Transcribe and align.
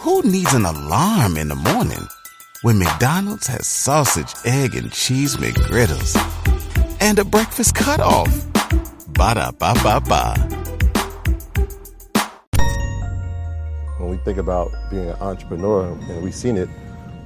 Who 0.00 0.22
needs 0.22 0.54
an 0.54 0.64
alarm 0.64 1.36
in 1.36 1.48
the 1.48 1.54
morning 1.54 2.08
when 2.62 2.78
McDonald's 2.78 3.46
has 3.48 3.66
sausage, 3.66 4.32
egg, 4.46 4.74
and 4.74 4.90
cheese 4.90 5.36
McGriddles 5.36 6.16
and 7.02 7.18
a 7.18 7.24
breakfast 7.24 7.74
cutoff? 7.74 8.32
Ba 9.08 9.34
da 9.34 9.50
ba 9.50 9.74
ba 9.82 10.00
ba. 10.00 10.36
When 13.98 14.08
we 14.08 14.16
think 14.24 14.38
about 14.38 14.70
being 14.90 15.10
an 15.10 15.16
entrepreneur, 15.20 15.88
and 16.08 16.22
we've 16.22 16.34
seen 16.34 16.56
it, 16.56 16.70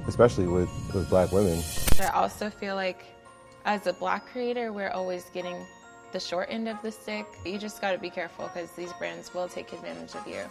especially 0.08 0.48
with, 0.48 0.68
with 0.92 1.08
black 1.08 1.30
women, 1.30 1.62
I 2.00 2.08
also 2.08 2.50
feel 2.50 2.74
like 2.74 3.04
as 3.66 3.86
a 3.86 3.92
black 3.92 4.26
creator, 4.26 4.72
we're 4.72 4.90
always 4.90 5.26
getting 5.32 5.64
the 6.10 6.18
short 6.18 6.48
end 6.50 6.68
of 6.68 6.82
the 6.82 6.90
stick. 6.90 7.26
You 7.46 7.56
just 7.56 7.80
got 7.80 7.92
to 7.92 7.98
be 7.98 8.10
careful 8.10 8.50
because 8.52 8.72
these 8.72 8.92
brands 8.94 9.32
will 9.32 9.46
take 9.46 9.72
advantage 9.72 10.16
of 10.16 10.26
you. 10.26 10.42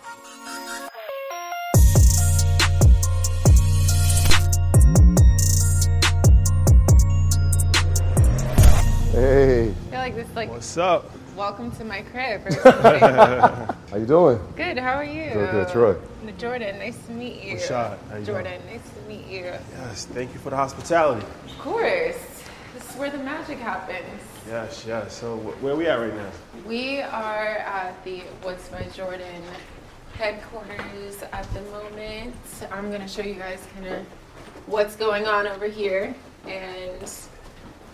Hey, 9.14 9.70
I 9.70 9.74
feel 9.74 10.00
like 10.00 10.16
this 10.16 10.28
is 10.28 10.36
like 10.36 10.50
What's 10.50 10.76
up? 10.76 11.06
welcome 11.36 11.70
to 11.74 11.86
my 11.86 12.02
crib. 12.02 12.42
How 12.64 13.98
you 13.98 14.08
doing? 14.08 14.40
good. 14.56 14.80
How 14.80 14.94
are 14.96 15.04
you? 15.04 15.30
Good, 15.34 15.52
good. 15.52 15.68
Troy. 15.70 15.94
Jordyn, 16.40 16.80
nice 16.80 16.98
to 17.06 17.12
meet 17.12 17.44
you. 17.44 17.58
Rashad, 17.58 18.00
how 18.10 18.18
you 18.18 18.26
Jordyn, 18.26 18.66
nice 18.66 18.82
to 18.90 19.08
meet 19.08 19.28
you. 19.28 19.44
Yes, 19.78 20.06
thank 20.06 20.34
you 20.34 20.40
for 20.40 20.50
the 20.50 20.56
hospitality. 20.56 21.24
Of 21.46 21.60
course. 21.60 22.18
This 22.74 22.90
is 22.90 22.96
where 22.96 23.12
the 23.12 23.20
magic 23.20 23.60
happens. 23.60 24.20
Yes, 24.48 24.84
yes. 24.88 25.14
So 25.16 25.38
wh- 25.38 25.64
where 25.64 25.76
we 25.76 25.86
at 25.86 26.00
right 26.00 26.16
now? 26.16 26.32
We 26.66 27.02
are 27.02 27.58
at 27.58 28.04
the 28.04 28.24
Woods 28.44 28.68
by 28.70 28.82
Jordyn 28.86 29.44
headquarters 30.18 31.22
at 31.32 31.48
the 31.54 31.62
moment. 31.70 32.36
I'm 32.72 32.90
going 32.90 33.02
to 33.02 33.08
show 33.08 33.22
you 33.22 33.36
guys 33.36 33.60
kind 33.76 33.86
of 33.94 34.06
what's 34.66 34.96
going 34.96 35.28
on 35.28 35.46
over 35.46 35.68
here 35.68 36.16
and 36.48 37.08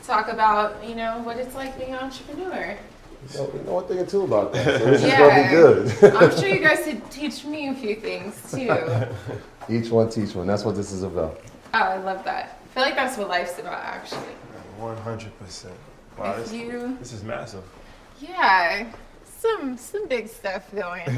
talk 0.10 0.28
about, 0.28 0.84
you 0.84 0.96
know, 0.96 1.20
what 1.20 1.38
it's 1.38 1.54
like 1.56 1.78
being 1.78 1.92
an 1.94 2.00
entrepreneur. 2.00 2.76
You 3.32 3.38
know, 3.38 3.52
you 3.54 3.62
know 3.64 3.74
one 3.74 3.86
thing 3.86 4.00
or 4.00 4.06
two 4.06 4.24
about 4.24 4.54
that. 4.54 4.80
So 4.80 4.86
this 4.86 5.04
is 5.04 5.12
gonna 5.14 5.44
be 5.44 5.50
good. 5.50 6.16
I'm 6.16 6.32
sure 6.38 6.48
you 6.50 6.60
guys 6.60 6.84
could 6.84 7.12
teach 7.12 7.46
me 7.46 7.68
a 7.68 7.74
few 7.76 7.96
things 7.96 8.42
too. 8.52 8.74
Each 9.70 9.92
one 9.92 10.10
teach 10.10 10.34
one. 10.36 10.48
That's 10.48 10.64
what 10.66 10.76
this 10.76 10.92
is 10.92 11.04
about. 11.04 11.40
Oh, 11.74 11.78
I 11.80 11.98
love 11.98 12.24
that. 12.26 12.60
I 12.64 12.68
feel 12.74 12.84
like 12.84 12.96
that's 12.96 13.18
what 13.18 13.28
life's 13.28 13.60
about, 13.60 13.84
actually. 13.84 14.34
One 14.80 14.98
hundred 14.98 15.38
percent. 15.38 15.76
Wow, 16.18 16.38
this, 16.38 16.54
you- 16.54 16.98
this 17.00 17.14
is 17.14 17.24
massive. 17.24 17.64
Yeah, 18.20 18.92
some 19.26 19.78
some 19.78 20.08
big 20.08 20.28
stuff 20.28 20.72
going. 20.74 21.06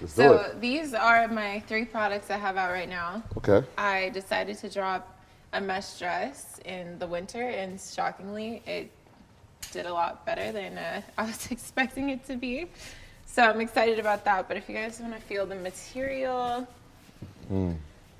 Let's 0.00 0.14
do 0.14 0.22
so 0.22 0.32
it. 0.34 0.60
these 0.60 0.92
are 0.92 1.28
my 1.28 1.60
three 1.68 1.84
products 1.84 2.28
I 2.30 2.36
have 2.36 2.56
out 2.56 2.72
right 2.72 2.88
now. 2.88 3.22
Okay. 3.38 3.66
I 3.78 4.10
decided 4.10 4.58
to 4.58 4.68
drop 4.68 5.13
a 5.54 5.60
mesh 5.60 5.98
dress 5.98 6.60
in 6.64 6.98
the 6.98 7.06
winter, 7.06 7.42
and 7.42 7.80
shockingly, 7.80 8.62
it 8.66 8.90
did 9.72 9.86
a 9.86 9.92
lot 9.92 10.26
better 10.26 10.52
than 10.52 10.76
uh, 10.76 11.00
I 11.18 11.24
was 11.24 11.46
expecting 11.50 12.10
it 12.10 12.26
to 12.26 12.36
be. 12.36 12.66
So 13.26 13.42
I'm 13.42 13.60
excited 13.60 13.98
about 13.98 14.24
that. 14.26 14.46
But 14.46 14.56
if 14.56 14.68
you 14.68 14.74
guys 14.74 15.00
want 15.00 15.14
to 15.14 15.20
feel 15.20 15.46
the 15.46 15.56
material, 15.56 16.68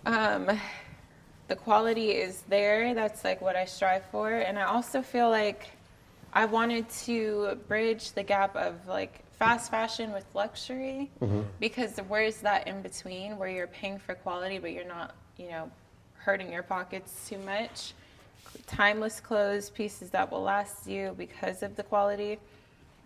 um, 0.06 0.50
the 1.48 1.56
quality 1.56 2.12
is 2.12 2.42
there. 2.48 2.94
That's 2.94 3.22
like 3.22 3.40
what 3.40 3.54
I 3.54 3.64
strive 3.64 4.04
for, 4.10 4.32
and 4.32 4.58
I 4.58 4.64
also 4.64 5.02
feel 5.02 5.30
like 5.30 5.68
I 6.32 6.46
wanted 6.46 6.88
to 7.04 7.58
bridge 7.68 8.12
the 8.12 8.22
gap 8.22 8.56
of 8.56 8.74
like 8.88 9.20
fast 9.38 9.70
fashion 9.70 10.12
with 10.12 10.24
luxury 10.34 11.10
because 11.60 11.98
where's 12.08 12.38
that 12.38 12.66
in 12.66 12.82
between 12.82 13.36
where 13.36 13.48
you're 13.48 13.66
paying 13.66 13.98
for 13.98 14.14
quality 14.14 14.58
but 14.58 14.72
you're 14.72 14.86
not, 14.86 15.14
you 15.36 15.48
know, 15.48 15.70
hurting 16.24 16.50
your 16.50 16.62
pockets 16.62 17.28
too 17.28 17.38
much. 17.38 17.92
Timeless 18.66 19.20
clothes, 19.20 19.68
pieces 19.68 20.10
that 20.10 20.30
will 20.30 20.42
last 20.42 20.86
you 20.86 21.14
because 21.18 21.62
of 21.62 21.76
the 21.76 21.82
quality 21.82 22.38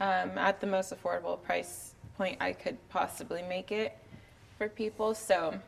um, 0.00 0.38
at 0.38 0.60
the 0.60 0.66
most 0.66 0.93
affordable 0.93 1.43
price 1.43 1.94
point 2.16 2.37
I 2.41 2.53
could 2.53 2.76
possibly 2.88 3.43
make 3.43 3.72
it 3.72 3.97
for 4.56 4.69
people. 4.69 5.15
So 5.15 5.59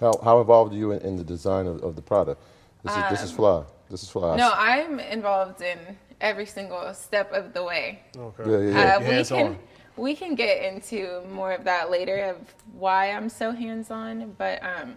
How, 0.00 0.18
how 0.24 0.40
involved 0.40 0.72
are 0.72 0.76
you 0.76 0.92
in, 0.92 1.00
in 1.02 1.16
the 1.16 1.24
design 1.24 1.66
of, 1.66 1.82
of 1.82 1.94
the 1.94 2.02
product? 2.02 2.42
This 2.84 2.96
is, 2.96 3.02
this 3.10 3.22
is 3.22 3.32
fly. 3.32 3.62
This 3.90 4.02
is 4.02 4.10
fly. 4.10 4.32
Um, 4.32 4.38
no, 4.38 4.52
I'm 4.54 4.98
involved 4.98 5.62
in 5.62 5.78
every 6.20 6.46
single 6.46 6.92
step 6.94 7.32
of 7.32 7.52
the 7.52 7.62
way. 7.62 8.00
Okay. 8.16 8.50
Yeah, 8.50 8.58
yeah, 8.58 8.70
yeah. 8.70 8.96
Uh, 8.96 9.00
we 9.00 9.24
can 9.24 9.46
on. 9.46 9.58
we 9.96 10.14
can 10.16 10.34
get 10.34 10.64
into 10.72 11.22
more 11.30 11.52
of 11.52 11.64
that 11.64 11.90
later 11.90 12.24
of 12.24 12.36
why 12.72 13.10
I'm 13.12 13.28
so 13.28 13.52
hands 13.52 13.90
on. 13.90 14.34
But 14.36 14.62
um, 14.64 14.96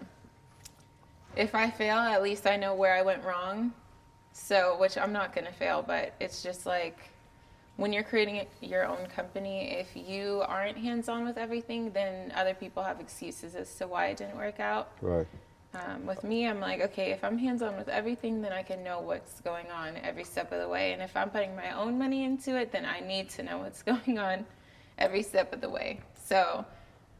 if 1.35 1.55
I 1.55 1.69
fail, 1.69 1.97
at 1.97 2.21
least 2.23 2.47
I 2.47 2.55
know 2.55 2.73
where 2.73 2.93
I 2.93 3.01
went 3.01 3.23
wrong. 3.23 3.73
So, 4.33 4.77
which 4.79 4.97
I'm 4.97 5.13
not 5.13 5.33
gonna 5.33 5.51
fail, 5.51 5.83
but 5.85 6.13
it's 6.19 6.43
just 6.43 6.65
like 6.65 6.97
when 7.77 7.91
you're 7.91 8.03
creating 8.03 8.45
your 8.61 8.85
own 8.85 9.05
company, 9.07 9.77
if 9.79 9.95
you 9.95 10.43
aren't 10.47 10.77
hands 10.77 11.09
on 11.09 11.25
with 11.25 11.37
everything, 11.37 11.91
then 11.91 12.31
other 12.35 12.53
people 12.53 12.83
have 12.83 12.99
excuses 12.99 13.55
as 13.55 13.73
to 13.75 13.87
why 13.87 14.07
it 14.07 14.17
didn't 14.17 14.37
work 14.37 14.59
out. 14.59 14.91
Right. 15.01 15.27
Um, 15.73 16.05
with 16.05 16.23
me, 16.23 16.47
I'm 16.47 16.61
like, 16.61 16.79
okay, 16.81 17.11
if 17.11 17.23
I'm 17.23 17.37
hands 17.37 17.61
on 17.61 17.75
with 17.75 17.89
everything, 17.89 18.41
then 18.41 18.53
I 18.53 18.63
can 18.63 18.81
know 18.81 19.01
what's 19.01 19.41
going 19.41 19.69
on 19.71 19.97
every 19.97 20.23
step 20.23 20.53
of 20.53 20.61
the 20.61 20.69
way. 20.69 20.93
And 20.93 21.01
if 21.01 21.17
I'm 21.17 21.29
putting 21.29 21.53
my 21.53 21.77
own 21.77 21.97
money 21.97 22.23
into 22.23 22.55
it, 22.55 22.71
then 22.71 22.85
I 22.85 23.01
need 23.01 23.29
to 23.31 23.43
know 23.43 23.57
what's 23.57 23.83
going 23.91 24.17
on 24.17 24.45
every 24.97 25.21
step 25.21 25.51
of 25.51 25.59
the 25.59 25.69
way. 25.69 25.99
So 26.23 26.65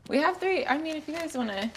we 0.07 0.17
have 0.19 0.37
three. 0.37 0.65
I 0.65 0.77
mean, 0.77 0.95
if 0.95 1.07
you 1.07 1.15
guys 1.15 1.35
want 1.35 1.49
to, 1.49 1.69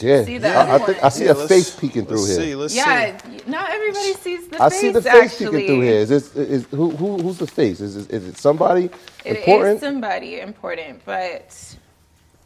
Yeah. 0.00 0.24
See 0.24 0.38
the 0.38 0.48
I, 0.54 0.76
I 0.76 0.78
think 0.78 1.04
I 1.04 1.08
see 1.10 1.26
Yeah, 1.26 1.32
a 1.32 1.34
face 1.34 1.70
peeking 1.70 2.06
through 2.06 2.18
let's 2.22 2.26
here. 2.26 2.36
See, 2.36 2.54
let's 2.56 2.76
yeah, 2.76 3.18
see. 3.18 3.40
not 3.46 3.70
everybody 3.70 4.14
sees 4.14 4.48
the 4.48 4.62
I 4.62 4.70
face. 4.70 4.80
see 4.80 4.90
the 4.90 5.02
face 5.02 5.34
actually. 5.34 5.46
peeking 5.60 5.66
through 5.66 5.80
here. 5.82 6.00
Is 6.00 6.08
this 6.10 6.36
is 6.36 6.66
who, 6.66 6.90
who 6.90 7.18
who's 7.22 7.38
the 7.38 7.46
face? 7.46 7.80
Is 7.80 7.96
is, 7.96 8.08
is 8.08 8.26
it 8.28 8.38
somebody 8.38 8.90
It 9.24 9.36
is 9.36 9.36
important? 9.38 9.80
somebody 9.80 10.40
important, 10.40 11.02
but 11.04 11.76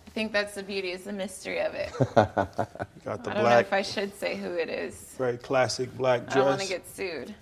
I 0.06 0.10
think 0.10 0.32
that's 0.32 0.54
the 0.56 0.62
beauty, 0.62 0.90
is 0.92 1.04
the 1.04 1.12
mystery 1.12 1.60
of 1.60 1.74
it. 1.74 1.92
Got 2.14 3.24
the 3.24 3.30
I 3.30 3.34
don't 3.34 3.44
know 3.44 3.58
if 3.60 3.72
I 3.72 3.82
should 3.82 4.14
say 4.18 4.36
who 4.36 4.52
it 4.54 4.68
is. 4.68 4.94
very 5.18 5.38
classic 5.38 5.96
black 5.96 6.22
dress. 6.22 6.36
I 6.36 6.38
don't 6.38 6.46
want 6.48 6.60
to 6.62 6.68
get 6.68 6.88
sued. 6.88 7.34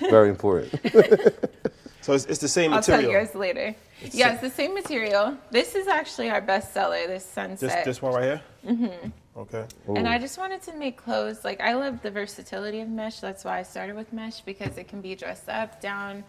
Very 0.00 0.28
important. 0.36 0.74
so 2.02 2.12
it's, 2.12 2.26
it's 2.26 2.40
the 2.40 2.48
same 2.48 2.72
material. 2.72 2.96
I'll 2.96 3.02
tell 3.02 3.10
you 3.12 3.26
guys 3.26 3.34
later. 3.34 3.74
yeah, 4.10 4.32
it's 4.32 4.42
the 4.42 4.50
same 4.50 4.74
material. 4.74 5.36
This 5.50 5.74
is 5.74 5.86
actually 5.86 6.28
our 6.30 6.40
best 6.40 6.74
seller, 6.74 7.06
this 7.06 7.24
This 7.24 7.32
sunset. 7.32 7.84
this 7.84 8.02
one 8.02 8.12
right 8.14 8.24
here. 8.24 8.42
Mm-hmm. 8.66 9.08
Okay. 9.34 9.64
and 9.96 10.06
I 10.06 10.18
just 10.18 10.36
wanted 10.36 10.60
to 10.62 10.74
make 10.76 10.98
clothes. 10.98 11.42
Like 11.44 11.60
I 11.60 11.72
love 11.72 12.02
the 12.02 12.10
versatility 12.10 12.80
of 12.80 12.88
mesh. 12.88 13.20
That's 13.20 13.44
why 13.44 13.58
I 13.60 13.62
started 13.62 13.96
with 13.96 14.12
mesh 14.12 14.40
because 14.42 14.76
it 14.76 14.88
can 14.88 15.00
be 15.00 15.14
dressed 15.14 15.48
up, 15.48 15.80
down, 15.80 16.22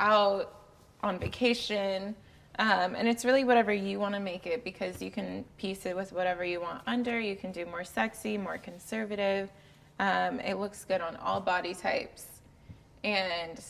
out, 0.00 0.52
on 1.02 1.18
vacation. 1.18 2.16
Um, 2.58 2.94
and 2.94 3.06
it's 3.06 3.24
really 3.24 3.44
whatever 3.44 3.72
you 3.72 4.00
want 4.00 4.14
to 4.14 4.20
make 4.20 4.46
it 4.46 4.64
because 4.64 5.02
you 5.02 5.10
can 5.10 5.44
piece 5.58 5.84
it 5.86 5.94
with 5.94 6.12
whatever 6.12 6.44
you 6.44 6.60
want 6.60 6.82
under. 6.86 7.20
You 7.20 7.36
can 7.36 7.52
do 7.52 7.66
more 7.66 7.84
sexy, 7.84 8.38
more 8.38 8.58
conservative. 8.58 9.50
Um, 10.00 10.40
it 10.40 10.54
looks 10.54 10.84
good 10.84 11.00
on 11.00 11.16
all 11.16 11.40
body 11.40 11.74
types. 11.74 12.24
And 13.04 13.62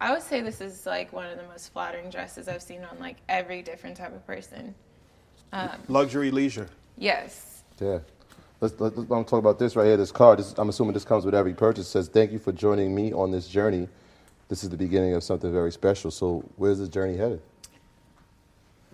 I 0.00 0.12
would 0.12 0.22
say 0.22 0.40
this 0.40 0.60
is 0.60 0.86
like 0.86 1.12
one 1.12 1.26
of 1.26 1.38
the 1.38 1.44
most 1.44 1.72
flattering 1.72 2.10
dresses 2.10 2.48
I've 2.48 2.62
seen 2.62 2.84
on 2.84 2.98
like 2.98 3.16
every 3.28 3.62
different 3.62 3.96
type 3.96 4.14
of 4.14 4.26
person. 4.26 4.74
Um, 5.52 5.70
Luxury 5.88 6.30
leisure. 6.30 6.68
Yes. 6.98 7.62
Yeah. 7.80 8.00
Let's, 8.60 8.78
let's, 8.80 8.96
let's 8.96 9.10
I'm 9.10 9.24
talking 9.24 9.38
about 9.38 9.58
this 9.58 9.76
right 9.76 9.86
here. 9.86 9.96
This 9.96 10.12
card. 10.12 10.38
This, 10.38 10.54
I'm 10.58 10.68
assuming 10.68 10.94
this 10.94 11.04
comes 11.04 11.24
with 11.24 11.34
every 11.34 11.54
purchase. 11.54 11.88
Says 11.88 12.08
thank 12.08 12.32
you 12.32 12.38
for 12.38 12.52
joining 12.52 12.94
me 12.94 13.12
on 13.12 13.30
this 13.30 13.46
journey. 13.48 13.88
This 14.48 14.62
is 14.64 14.70
the 14.70 14.76
beginning 14.76 15.14
of 15.14 15.22
something 15.22 15.52
very 15.52 15.72
special. 15.72 16.10
So 16.10 16.44
where's 16.56 16.78
this 16.78 16.88
journey 16.88 17.16
headed? 17.16 17.40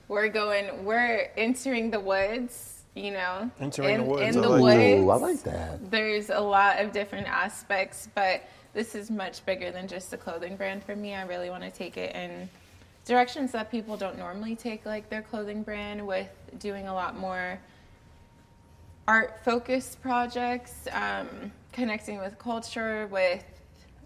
We're 0.08 0.28
going, 0.28 0.84
we're 0.84 1.30
entering 1.36 1.90
the 1.90 2.00
woods, 2.00 2.82
you 2.94 3.12
know. 3.12 3.50
Entering 3.60 3.94
in, 3.94 4.00
the 4.00 4.06
woods, 4.06 4.36
In 4.36 4.42
I 4.42 4.46
the 4.46 4.48
like 4.48 4.62
woods. 4.62 4.74
that. 4.74 4.98
Ooh, 4.98 5.10
I 5.10 5.16
like 5.16 5.42
that. 5.44 5.90
There's 5.90 6.30
a 6.30 6.40
lot 6.40 6.80
of 6.80 6.92
different 6.92 7.28
aspects, 7.28 8.08
but 8.14 8.42
this 8.72 8.94
is 8.94 9.10
much 9.10 9.44
bigger 9.46 9.70
than 9.70 9.88
just 9.88 10.12
a 10.12 10.16
clothing 10.16 10.56
brand 10.56 10.84
for 10.84 10.94
me. 10.94 11.14
I 11.14 11.24
really 11.24 11.50
want 11.50 11.62
to 11.64 11.70
take 11.70 11.96
it 11.96 12.14
in 12.14 12.48
directions 13.04 13.52
that 13.52 13.70
people 13.70 13.96
don't 13.96 14.18
normally 14.18 14.54
take, 14.54 14.86
like 14.86 15.08
their 15.08 15.22
clothing 15.22 15.62
brand, 15.62 16.06
with 16.06 16.30
doing 16.58 16.86
a 16.88 16.94
lot 16.94 17.18
more 17.18 17.58
art 19.08 19.40
focused 19.44 20.00
projects, 20.02 20.86
um, 20.92 21.50
connecting 21.72 22.18
with 22.18 22.38
culture, 22.38 23.08
with 23.08 23.44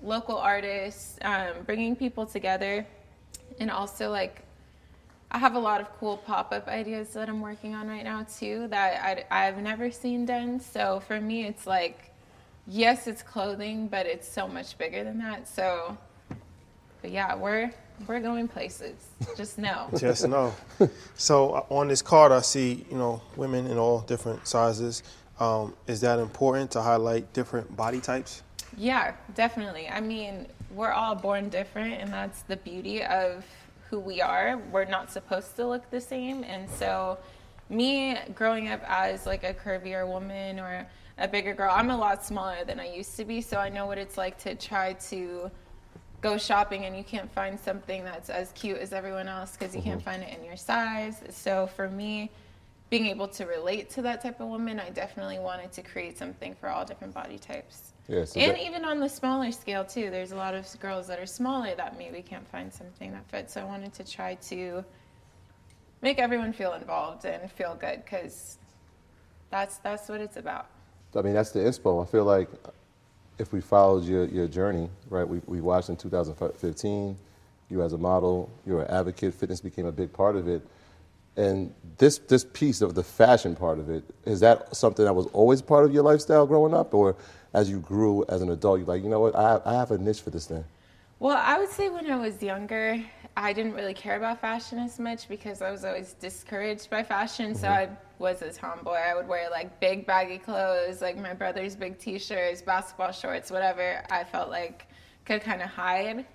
local 0.02 0.38
artists, 0.38 1.18
um, 1.22 1.52
bringing 1.66 1.94
people 1.94 2.24
together, 2.24 2.86
and 3.60 3.70
also 3.70 4.10
like 4.10 4.42
I 5.30 5.38
have 5.38 5.56
a 5.56 5.58
lot 5.58 5.80
of 5.80 5.88
cool 5.98 6.16
pop 6.18 6.52
up 6.52 6.68
ideas 6.68 7.08
that 7.14 7.28
I'm 7.28 7.40
working 7.40 7.74
on 7.74 7.88
right 7.88 8.04
now 8.04 8.24
too 8.38 8.68
that 8.68 9.26
I, 9.30 9.46
I've 9.48 9.58
never 9.58 9.90
seen 9.90 10.24
done. 10.24 10.60
So 10.60 11.02
for 11.08 11.20
me, 11.20 11.44
it's 11.44 11.66
like, 11.66 12.13
yes, 12.66 13.06
it's 13.06 13.22
clothing, 13.22 13.88
but 13.88 14.06
it's 14.06 14.28
so 14.28 14.48
much 14.48 14.76
bigger 14.78 15.04
than 15.04 15.18
that. 15.18 15.48
So, 15.48 15.96
but 17.02 17.10
yeah, 17.10 17.34
we're 17.34 17.72
we're 18.06 18.20
going 18.20 18.48
places. 18.48 18.96
Just 19.36 19.58
know. 19.58 19.88
Just 19.96 20.26
know. 20.26 20.54
so 21.16 21.52
uh, 21.52 21.64
on 21.70 21.88
this 21.88 22.02
card, 22.02 22.32
I 22.32 22.40
see 22.40 22.86
you 22.90 22.96
know 22.96 23.22
women 23.36 23.66
in 23.66 23.78
all 23.78 24.00
different 24.00 24.46
sizes. 24.46 25.02
Um, 25.40 25.74
is 25.86 26.00
that 26.02 26.18
important 26.18 26.70
to 26.72 26.82
highlight 26.82 27.32
different 27.32 27.76
body 27.76 28.00
types? 28.00 28.42
Yeah, 28.76 29.14
definitely. 29.34 29.88
I 29.88 30.00
mean, 30.00 30.46
we're 30.72 30.92
all 30.92 31.14
born 31.14 31.48
different, 31.48 32.00
and 32.00 32.12
that's 32.12 32.42
the 32.42 32.56
beauty 32.56 33.02
of 33.04 33.44
who 33.90 33.98
we 33.98 34.20
are. 34.20 34.60
We're 34.70 34.84
not 34.84 35.10
supposed 35.10 35.56
to 35.56 35.66
look 35.66 35.90
the 35.90 36.00
same, 36.00 36.44
and 36.44 36.68
so 36.70 37.18
me 37.68 38.18
growing 38.34 38.68
up 38.68 38.80
as 38.86 39.26
like 39.26 39.42
a 39.42 39.54
curvier 39.54 40.06
woman 40.06 40.60
or 40.60 40.86
a 41.18 41.28
bigger 41.28 41.54
girl, 41.54 41.72
I'm 41.72 41.90
a 41.90 41.96
lot 41.96 42.24
smaller 42.24 42.64
than 42.64 42.80
I 42.80 42.92
used 42.92 43.16
to 43.16 43.24
be, 43.24 43.40
so 43.40 43.58
I 43.58 43.68
know 43.68 43.86
what 43.86 43.98
it's 43.98 44.16
like 44.18 44.38
to 44.38 44.54
try 44.54 44.94
to 44.94 45.50
go 46.20 46.38
shopping 46.38 46.86
and 46.86 46.96
you 46.96 47.04
can't 47.04 47.30
find 47.32 47.60
something 47.60 48.02
that's 48.02 48.30
as 48.30 48.50
cute 48.52 48.78
as 48.78 48.92
everyone 48.92 49.28
else 49.28 49.52
because 49.52 49.76
you 49.76 49.82
can't 49.82 50.00
mm-hmm. 50.00 50.10
find 50.10 50.22
it 50.22 50.36
in 50.36 50.44
your 50.44 50.56
size. 50.56 51.22
So 51.30 51.66
for 51.66 51.88
me, 51.88 52.30
being 52.90 53.06
able 53.06 53.28
to 53.28 53.44
relate 53.44 53.90
to 53.90 54.02
that 54.02 54.22
type 54.22 54.40
of 54.40 54.48
woman, 54.48 54.80
I 54.80 54.88
definitely 54.90 55.38
wanted 55.38 55.70
to 55.72 55.82
create 55.82 56.16
something 56.16 56.54
for 56.54 56.68
all 56.68 56.84
different 56.84 57.12
body 57.12 57.38
types. 57.38 57.92
Yeah, 58.08 58.24
so 58.24 58.40
and 58.40 58.52
that- 58.52 58.64
even 58.64 58.84
on 58.84 59.00
the 59.00 59.08
smaller 59.08 59.52
scale 59.52 59.84
too, 59.84 60.10
there's 60.10 60.32
a 60.32 60.36
lot 60.36 60.54
of 60.54 60.66
girls 60.80 61.06
that 61.08 61.18
are 61.18 61.26
smaller 61.26 61.74
that 61.74 61.98
maybe 61.98 62.22
can't 62.22 62.48
find 62.48 62.72
something 62.72 63.12
that 63.12 63.28
fits. 63.30 63.52
So 63.52 63.60
I 63.60 63.64
wanted 63.64 63.92
to 63.94 64.04
try 64.04 64.34
to 64.34 64.84
make 66.02 66.18
everyone 66.18 66.52
feel 66.52 66.72
involved 66.72 67.24
and 67.24 67.50
feel 67.52 67.74
good 67.74 68.02
because 68.04 68.58
that's 69.50 69.76
that's 69.78 70.08
what 70.08 70.20
it's 70.20 70.36
about. 70.36 70.66
I 71.16 71.22
mean, 71.22 71.34
that's 71.34 71.50
the 71.50 71.60
inspo. 71.60 72.02
I 72.02 72.10
feel 72.10 72.24
like 72.24 72.48
if 73.38 73.52
we 73.52 73.60
followed 73.60 74.04
your, 74.04 74.26
your 74.26 74.48
journey, 74.48 74.88
right, 75.10 75.26
we, 75.26 75.40
we 75.46 75.60
watched 75.60 75.88
in 75.88 75.96
2015, 75.96 77.16
you 77.70 77.82
as 77.82 77.92
a 77.92 77.98
model, 77.98 78.50
you're 78.66 78.82
an 78.82 78.90
advocate, 78.90 79.34
fitness 79.34 79.60
became 79.60 79.86
a 79.86 79.92
big 79.92 80.12
part 80.12 80.36
of 80.36 80.48
it. 80.48 80.62
And 81.36 81.74
this, 81.98 82.18
this 82.18 82.44
piece 82.44 82.80
of 82.80 82.94
the 82.94 83.02
fashion 83.02 83.56
part 83.56 83.78
of 83.78 83.90
it, 83.90 84.04
is 84.24 84.40
that 84.40 84.74
something 84.76 85.04
that 85.04 85.14
was 85.14 85.26
always 85.26 85.60
part 85.62 85.84
of 85.84 85.92
your 85.92 86.04
lifestyle 86.04 86.46
growing 86.46 86.74
up? 86.74 86.94
Or 86.94 87.16
as 87.52 87.68
you 87.68 87.80
grew 87.80 88.24
as 88.28 88.42
an 88.42 88.50
adult, 88.50 88.78
you're 88.78 88.86
like, 88.86 89.02
you 89.02 89.08
know 89.08 89.20
what, 89.20 89.34
I, 89.34 89.60
I 89.64 89.74
have 89.74 89.90
a 89.90 89.98
niche 89.98 90.20
for 90.20 90.30
this 90.30 90.46
thing? 90.46 90.64
Well, 91.24 91.40
I 91.42 91.58
would 91.58 91.70
say 91.70 91.88
when 91.88 92.10
I 92.10 92.16
was 92.16 92.42
younger, 92.42 93.02
I 93.34 93.54
didn't 93.54 93.72
really 93.72 93.94
care 93.94 94.16
about 94.16 94.42
fashion 94.42 94.78
as 94.78 94.98
much 94.98 95.26
because 95.26 95.62
I 95.62 95.70
was 95.70 95.82
always 95.82 96.12
discouraged 96.12 96.90
by 96.90 97.02
fashion. 97.02 97.54
So 97.54 97.66
mm-hmm. 97.66 97.94
I 97.94 97.96
was 98.18 98.42
a 98.42 98.52
tomboy. 98.52 98.96
I 98.96 99.14
would 99.14 99.26
wear 99.26 99.48
like 99.48 99.80
big 99.80 100.06
baggy 100.06 100.36
clothes, 100.36 101.00
like 101.00 101.16
my 101.16 101.32
brother's 101.32 101.76
big 101.76 101.98
t-shirts, 101.98 102.60
basketball 102.60 103.10
shorts, 103.10 103.50
whatever. 103.50 104.04
I 104.10 104.22
felt 104.22 104.50
like 104.50 104.86
could 105.24 105.40
kind 105.40 105.62
of 105.62 105.70
hide 105.70 106.26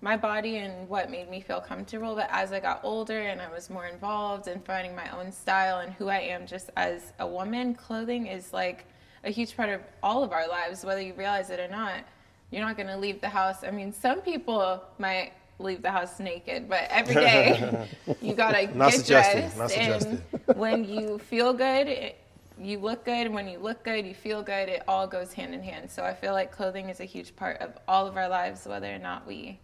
my 0.00 0.16
body 0.16 0.58
and 0.58 0.88
what 0.88 1.10
made 1.10 1.28
me 1.28 1.40
feel 1.40 1.60
comfortable. 1.60 2.14
But 2.14 2.28
as 2.30 2.52
I 2.52 2.60
got 2.60 2.78
older 2.84 3.22
and 3.22 3.40
I 3.40 3.50
was 3.50 3.68
more 3.68 3.86
involved 3.88 4.46
in 4.46 4.60
finding 4.60 4.94
my 4.94 5.10
own 5.18 5.32
style 5.32 5.80
and 5.80 5.92
who 5.94 6.06
I 6.08 6.20
am 6.20 6.46
just 6.46 6.70
as 6.76 7.14
a 7.18 7.26
woman, 7.26 7.74
clothing 7.74 8.28
is 8.28 8.52
like 8.52 8.84
a 9.24 9.30
huge 9.30 9.56
part 9.56 9.70
of 9.70 9.80
all 10.04 10.22
of 10.22 10.30
our 10.30 10.46
lives, 10.46 10.84
whether 10.84 11.00
you 11.00 11.14
realize 11.14 11.50
it 11.50 11.58
or 11.58 11.66
not. 11.66 12.04
You're 12.50 12.62
not 12.62 12.76
going 12.76 12.88
to 12.88 12.96
leave 12.96 13.20
the 13.20 13.28
house. 13.28 13.64
I 13.64 13.70
mean, 13.70 13.92
some 13.92 14.20
people 14.20 14.82
might 14.98 15.32
leave 15.58 15.82
the 15.82 15.90
house 15.90 16.20
naked, 16.20 16.68
but 16.68 16.86
every 16.90 17.14
day 17.14 17.88
you 18.22 18.34
got 18.34 18.52
to 18.52 18.66
get 18.66 18.92
suggested, 18.92 19.40
dressed. 19.40 19.58
not 19.58 19.72
and 19.72 20.02
suggested. 20.02 20.56
when 20.56 20.84
you 20.84 21.18
feel 21.18 21.52
good, 21.52 21.88
it, 21.88 22.20
you 22.58 22.78
look 22.78 23.04
good. 23.04 23.32
When 23.32 23.48
you 23.48 23.58
look 23.58 23.84
good, 23.84 24.06
you 24.06 24.14
feel 24.14 24.42
good. 24.42 24.68
It 24.68 24.82
all 24.86 25.06
goes 25.06 25.32
hand 25.32 25.54
in 25.54 25.62
hand. 25.62 25.90
So 25.90 26.04
I 26.04 26.14
feel 26.14 26.32
like 26.32 26.52
clothing 26.52 26.88
is 26.88 27.00
a 27.00 27.04
huge 27.04 27.34
part 27.36 27.60
of 27.60 27.76
all 27.88 28.06
of 28.06 28.16
our 28.16 28.28
lives, 28.28 28.66
whether 28.66 28.92
or 28.92 28.98
not 28.98 29.26
we 29.26 29.58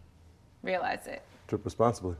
realize 0.62 1.06
it. 1.06 1.22
Trip 1.48 1.64
responsibly. 1.64 2.16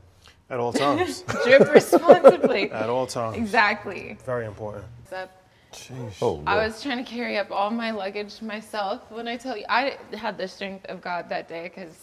At 0.49 0.59
all 0.59 0.73
times. 0.73 1.23
Drip 1.43 1.73
responsibly. 1.73 2.71
At 2.71 2.89
all 2.89 3.07
times. 3.07 3.37
Exactly. 3.37 4.17
Very 4.25 4.45
important. 4.45 4.85
So 5.09 5.27
Sheesh. 5.73 6.21
Oh, 6.21 6.41
I 6.45 6.65
was 6.65 6.81
trying 6.81 7.03
to 7.03 7.09
carry 7.09 7.37
up 7.37 7.51
all 7.51 7.69
my 7.69 7.91
luggage 7.91 8.41
myself. 8.41 9.09
When 9.11 9.27
I 9.27 9.37
tell 9.37 9.57
you, 9.57 9.65
I 9.69 9.97
had 10.13 10.37
the 10.37 10.47
strength 10.47 10.85
of 10.85 11.01
God 11.01 11.29
that 11.29 11.47
day 11.47 11.63
because 11.63 11.97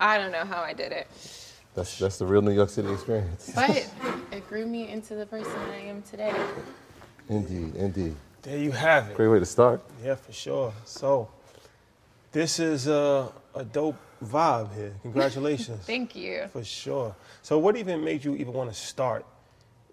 I 0.00 0.18
don't 0.18 0.32
know 0.32 0.44
how 0.44 0.60
I 0.62 0.72
did 0.72 0.92
it. 0.92 1.06
that's, 1.74 1.98
that's 1.98 2.18
the 2.18 2.26
real 2.26 2.42
New 2.42 2.52
York 2.52 2.70
City 2.70 2.92
experience. 2.92 3.52
But 3.54 3.70
it 4.32 4.48
grew 4.48 4.66
me 4.66 4.88
into 4.88 5.14
the 5.14 5.26
person 5.26 5.52
I 5.72 5.78
am 5.86 6.02
today. 6.02 6.34
Indeed, 7.28 7.74
indeed. 7.76 8.16
There 8.42 8.58
you 8.58 8.72
have 8.72 9.10
it. 9.10 9.16
Great 9.16 9.28
way 9.28 9.38
to 9.38 9.46
start. 9.46 9.82
Yeah, 10.04 10.16
for 10.16 10.32
sure. 10.32 10.72
So, 10.84 11.30
this 12.32 12.58
is 12.58 12.88
a, 12.88 13.32
a 13.54 13.64
dope 13.64 13.96
vibe 14.22 14.74
here. 14.74 14.92
Congratulations. 15.02 15.82
Thank 15.86 16.14
you. 16.14 16.48
For 16.52 16.64
sure. 16.64 17.14
So, 17.42 17.58
what 17.58 17.76
even 17.76 18.04
made 18.04 18.24
you 18.24 18.34
even 18.34 18.52
want 18.52 18.70
to 18.70 18.78
start, 18.78 19.24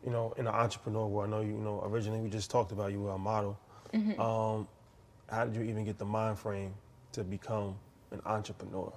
you 0.05 0.11
know, 0.11 0.33
in 0.37 0.45
the 0.45 0.53
entrepreneur 0.53 1.07
world? 1.07 1.27
I 1.27 1.31
know 1.31 1.41
you, 1.41 1.53
you 1.53 1.59
know, 1.59 1.81
originally 1.85 2.21
we 2.21 2.29
just 2.29 2.49
talked 2.51 2.71
about 2.71 2.91
you 2.91 3.01
were 3.01 3.11
a 3.11 3.17
model. 3.17 3.57
Um, 4.19 4.67
how 5.29 5.45
did 5.45 5.55
you 5.55 5.63
even 5.63 5.85
get 5.85 5.97
the 5.97 6.05
mind 6.05 6.39
frame 6.39 6.73
to 7.13 7.23
become 7.23 7.75
an 8.11 8.21
entrepreneur? 8.25 8.91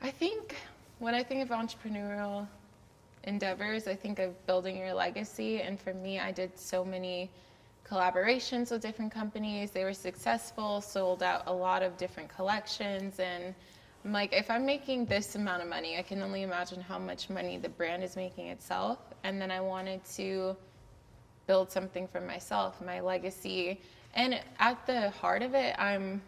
I 0.00 0.10
think 0.10 0.56
when 0.98 1.14
I 1.14 1.22
think 1.22 1.42
of 1.42 1.48
entrepreneurial 1.48 2.46
endeavors, 3.24 3.86
I 3.86 3.94
think 3.94 4.18
of 4.18 4.46
building 4.46 4.76
your 4.76 4.94
legacy. 4.94 5.60
And 5.60 5.78
for 5.78 5.94
me, 5.94 6.18
I 6.18 6.32
did 6.32 6.58
so 6.58 6.84
many 6.84 7.30
collaborations 7.88 8.70
with 8.70 8.82
different 8.82 9.12
companies. 9.12 9.70
They 9.70 9.84
were 9.84 9.94
successful, 9.94 10.80
sold 10.80 11.22
out 11.22 11.42
a 11.46 11.52
lot 11.52 11.82
of 11.82 11.96
different 11.96 12.28
collections. 12.28 13.18
And 13.18 13.54
I'm 14.04 14.12
like, 14.12 14.32
if 14.32 14.50
I'm 14.50 14.64
making 14.64 15.06
this 15.06 15.34
amount 15.34 15.62
of 15.62 15.68
money, 15.68 15.98
I 15.98 16.02
can 16.02 16.22
only 16.22 16.42
imagine 16.42 16.80
how 16.80 16.98
much 16.98 17.30
money 17.30 17.58
the 17.58 17.68
brand 17.68 18.04
is 18.04 18.16
making 18.16 18.46
itself. 18.48 18.98
And 19.28 19.38
then 19.38 19.50
I 19.50 19.60
wanted 19.60 20.02
to 20.16 20.56
build 21.46 21.70
something 21.70 22.08
for 22.08 22.18
myself, 22.18 22.80
my 22.80 23.00
legacy. 23.00 23.78
And 24.14 24.40
at 24.58 24.86
the 24.86 25.10
heart 25.10 25.42
of 25.42 25.54
it, 25.54 25.74
I'm 25.78 26.22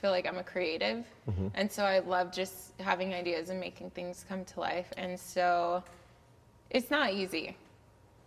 feel 0.00 0.10
like 0.10 0.26
I'm 0.26 0.38
a 0.38 0.42
creative. 0.42 1.04
Mm-hmm. 1.30 1.48
And 1.54 1.70
so 1.70 1.84
I 1.84 2.00
love 2.00 2.32
just 2.32 2.80
having 2.80 3.14
ideas 3.14 3.50
and 3.50 3.60
making 3.60 3.90
things 3.90 4.24
come 4.28 4.44
to 4.46 4.60
life. 4.60 4.92
And 4.96 5.20
so 5.20 5.84
it's 6.70 6.90
not 6.90 7.12
easy. 7.12 7.56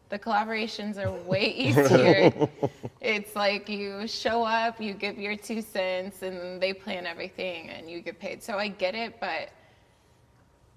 The 0.10 0.20
collaborations 0.20 1.04
are 1.04 1.12
way 1.12 1.48
easier. 1.58 2.48
it's 3.02 3.36
like 3.36 3.68
you 3.68 4.08
show 4.08 4.44
up, 4.44 4.80
you 4.80 4.94
give 4.94 5.18
your 5.18 5.36
two 5.36 5.62
cents, 5.62 6.22
and 6.22 6.62
they 6.62 6.74
plan 6.74 7.08
everything 7.08 7.72
and 7.72 7.90
you 7.90 8.02
get 8.02 8.20
paid. 8.20 8.44
So 8.44 8.58
I 8.58 8.68
get 8.68 8.94
it, 8.94 9.20
but 9.20 9.50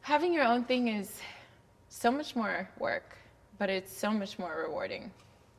having 0.01 0.33
your 0.33 0.45
own 0.45 0.65
thing 0.65 0.89
is 0.89 1.21
so 1.88 2.11
much 2.11 2.37
more 2.37 2.69
work, 2.79 3.17
but 3.58 3.70
it's 3.70 3.96
so 3.96 4.11
much 4.11 4.38
more 4.38 4.64
rewarding. 4.67 5.11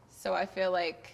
So 0.10 0.34
I 0.34 0.46
feel 0.46 0.72
like 0.72 1.14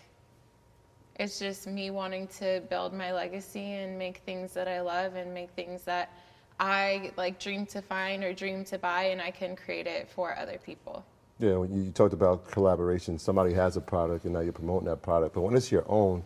it's 1.17 1.39
just 1.39 1.67
me 1.67 1.89
wanting 1.89 2.27
to 2.39 2.61
build 2.69 2.93
my 2.93 3.13
legacy 3.13 3.73
and 3.73 3.97
make 3.97 4.17
things 4.25 4.53
that 4.53 4.67
I 4.67 4.81
love 4.81 5.15
and 5.15 5.33
make 5.33 5.49
things 5.51 5.83
that 5.83 6.11
I 6.59 7.11
like 7.17 7.39
dream 7.39 7.65
to 7.67 7.81
find 7.81 8.23
or 8.23 8.33
dream 8.33 8.65
to 8.65 8.77
buy 8.77 9.05
and 9.05 9.21
I 9.21 9.31
can 9.31 9.55
create 9.55 9.87
it 9.87 10.09
for 10.09 10.37
other 10.37 10.57
people. 10.63 11.05
Yeah, 11.39 11.55
when 11.55 11.73
you, 11.73 11.91
talked 11.91 12.13
about 12.13 12.49
collaboration, 12.49 13.19
somebody 13.19 13.53
has 13.53 13.75
a 13.75 13.81
product 13.81 14.23
and 14.23 14.33
now 14.33 14.39
you're 14.39 14.53
promoting 14.53 14.87
that 14.87 15.01
product. 15.01 15.35
But 15.35 15.41
when 15.41 15.55
it's 15.55 15.71
your 15.71 15.83
own, 15.87 16.23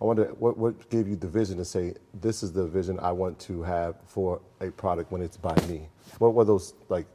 I 0.00 0.04
wonder 0.04 0.24
what, 0.38 0.58
what 0.58 0.90
gave 0.90 1.08
you 1.08 1.16
the 1.16 1.28
vision 1.28 1.56
to 1.58 1.64
say, 1.64 1.94
this 2.14 2.42
is 2.42 2.52
the 2.52 2.66
vision 2.66 2.98
I 3.00 3.12
want 3.12 3.38
to 3.40 3.62
have 3.62 3.96
for 4.06 4.40
a 4.60 4.70
product 4.70 5.12
when 5.12 5.22
it's 5.22 5.36
by 5.36 5.54
me? 5.68 5.88
What 6.18 6.34
were 6.34 6.44
those 6.44 6.74
like 6.88 7.06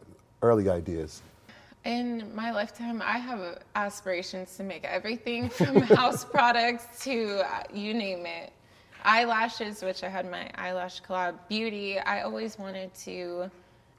early 0.44 0.70
ideas? 0.70 1.24
In 1.86 2.34
my 2.36 2.52
lifetime, 2.52 3.02
I 3.02 3.18
have 3.18 3.64
aspirations 3.76 4.56
to 4.58 4.64
make 4.64 4.86
everything 4.86 5.50
from 5.50 5.82
house 6.00 6.24
products 6.24 7.04
to 7.04 7.42
uh, 7.46 7.64
you 7.74 7.94
name 7.94 8.26
it. 8.26 8.52
Eyelashes, 9.04 9.82
which 9.82 10.04
I 10.04 10.10
had 10.10 10.30
my 10.30 10.50
eyelash 10.56 11.02
collab, 11.02 11.36
beauty. 11.50 12.00
I 12.00 12.22
always 12.22 12.58
wanted 12.58 12.94
to 13.06 13.50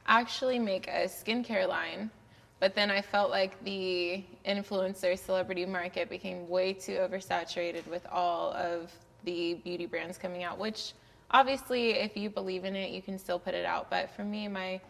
actually 0.07 0.59
make 0.59 0.89
a 0.89 1.05
skincare 1.05 1.69
line, 1.69 2.11
but 2.59 2.75
then 2.75 2.91
I 2.91 3.03
felt 3.03 3.31
like 3.31 3.63
the 3.65 4.25
influencer 4.47 5.19
celebrity 5.19 5.67
market 5.67 6.09
became 6.09 6.49
way 6.49 6.73
too 6.73 6.93
oversaturated 6.93 7.87
with 7.87 8.07
all 8.11 8.53
of 8.53 8.91
the 9.25 9.55
beauty 9.55 9.85
brands 9.85 10.17
coming 10.17 10.43
out, 10.43 10.59
which 10.59 10.93
obviously, 11.31 11.91
if 11.91 12.17
you 12.17 12.31
believe 12.31 12.65
in 12.65 12.75
it, 12.75 12.91
you 12.91 13.03
can 13.03 13.19
still 13.19 13.39
put 13.39 13.53
it 13.55 13.67
out. 13.67 13.91
But 13.91 14.11
for 14.11 14.25
me, 14.25 14.49
my 14.49 14.81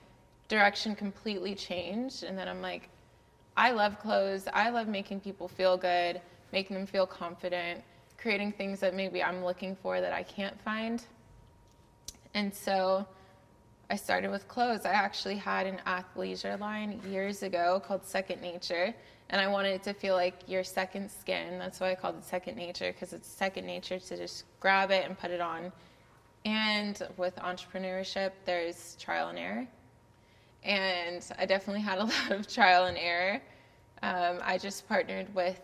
direction 0.48 0.94
completely 0.94 1.54
changed 1.54 2.22
and 2.22 2.36
then 2.36 2.48
i'm 2.48 2.60
like 2.60 2.88
i 3.56 3.70
love 3.70 3.98
clothes. 4.00 4.48
I 4.52 4.70
love 4.70 4.88
making 4.88 5.20
people 5.20 5.48
feel 5.48 5.76
good 5.76 6.20
making 6.52 6.76
them 6.76 6.86
feel 6.86 7.06
confident 7.06 7.82
creating 8.18 8.52
things 8.52 8.80
that 8.80 8.94
maybe 8.94 9.22
i'm 9.22 9.44
looking 9.44 9.76
for 9.76 10.00
that 10.00 10.12
i 10.12 10.22
can't 10.22 10.60
find. 10.60 11.04
And 12.34 12.52
so 12.54 13.06
i 13.90 13.96
started 13.96 14.30
with 14.30 14.48
clothes. 14.48 14.84
I 14.84 14.92
actually 14.92 15.36
had 15.36 15.66
an 15.66 15.80
athleisure 15.86 16.58
line 16.58 17.00
years 17.08 17.42
ago 17.42 17.80
called 17.86 18.04
second 18.04 18.42
nature 18.42 18.94
and 19.30 19.40
i 19.40 19.46
wanted 19.46 19.70
it 19.70 19.82
to 19.84 19.94
feel 19.94 20.14
like 20.14 20.34
your 20.46 20.62
second 20.62 21.10
skin. 21.10 21.58
That's 21.58 21.80
why 21.80 21.92
i 21.92 21.94
called 21.94 22.16
it 22.16 22.24
second 22.24 22.56
nature 22.56 22.92
because 22.92 23.14
it's 23.14 23.28
second 23.28 23.64
nature 23.66 23.98
to 23.98 24.16
just 24.16 24.44
grab 24.60 24.90
it 24.90 25.06
and 25.06 25.18
put 25.18 25.30
it 25.30 25.40
on. 25.40 25.72
And 26.44 27.00
with 27.16 27.34
entrepreneurship 27.36 28.32
there's 28.44 28.96
trial 29.00 29.28
and 29.28 29.38
error 29.38 29.66
and 30.64 31.24
I 31.38 31.46
definitely 31.46 31.82
had 31.82 31.98
a 31.98 32.04
lot 32.04 32.30
of 32.30 32.46
trial 32.48 32.86
and 32.86 32.98
error. 32.98 33.40
Um, 34.02 34.40
I 34.42 34.58
just 34.58 34.88
partnered 34.88 35.32
with 35.34 35.60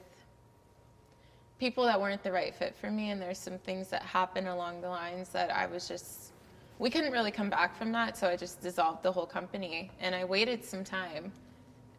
people 1.58 1.84
that 1.84 2.00
weren't 2.00 2.22
the 2.22 2.32
right 2.32 2.54
fit 2.54 2.74
for 2.74 2.90
me, 2.90 3.10
and 3.10 3.20
there's 3.20 3.38
some 3.38 3.58
things 3.58 3.88
that 3.88 4.02
happened 4.02 4.48
along 4.48 4.80
the 4.80 4.88
lines 4.88 5.28
that 5.30 5.50
I 5.50 5.66
was 5.66 5.88
just 5.88 6.32
we 6.80 6.88
couldn't 6.88 7.12
really 7.12 7.30
come 7.30 7.50
back 7.50 7.76
from 7.76 7.92
that, 7.92 8.16
so 8.16 8.26
I 8.26 8.36
just 8.36 8.62
dissolved 8.62 9.02
the 9.02 9.12
whole 9.12 9.26
company, 9.26 9.90
and 10.00 10.14
I 10.14 10.24
waited 10.24 10.64
some 10.64 10.82
time. 10.82 11.30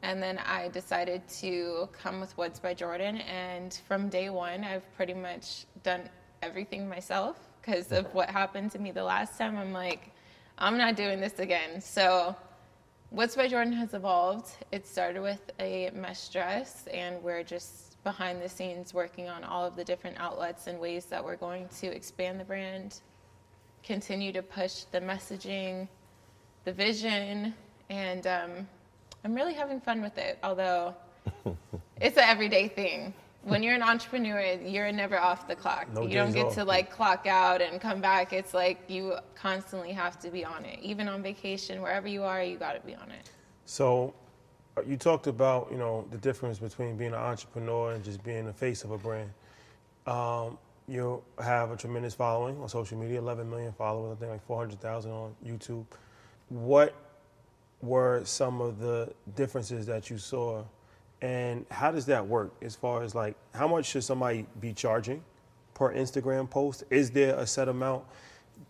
And 0.01 0.21
then 0.21 0.39
I 0.39 0.69
decided 0.69 1.27
to 1.41 1.87
come 1.93 2.19
with 2.19 2.35
Woods 2.35 2.59
by 2.59 2.73
Jordyn. 2.73 3.21
And 3.29 3.79
from 3.87 4.09
day 4.09 4.31
one, 4.31 4.63
I've 4.63 4.83
pretty 4.95 5.13
much 5.13 5.65
done 5.83 6.09
everything 6.41 6.89
myself 6.89 7.37
because 7.61 7.91
of 7.91 8.11
what 8.15 8.27
happened 8.27 8.71
to 8.71 8.79
me 8.79 8.89
the 8.89 9.03
last 9.03 9.37
time. 9.37 9.55
I'm 9.55 9.71
like, 9.71 10.09
I'm 10.57 10.79
not 10.79 10.95
doing 10.95 11.19
this 11.19 11.37
again. 11.37 11.79
So, 11.79 12.35
Woods 13.11 13.35
by 13.35 13.49
Jordyn 13.49 13.73
has 13.73 13.93
evolved. 13.93 14.51
It 14.71 14.87
started 14.87 15.21
with 15.21 15.51
a 15.59 15.91
mesh 15.93 16.29
dress, 16.29 16.87
and 16.93 17.21
we're 17.21 17.43
just 17.43 18.01
behind 18.05 18.41
the 18.41 18.47
scenes 18.47 18.93
working 18.93 19.27
on 19.27 19.43
all 19.43 19.65
of 19.65 19.75
the 19.75 19.83
different 19.83 20.17
outlets 20.17 20.67
and 20.67 20.79
ways 20.79 21.07
that 21.07 21.21
we're 21.21 21.35
going 21.35 21.67
to 21.81 21.87
expand 21.87 22.39
the 22.39 22.45
brand, 22.45 23.01
continue 23.83 24.31
to 24.31 24.41
push 24.41 24.83
the 24.93 25.01
messaging, 25.01 25.89
the 26.63 26.71
vision, 26.71 27.53
and 27.89 28.27
um, 28.27 28.67
I'm 29.25 29.35
really 29.35 29.55
having 29.55 29.81
fun 29.81 30.01
with 30.01 30.17
it. 30.17 30.39
Although 30.41 30.95
it's 31.99 32.15
an 32.15 32.23
everyday 32.23 32.69
thing. 32.69 33.13
When 33.43 33.63
you're 33.63 33.73
an 33.73 33.81
entrepreneur, 33.81 34.59
you're 34.63 34.91
never 34.91 35.19
off 35.19 35.47
the 35.47 35.55
clock. 35.55 35.91
No 35.93 36.03
you 36.03 36.13
don't 36.13 36.31
get 36.31 36.47
off. 36.47 36.55
to 36.55 36.63
like 36.63 36.91
clock 36.91 37.25
out 37.25 37.61
and 37.61 37.81
come 37.81 37.99
back. 37.99 38.33
It's 38.33 38.53
like 38.53 38.77
you 38.87 39.15
constantly 39.35 39.91
have 39.93 40.19
to 40.19 40.29
be 40.29 40.45
on 40.45 40.63
it. 40.63 40.79
Even 40.81 41.07
on 41.07 41.23
vacation, 41.23 41.81
wherever 41.81 42.07
you 42.07 42.23
are, 42.23 42.43
you 42.43 42.57
got 42.57 42.73
to 42.73 42.81
be 42.81 42.93
on 42.93 43.09
it. 43.09 43.31
So, 43.65 44.13
uh, 44.77 44.81
you 44.87 44.95
talked 44.95 45.25
about 45.25 45.69
you 45.71 45.77
know 45.77 46.05
the 46.11 46.17
difference 46.17 46.59
between 46.59 46.97
being 46.97 47.13
an 47.13 47.19
entrepreneur 47.19 47.93
and 47.93 48.03
just 48.03 48.23
being 48.23 48.45
the 48.45 48.53
face 48.53 48.83
of 48.83 48.91
a 48.91 48.97
brand. 48.97 49.31
Um, 50.05 50.57
you 50.87 51.23
have 51.41 51.71
a 51.71 51.77
tremendous 51.77 52.13
following 52.13 52.59
on 52.61 52.69
social 52.69 52.97
media, 52.97 53.19
11 53.19 53.49
million 53.49 53.71
followers. 53.71 54.17
I 54.17 54.19
think 54.19 54.31
like 54.31 54.45
400,000 54.45 55.11
on 55.11 55.35
YouTube. 55.45 55.85
What 56.49 56.93
were 57.81 58.21
some 58.25 58.61
of 58.61 58.79
the 58.79 59.13
differences 59.35 59.85
that 59.85 60.09
you 60.09 60.17
saw, 60.17 60.63
and 61.21 61.65
how 61.69 61.91
does 61.91 62.05
that 62.07 62.25
work? 62.27 62.53
As 62.61 62.75
far 62.75 63.03
as 63.03 63.13
like, 63.13 63.35
how 63.53 63.67
much 63.67 63.85
should 63.85 64.03
somebody 64.03 64.47
be 64.59 64.73
charging 64.73 65.23
per 65.73 65.93
Instagram 65.93 66.49
post? 66.49 66.83
Is 66.89 67.11
there 67.11 67.35
a 67.35 67.45
set 67.45 67.67
amount? 67.67 68.03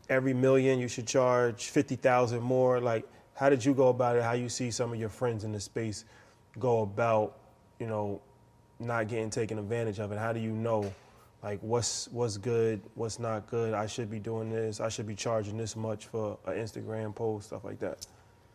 Every 0.10 0.34
million 0.34 0.80
you 0.80 0.88
should 0.88 1.08
charge 1.08 1.70
50,000 1.70 2.42
more. 2.42 2.82
Like, 2.82 3.08
how 3.36 3.50
did 3.50 3.64
you 3.64 3.74
go 3.74 3.88
about 3.88 4.18
it? 4.18 4.24
How 4.24 4.34
you 4.34 4.50
see 4.50 4.70
some 4.70 4.92
of 4.92 5.00
your 5.00 5.10
friends 5.10 5.44
in 5.44 5.52
the 5.54 5.60
space 5.60 6.04
go 6.60 6.82
about, 6.82 7.38
you 7.80 7.88
know, 7.88 8.22
not 8.80 9.08
getting 9.08 9.30
taken 9.30 9.58
advantage 9.58 10.00
of 10.00 10.12
it? 10.12 10.18
How 10.18 10.34
do 10.34 10.40
you 10.42 10.52
know, 10.52 10.94
like, 11.42 11.60
what's 11.62 12.10
what's 12.10 12.38
good, 12.38 12.82
what's 12.96 13.20
not 13.20 13.48
good? 13.48 13.74
I 13.74 13.86
should 13.88 14.12
be 14.12 14.20
doing 14.20 14.50
this. 14.50 14.82
I 14.82 14.90
should 14.90 15.08
be 15.08 15.16
charging 15.16 15.58
this 15.58 15.78
much 15.78 16.08
for 16.08 16.38
an 16.46 16.56
Instagram 16.56 17.16
post, 17.16 17.48
stuff 17.48 17.64
like 17.64 17.80
that. 17.80 18.06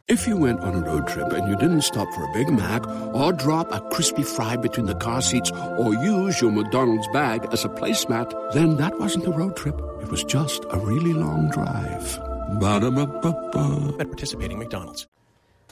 If 0.08 0.28
you 0.28 0.36
went 0.36 0.60
on 0.60 0.72
a 0.72 0.78
road 0.78 1.08
trip 1.08 1.32
and 1.32 1.48
you 1.48 1.56
didn't 1.56 1.80
stop 1.80 2.08
for 2.14 2.22
a 2.22 2.32
Big 2.32 2.48
Mac 2.48 2.86
or 3.12 3.32
drop 3.32 3.72
a 3.72 3.80
crispy 3.90 4.22
fry 4.22 4.54
between 4.54 4.86
the 4.86 4.94
car 4.94 5.20
seats 5.20 5.50
or 5.50 5.94
use 5.94 6.40
your 6.40 6.52
McDonald's 6.52 7.08
bag 7.08 7.44
as 7.50 7.64
a 7.64 7.68
placemat, 7.68 8.52
then 8.52 8.76
that 8.76 9.00
wasn't 9.00 9.26
a 9.26 9.32
road 9.32 9.56
trip. 9.56 9.74
It 10.00 10.08
was 10.08 10.22
just 10.22 10.64
a 10.70 10.78
really 10.78 11.12
long 11.12 11.50
drive. 11.50 12.20
Ba-da-ba-ba-ba. 12.60 13.96
at 13.98 14.06
participating 14.06 14.60
McDonald's. 14.60 15.08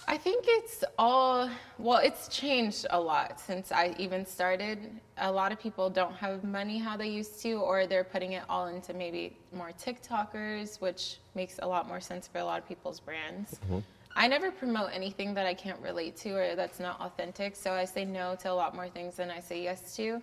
I 0.08 0.16
think 0.16 0.46
it's 0.48 0.82
all, 0.98 1.48
well, 1.78 1.98
it's 1.98 2.26
changed 2.26 2.86
a 2.90 3.00
lot 3.00 3.38
since 3.38 3.70
I 3.70 3.94
even 4.00 4.26
started. 4.26 4.80
A 5.16 5.30
lot 5.30 5.52
of 5.52 5.60
people 5.60 5.90
don't 5.90 6.14
have 6.16 6.42
money 6.42 6.78
how 6.78 6.96
they 6.96 7.08
used 7.08 7.40
to, 7.42 7.52
or 7.60 7.86
they're 7.86 8.02
putting 8.02 8.32
it 8.32 8.42
all 8.48 8.66
into 8.66 8.94
maybe 8.94 9.36
more 9.52 9.70
TikTokers, 9.80 10.80
which 10.80 11.18
makes 11.36 11.60
a 11.62 11.68
lot 11.68 11.86
more 11.86 12.00
sense 12.00 12.26
for 12.26 12.38
a 12.38 12.44
lot 12.44 12.58
of 12.58 12.66
people's 12.66 12.98
brands. 12.98 13.60
Mm-hmm. 13.66 13.78
I 14.16 14.28
never 14.28 14.50
promote 14.50 14.90
anything 14.92 15.34
that 15.34 15.46
I 15.46 15.54
can't 15.54 15.80
relate 15.80 16.16
to 16.18 16.30
or 16.30 16.54
that's 16.54 16.78
not 16.78 17.00
authentic, 17.00 17.56
so 17.56 17.72
I 17.72 17.84
say 17.84 18.04
no 18.04 18.36
to 18.36 18.50
a 18.50 18.54
lot 18.54 18.74
more 18.74 18.88
things 18.88 19.16
than 19.16 19.30
I 19.30 19.40
say 19.40 19.62
yes 19.62 19.96
to. 19.96 20.22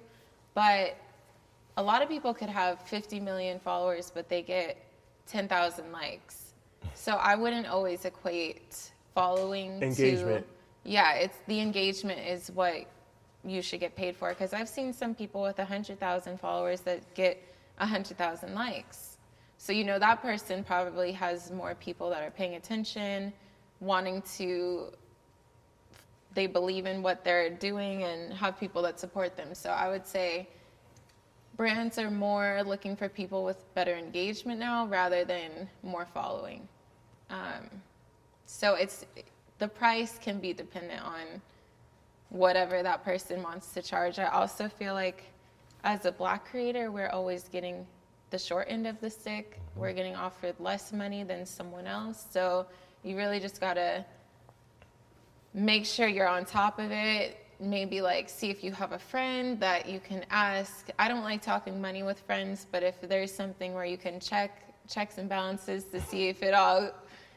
But 0.53 0.97
a 1.77 1.83
lot 1.83 2.01
of 2.01 2.09
people 2.09 2.33
could 2.33 2.49
have 2.49 2.81
50 2.81 3.19
million 3.19 3.59
followers, 3.59 4.11
but 4.13 4.29
they 4.29 4.41
get 4.41 4.77
10,000 5.27 5.91
likes. 5.91 6.53
So 6.93 7.13
I 7.13 7.35
wouldn't 7.35 7.67
always 7.67 8.05
equate 8.05 8.91
following 9.13 9.81
Engagement. 9.81 10.45
to 10.45 10.89
yeah, 10.89 11.13
it's 11.13 11.37
the 11.47 11.59
engagement 11.59 12.19
is 12.19 12.49
what 12.51 12.85
you 13.43 13.61
should 13.61 13.79
get 13.79 13.95
paid 13.95 14.15
for 14.15 14.29
because 14.29 14.53
I've 14.53 14.69
seen 14.69 14.93
some 14.93 15.13
people 15.15 15.41
with 15.41 15.57
100,000 15.57 16.39
followers 16.39 16.81
that 16.81 17.01
get 17.13 17.41
100,000 17.77 18.53
likes. 18.53 19.17
So 19.57 19.73
you 19.73 19.83
know 19.83 19.99
that 19.99 20.21
person 20.21 20.63
probably 20.63 21.11
has 21.11 21.51
more 21.51 21.75
people 21.75 22.09
that 22.09 22.23
are 22.23 22.31
paying 22.31 22.55
attention, 22.55 23.31
wanting 23.81 24.21
to 24.37 24.93
they 26.33 26.47
believe 26.47 26.85
in 26.85 27.03
what 27.03 27.25
they're 27.25 27.49
doing 27.49 28.03
and 28.03 28.31
have 28.31 28.57
people 28.57 28.81
that 28.81 28.97
support 28.97 29.35
them. 29.35 29.53
So 29.53 29.69
I 29.69 29.89
would 29.89 30.07
say 30.07 30.47
brands 31.57 31.97
are 31.97 32.09
more 32.09 32.61
looking 32.65 32.95
for 32.95 33.09
people 33.09 33.43
with 33.43 33.57
better 33.73 33.95
engagement 33.95 34.59
now 34.59 34.87
rather 34.87 35.25
than 35.25 35.69
more 35.83 36.07
following. 36.13 36.67
Um, 37.29 37.69
so 38.45 38.75
it's 38.75 39.05
the 39.59 39.67
price 39.67 40.17
can 40.19 40.39
be 40.39 40.53
dependent 40.53 41.01
on 41.03 41.41
whatever 42.29 42.81
that 42.81 43.03
person 43.03 43.43
wants 43.43 43.73
to 43.73 43.81
charge. 43.81 44.17
I 44.17 44.27
also 44.27 44.69
feel 44.69 44.93
like 44.93 45.23
as 45.83 46.05
a 46.05 46.11
black 46.11 46.49
creator, 46.49 46.91
we're 46.91 47.09
always 47.09 47.49
getting 47.49 47.85
the 48.29 48.39
short 48.39 48.67
end 48.69 48.87
of 48.87 48.99
the 49.01 49.09
stick. 49.09 49.59
We're 49.75 49.93
getting 49.93 50.15
offered 50.15 50.55
less 50.59 50.93
money 50.93 51.23
than 51.23 51.45
someone 51.45 51.87
else. 51.87 52.25
So 52.31 52.65
you 53.03 53.17
really 53.17 53.39
just 53.39 53.59
gotta 53.59 54.05
make 55.53 55.85
sure 55.85 56.07
you're 56.07 56.27
on 56.27 56.45
top 56.45 56.79
of 56.79 56.91
it. 56.91 57.37
Maybe 57.59 58.01
like 58.01 58.29
see 58.29 58.49
if 58.49 58.63
you 58.63 58.71
have 58.71 58.91
a 58.91 58.99
friend 58.99 59.59
that 59.59 59.87
you 59.87 59.99
can 59.99 60.25
ask. 60.31 60.89
I 60.97 61.07
don't 61.07 61.23
like 61.23 61.41
talking 61.41 61.79
money 61.79 62.03
with 62.03 62.19
friends, 62.21 62.65
but 62.71 62.81
if 62.83 62.99
there's 63.01 63.33
something 63.33 63.73
where 63.73 63.85
you 63.85 63.97
can 63.97 64.19
check 64.19 64.73
checks 64.87 65.17
and 65.17 65.29
balances 65.29 65.83
to 65.85 66.01
see 66.01 66.27
if 66.27 66.41
it 66.41 66.53
all 66.53 66.91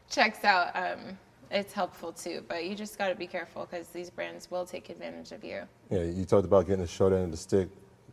checks 0.08 0.44
out, 0.44 0.74
um, 0.74 1.18
it's 1.50 1.72
helpful 1.72 2.12
too. 2.12 2.42
But 2.48 2.64
you 2.64 2.74
just 2.74 2.98
got 2.98 3.08
to 3.08 3.14
be 3.14 3.26
careful 3.26 3.66
because 3.70 3.88
these 3.88 4.10
brands 4.10 4.50
will 4.50 4.64
take 4.64 4.88
advantage 4.88 5.32
of 5.32 5.44
you. 5.44 5.62
Yeah, 5.90 6.02
you 6.02 6.24
talked 6.24 6.46
about 6.46 6.66
getting 6.66 6.80
the 6.82 6.88
short 6.88 7.12
end 7.12 7.24
of 7.24 7.30
the 7.30 7.36
stick. 7.36 7.68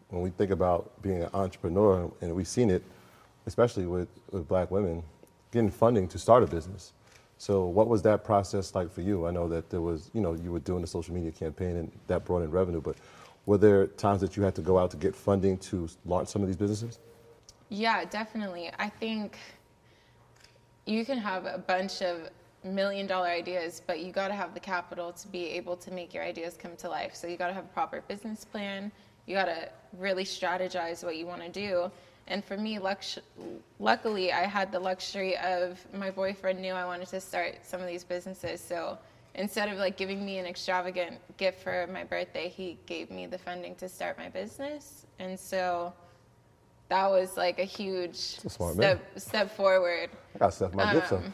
When 0.09 0.21
we 0.21 0.29
think 0.29 0.51
about 0.51 1.01
being 1.01 1.23
an 1.23 1.29
entrepreneur, 1.33 2.11
and 2.19 2.35
we've 2.35 2.47
seen 2.47 2.69
it, 2.69 2.83
especially 3.45 3.85
with, 3.85 4.09
with 4.31 4.47
black 4.47 4.69
women, 4.69 5.03
getting 5.51 5.71
funding 5.71 6.07
to 6.09 6.19
start 6.19 6.43
a 6.43 6.47
business. 6.47 6.91
So, 7.41 7.65
what 7.65 7.87
was 7.87 8.03
that 8.03 8.23
process 8.23 8.75
like 8.75 8.91
for 8.91 9.01
you? 9.01 9.25
I 9.25 9.31
know 9.31 9.47
that 9.47 9.71
there 9.71 9.81
was, 9.81 10.11
you 10.13 10.21
know, 10.21 10.33
you 10.35 10.51
were 10.51 10.59
doing 10.59 10.81
the 10.81 10.87
social 10.87 11.15
media 11.15 11.31
campaign 11.31 11.75
and 11.75 11.91
that 12.05 12.23
brought 12.23 12.43
in 12.43 12.51
revenue, 12.51 12.81
but 12.81 12.97
were 13.47 13.57
there 13.57 13.87
times 13.87 14.21
that 14.21 14.37
you 14.37 14.43
had 14.43 14.53
to 14.53 14.61
go 14.61 14.77
out 14.77 14.91
to 14.91 14.97
get 14.97 15.15
funding 15.15 15.57
to 15.57 15.89
launch 16.05 16.27
some 16.27 16.43
of 16.43 16.47
these 16.47 16.55
businesses? 16.55 16.99
Yeah, 17.69 18.05
definitely. 18.05 18.69
I 18.77 18.89
think 18.89 19.39
you 20.85 21.03
can 21.03 21.17
have 21.17 21.47
a 21.47 21.57
bunch 21.57 22.03
of 22.03 22.29
million 22.63 23.07
dollar 23.07 23.29
ideas, 23.29 23.81
but 23.87 24.01
you 24.01 24.11
got 24.11 24.27
to 24.27 24.35
have 24.35 24.53
the 24.53 24.59
capital 24.59 25.11
to 25.11 25.27
be 25.27 25.45
able 25.45 25.75
to 25.77 25.89
make 25.89 26.13
your 26.13 26.23
ideas 26.23 26.55
come 26.61 26.75
to 26.75 26.89
life. 26.89 27.15
So 27.15 27.25
you 27.25 27.37
got 27.37 27.47
to 27.47 27.53
have 27.53 27.65
a 27.65 27.73
proper 27.73 28.03
business 28.07 28.45
plan. 28.45 28.91
You 29.25 29.33
got 29.33 29.45
to 29.45 29.67
really 29.97 30.25
strategize 30.25 31.03
what 31.03 31.17
you 31.17 31.25
want 31.25 31.41
to 31.41 31.49
do. 31.49 31.91
And 32.27 32.43
for 32.43 32.57
me, 32.57 32.79
lux- 32.79 33.19
luckily, 33.79 34.31
I 34.31 34.45
had 34.45 34.71
the 34.71 34.79
luxury 34.79 35.37
of 35.37 35.79
my 35.93 36.11
boyfriend 36.11 36.61
knew 36.61 36.73
I 36.73 36.85
wanted 36.85 37.07
to 37.09 37.19
start 37.19 37.59
some 37.63 37.81
of 37.81 37.87
these 37.87 38.03
businesses. 38.03 38.61
So 38.61 38.97
instead 39.35 39.69
of 39.69 39.77
like 39.77 39.97
giving 39.97 40.25
me 40.25 40.37
an 40.37 40.45
extravagant 40.45 41.17
gift 41.37 41.61
for 41.61 41.87
my 41.91 42.03
birthday, 42.03 42.49
he 42.49 42.77
gave 42.85 43.11
me 43.11 43.25
the 43.25 43.37
funding 43.37 43.75
to 43.75 43.89
start 43.89 44.17
my 44.17 44.29
business. 44.29 45.05
And 45.19 45.39
so 45.39 45.93
that 46.89 47.09
was 47.09 47.37
like 47.37 47.57
a 47.59 47.63
huge 47.63 48.37
man. 48.59 48.73
step 48.73 49.19
step 49.19 49.55
forward. 49.55 50.09
I 50.35 50.39
got 50.39 50.53
stuff 50.53 50.73
my 50.73 50.93
gifts 50.93 51.11
Um. 51.11 51.33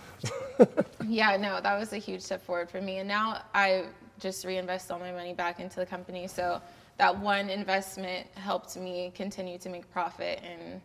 Yeah, 1.07 1.37
no, 1.37 1.61
that 1.61 1.77
was 1.77 1.93
a 1.93 1.97
huge 1.97 2.21
step 2.21 2.43
forward 2.43 2.69
for 2.69 2.81
me. 2.81 2.97
And 2.97 3.07
now 3.07 3.41
I 3.53 3.85
just 4.19 4.45
reinvest 4.45 4.91
all 4.91 4.99
my 4.99 5.11
money 5.11 5.33
back 5.33 5.59
into 5.59 5.77
the 5.77 5.85
company. 5.85 6.27
So 6.27 6.61
that 6.97 7.17
one 7.19 7.49
investment 7.49 8.27
helped 8.35 8.75
me 8.77 9.11
continue 9.15 9.57
to 9.59 9.69
make 9.69 9.89
profit. 9.91 10.41
And 10.43 10.81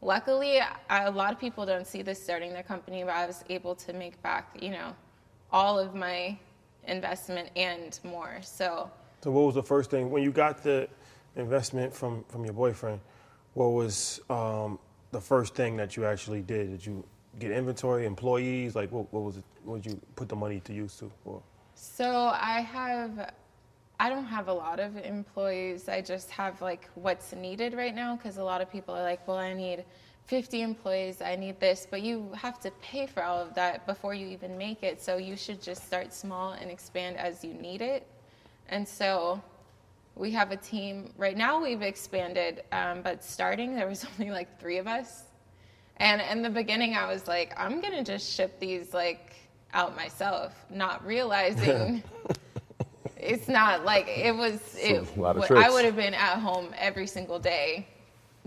luckily, 0.00 0.60
I, 0.88 1.04
a 1.04 1.10
lot 1.10 1.32
of 1.32 1.38
people 1.38 1.64
don't 1.64 1.86
see 1.86 2.02
this 2.02 2.22
starting 2.22 2.52
their 2.52 2.62
company, 2.62 3.04
but 3.04 3.14
I 3.14 3.26
was 3.26 3.44
able 3.48 3.74
to 3.76 3.92
make 3.92 4.20
back, 4.22 4.56
you 4.60 4.70
know, 4.70 4.94
all 5.52 5.78
of 5.78 5.94
my 5.94 6.38
investment 6.84 7.50
and 7.56 7.98
more. 8.02 8.38
So 8.42 8.90
So 9.22 9.30
what 9.30 9.42
was 9.42 9.54
the 9.54 9.62
first 9.62 9.90
thing 9.90 10.10
when 10.10 10.22
you 10.22 10.32
got 10.32 10.62
the 10.62 10.88
investment 11.36 11.94
from 11.94 12.24
from 12.28 12.44
your 12.44 12.54
boyfriend? 12.54 13.00
What 13.54 13.68
was 13.68 14.20
um, 14.30 14.78
the 15.12 15.20
first 15.20 15.54
thing 15.54 15.76
that 15.76 15.96
you 15.96 16.04
actually 16.04 16.42
did? 16.42 16.70
Did 16.70 16.86
you 16.86 17.04
get 17.38 17.50
inventory, 17.50 18.06
employees? 18.06 18.74
Like, 18.74 18.90
what, 18.92 19.12
what 19.12 19.22
was 19.22 19.36
it? 19.36 19.44
What 19.64 19.82
did 19.82 19.92
you 19.92 20.00
put 20.16 20.28
the 20.28 20.36
money 20.36 20.60
to 20.60 20.72
use 20.72 20.96
to? 20.96 21.10
For? 21.24 21.42
So 21.74 22.32
I 22.32 22.60
have, 22.60 23.32
I 24.00 24.08
don't 24.08 24.24
have 24.24 24.48
a 24.48 24.52
lot 24.54 24.80
of 24.80 24.96
employees. 24.96 25.86
I 25.86 26.00
just 26.00 26.30
have 26.30 26.62
like 26.62 26.88
what's 26.94 27.34
needed 27.34 27.74
right 27.74 27.94
now 27.94 28.16
because 28.16 28.38
a 28.38 28.42
lot 28.42 28.62
of 28.62 28.72
people 28.72 28.94
are 28.94 29.02
like, 29.02 29.28
well, 29.28 29.36
I 29.36 29.52
need 29.52 29.84
50 30.24 30.62
employees, 30.62 31.20
I 31.20 31.36
need 31.36 31.60
this, 31.60 31.86
but 31.90 32.00
you 32.00 32.32
have 32.34 32.58
to 32.60 32.70
pay 32.80 33.06
for 33.06 33.22
all 33.22 33.38
of 33.38 33.54
that 33.56 33.86
before 33.86 34.14
you 34.14 34.26
even 34.28 34.56
make 34.56 34.82
it. 34.82 35.02
So 35.02 35.18
you 35.18 35.36
should 35.36 35.60
just 35.60 35.86
start 35.86 36.14
small 36.14 36.52
and 36.52 36.70
expand 36.70 37.18
as 37.18 37.44
you 37.44 37.52
need 37.52 37.82
it. 37.82 38.06
And 38.70 38.88
so 38.88 39.42
we 40.14 40.30
have 40.30 40.50
a 40.50 40.56
team 40.56 41.12
right 41.18 41.36
now. 41.36 41.60
We've 41.60 41.82
expanded, 41.82 42.62
um, 42.72 43.02
but 43.02 43.22
starting 43.22 43.74
there 43.74 43.86
was 43.86 44.06
only 44.18 44.30
like 44.30 44.58
three 44.58 44.78
of 44.78 44.86
us. 44.86 45.24
And 45.98 46.22
in 46.22 46.40
the 46.40 46.48
beginning, 46.48 46.94
I 46.94 47.06
was 47.06 47.28
like, 47.28 47.52
I'm 47.54 47.82
gonna 47.82 48.02
just 48.02 48.32
ship 48.32 48.58
these 48.60 48.94
like 48.94 49.34
out 49.74 49.94
myself, 49.94 50.54
not 50.70 51.04
realizing 51.06 52.02
it's 53.22 53.48
not 53.48 53.84
like 53.84 54.08
it 54.08 54.34
was. 54.34 54.58
It, 54.80 55.06
a 55.16 55.20
lot 55.20 55.36
of 55.36 55.50
I 55.56 55.70
would 55.70 55.84
have 55.84 55.96
been 55.96 56.14
at 56.14 56.38
home 56.38 56.68
every 56.78 57.06
single 57.06 57.38
day, 57.38 57.86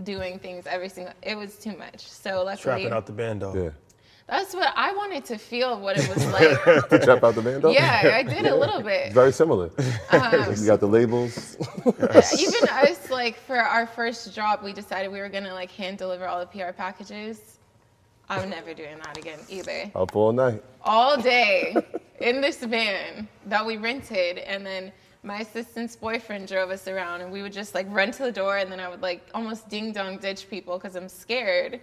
doing 0.04 0.40
things 0.40 0.66
every 0.68 0.90
single. 0.90 1.14
It 1.22 1.36
was 1.36 1.58
too 1.58 1.76
much. 1.78 2.08
So 2.08 2.44
luckily, 2.44 2.58
Strapping 2.58 2.92
out 2.92 3.06
the 3.06 3.12
bando. 3.14 3.54
Yeah. 3.56 3.70
that's 4.28 4.54
what 4.54 4.74
I 4.76 4.94
wanted 4.94 5.26
to 5.26 5.38
feel. 5.38 5.80
What 5.80 5.98
it 5.98 6.08
was 6.10 6.26
like. 6.32 6.64
To 6.90 7.00
trap 7.00 7.24
out 7.24 7.36
the 7.36 7.42
bando? 7.42 7.70
yeah, 7.72 8.12
I 8.16 8.24
did 8.24 8.46
a 8.46 8.56
little 8.56 8.82
bit. 8.94 9.14
Very 9.14 9.32
similar. 9.32 9.70
Um, 10.12 10.54
you 10.58 10.66
got 10.66 10.80
the 10.80 10.88
labels. 10.88 11.58
even 11.86 12.70
us 12.70 13.10
like 13.10 13.38
for 13.38 13.58
our 13.58 13.86
first 13.86 14.34
job 14.34 14.62
we 14.64 14.74
decided 14.74 15.12
we 15.12 15.20
were 15.20 15.30
gonna 15.30 15.54
like 15.54 15.72
hand 15.72 15.98
deliver 15.98 16.28
all 16.28 16.40
the 16.40 16.46
pr 16.46 16.72
packages 16.72 17.53
i'm 18.30 18.50
never 18.50 18.74
doing 18.74 18.98
that 19.04 19.18
again 19.18 19.40
either. 19.50 19.92
Up 19.96 20.16
all 20.16 20.32
night. 20.32 20.64
all 20.84 21.18
day 21.22 21.76
in 22.22 22.42
this 22.42 22.58
van 22.64 23.28
that 23.46 23.66
we 23.66 23.78
rented 23.78 24.38
and 24.40 24.66
then 24.66 24.92
my 25.24 25.40
assistant's 25.40 25.96
boyfriend 25.96 26.48
drove 26.48 26.70
us 26.70 26.88
around 26.88 27.22
and 27.22 27.32
we 27.32 27.42
would 27.42 27.54
just 27.54 27.74
like 27.74 27.88
run 27.90 28.12
to 28.12 28.24
the 28.24 28.32
door 28.32 28.58
and 28.58 28.72
then 28.72 28.80
i 28.80 28.88
would 28.90 29.02
like 29.02 29.22
almost 29.34 29.70
ding 29.70 29.92
dong 29.92 30.18
ditch 30.18 30.50
people 30.50 30.78
because 30.78 30.96
i'm 30.96 31.10
scared. 31.10 31.80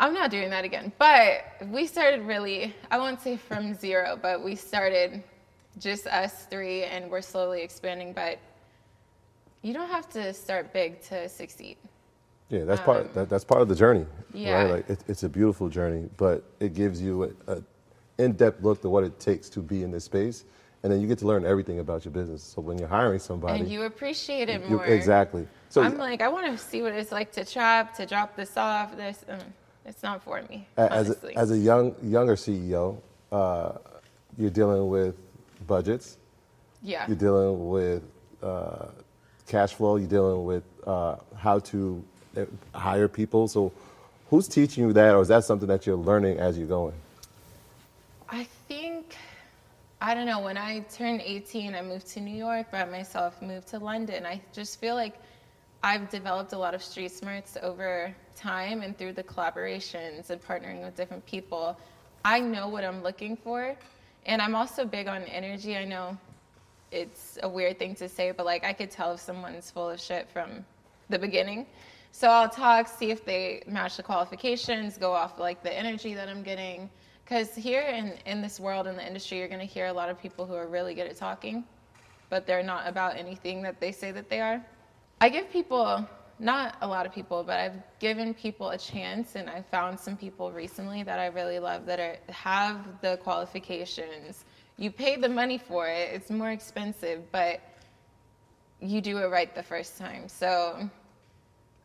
I'm 0.00 0.14
not 0.14 0.30
doing 0.30 0.48
that 0.50 0.64
again. 0.64 0.92
But 0.96 1.44
we 1.70 1.86
started 1.86 2.22
really 2.22 2.74
i 2.90 2.98
won't 2.98 3.20
say 3.20 3.36
from 3.36 3.74
zero 3.74 4.18
but 4.20 4.42
we 4.42 4.54
started 4.54 5.22
just 5.78 6.06
us 6.06 6.44
three 6.46 6.84
and 6.84 7.10
we're 7.10 7.20
slowly 7.20 7.62
expanding 7.62 8.12
but 8.12 8.38
you 9.62 9.72
don't 9.74 9.90
have 9.90 10.08
to 10.10 10.32
start 10.32 10.72
big 10.72 11.00
to 11.02 11.28
succeed 11.28 11.76
Yeah, 12.50 12.64
that's 12.64 12.80
part. 12.80 13.12
That, 13.14 13.28
that's 13.28 13.44
part 13.44 13.60
of 13.60 13.68
the 13.68 13.74
journey. 13.74 14.06
yeah. 14.32 14.62
Right? 14.62 14.70
Like 14.76 14.90
it, 14.90 15.00
it's 15.08 15.22
a 15.22 15.28
beautiful 15.28 15.68
journey, 15.68 16.08
but 16.16 16.42
it 16.60 16.72
gives 16.74 17.00
you 17.02 17.34
a, 17.46 17.52
a 17.54 17.62
in-depth 18.18 18.62
look 18.64 18.80
to 18.82 18.88
what 18.88 19.04
it 19.04 19.20
takes 19.20 19.48
to 19.50 19.60
be 19.60 19.82
in 19.82 19.90
this 19.90 20.04
space, 20.04 20.44
and 20.82 20.90
then 20.92 21.00
you 21.00 21.06
get 21.06 21.18
to 21.18 21.26
learn 21.26 21.44
everything 21.44 21.78
about 21.80 22.04
your 22.04 22.12
business. 22.12 22.42
So 22.42 22.62
when 22.62 22.78
you're 22.78 22.88
hiring 22.88 23.18
somebody, 23.18 23.60
and 23.60 23.68
you 23.70 23.82
appreciate 23.82 24.48
it 24.48 24.62
you- 24.62 24.76
more 24.76 24.86
exactly. 24.86 25.46
So 25.68 25.82
I'm 25.82 25.98
like, 25.98 26.22
I 26.22 26.28
want 26.28 26.46
to 26.46 26.56
see 26.56 26.80
what 26.80 26.92
it's 26.94 27.12
like 27.12 27.30
to 27.32 27.44
chop, 27.44 27.92
to 27.96 28.06
drop 28.06 28.34
this 28.34 28.56
off. 28.56 28.96
This, 28.96 29.24
uh, 29.28 29.38
it's 29.84 30.02
not 30.02 30.22
for 30.22 30.40
me, 30.48 30.66
as 30.78 31.06
honestly. 31.10 31.34
a, 31.34 31.38
as 31.38 31.50
a 31.50 31.58
young 31.58 31.94
younger 32.02 32.34
CEO, 32.36 32.98
uh, 33.30 33.72
you're 34.38 34.50
dealing 34.50 34.88
with 34.88 35.14
budgets. 35.66 36.16
yeah. 36.82 37.06
You're 37.06 37.16
dealing 37.16 37.68
with 37.68 38.02
uh, 38.42 38.86
cash 39.46 39.74
flow. 39.74 39.96
You're 39.96 40.08
dealing 40.08 40.44
with 40.44 40.64
uh, 40.86 41.16
how 41.36 41.58
to 41.58 42.02
Uh, 42.38 42.78
hire 42.78 43.08
people. 43.08 43.48
So, 43.48 43.72
who's 44.30 44.46
teaching 44.46 44.84
you 44.84 44.92
that, 44.92 45.14
or 45.14 45.22
is 45.22 45.28
that 45.28 45.44
something 45.44 45.68
that 45.68 45.86
you're 45.86 45.96
learning 45.96 46.38
as 46.38 46.58
you're 46.58 46.68
going? 46.68 46.94
I 48.28 48.44
think, 48.68 49.16
I 50.00 50.14
don't 50.14 50.26
know, 50.26 50.40
when 50.40 50.56
I 50.56 50.80
turned 50.80 51.22
18, 51.22 51.74
I 51.74 51.82
moved 51.82 52.06
to 52.08 52.20
New 52.20 52.36
York 52.36 52.70
by 52.70 52.84
myself, 52.84 53.40
moved 53.40 53.68
to 53.68 53.78
London. 53.78 54.26
I 54.26 54.40
just 54.52 54.78
feel 54.78 54.94
like 54.94 55.14
I've 55.82 56.10
developed 56.10 56.52
a 56.52 56.58
lot 56.58 56.74
of 56.74 56.82
street 56.82 57.12
smarts 57.12 57.56
over 57.62 58.14
time 58.36 58.82
and 58.82 58.96
through 58.96 59.14
the 59.14 59.22
collaborations 59.22 60.30
and 60.30 60.42
partnering 60.42 60.84
with 60.84 60.94
different 60.96 61.24
people. 61.26 61.78
I 62.24 62.40
know 62.40 62.68
what 62.68 62.84
I'm 62.84 63.02
looking 63.02 63.36
for. 63.36 63.76
And 64.26 64.42
I'm 64.42 64.54
also 64.54 64.84
big 64.84 65.08
on 65.08 65.22
energy. 65.22 65.76
I 65.76 65.84
know 65.84 66.18
it's 66.90 67.38
a 67.42 67.48
weird 67.48 67.78
thing 67.78 67.94
to 67.96 68.08
say, 68.08 68.32
but 68.32 68.44
like 68.44 68.64
I 68.64 68.72
could 68.72 68.90
tell 68.90 69.12
if 69.12 69.20
someone's 69.20 69.70
full 69.70 69.88
of 69.88 70.00
shit 70.00 70.28
from 70.30 70.64
the 71.08 71.18
beginning. 71.18 71.66
So 72.12 72.28
I'll 72.28 72.48
talk, 72.48 72.88
see 72.88 73.10
if 73.10 73.24
they 73.24 73.62
match 73.66 73.96
the 73.96 74.02
qualifications, 74.02 74.98
go 74.98 75.12
off 75.12 75.38
like 75.38 75.62
the 75.62 75.72
energy 75.72 76.14
that 76.14 76.28
I'm 76.28 76.42
getting. 76.42 76.90
Because 77.24 77.54
here 77.54 77.82
in, 77.82 78.14
in 78.24 78.40
this 78.40 78.58
world, 78.58 78.86
in 78.86 78.96
the 78.96 79.06
industry, 79.06 79.38
you're 79.38 79.48
going 79.48 79.60
to 79.60 79.66
hear 79.66 79.86
a 79.86 79.92
lot 79.92 80.08
of 80.08 80.18
people 80.18 80.46
who 80.46 80.54
are 80.54 80.66
really 80.66 80.94
good 80.94 81.06
at 81.06 81.16
talking, 81.16 81.62
but 82.30 82.46
they're 82.46 82.62
not 82.62 82.88
about 82.88 83.16
anything 83.16 83.62
that 83.62 83.80
they 83.80 83.92
say 83.92 84.10
that 84.12 84.30
they 84.30 84.40
are. 84.40 84.64
I 85.20 85.28
give 85.28 85.50
people, 85.52 86.08
not 86.38 86.76
a 86.80 86.88
lot 86.88 87.04
of 87.04 87.12
people, 87.12 87.44
but 87.44 87.60
I've 87.60 87.82
given 87.98 88.32
people 88.32 88.70
a 88.70 88.78
chance, 88.78 89.34
and 89.36 89.50
I 89.50 89.60
found 89.60 90.00
some 90.00 90.16
people 90.16 90.50
recently 90.52 91.02
that 91.02 91.18
I 91.18 91.26
really 91.26 91.58
love 91.58 91.84
that 91.86 92.00
are, 92.00 92.16
have 92.30 92.78
the 93.02 93.18
qualifications. 93.18 94.44
You 94.78 94.90
pay 94.90 95.16
the 95.16 95.28
money 95.28 95.58
for 95.58 95.86
it, 95.86 96.10
it's 96.14 96.30
more 96.30 96.50
expensive, 96.50 97.30
but 97.30 97.60
you 98.80 99.00
do 99.00 99.18
it 99.18 99.26
right 99.26 99.54
the 99.54 99.62
first 99.62 99.98
time. 99.98 100.28
So 100.28 100.88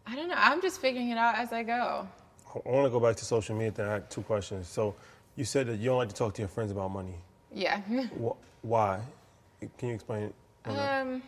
I 0.05 0.15
don't 0.15 0.27
know, 0.27 0.35
I'm 0.37 0.61
just 0.61 0.79
figuring 0.81 1.09
it 1.09 1.17
out 1.17 1.35
as 1.35 1.53
I 1.53 1.63
go. 1.63 2.07
I 2.53 2.69
want 2.69 2.85
to 2.85 2.89
go 2.91 2.99
back 2.99 3.15
to 3.15 3.25
social 3.25 3.55
media. 3.55 3.71
Then 3.71 3.87
I 3.89 3.93
had 3.93 4.09
two 4.11 4.21
questions. 4.21 4.67
So, 4.67 4.93
you 5.35 5.43
said 5.45 5.65
that 5.67 5.79
you 5.79 5.85
don't 5.85 5.97
like 5.97 6.09
to 6.09 6.15
talk 6.15 6.33
to 6.35 6.41
your 6.41 6.49
friends 6.49 6.71
about 6.71 6.91
money. 6.91 7.15
Yeah. 7.51 7.81
Wh- 8.23 8.35
Why? 8.61 8.99
Can 9.77 9.89
you 9.89 9.95
explain? 9.95 10.31
that? 10.65 11.01
Um, 11.01 11.23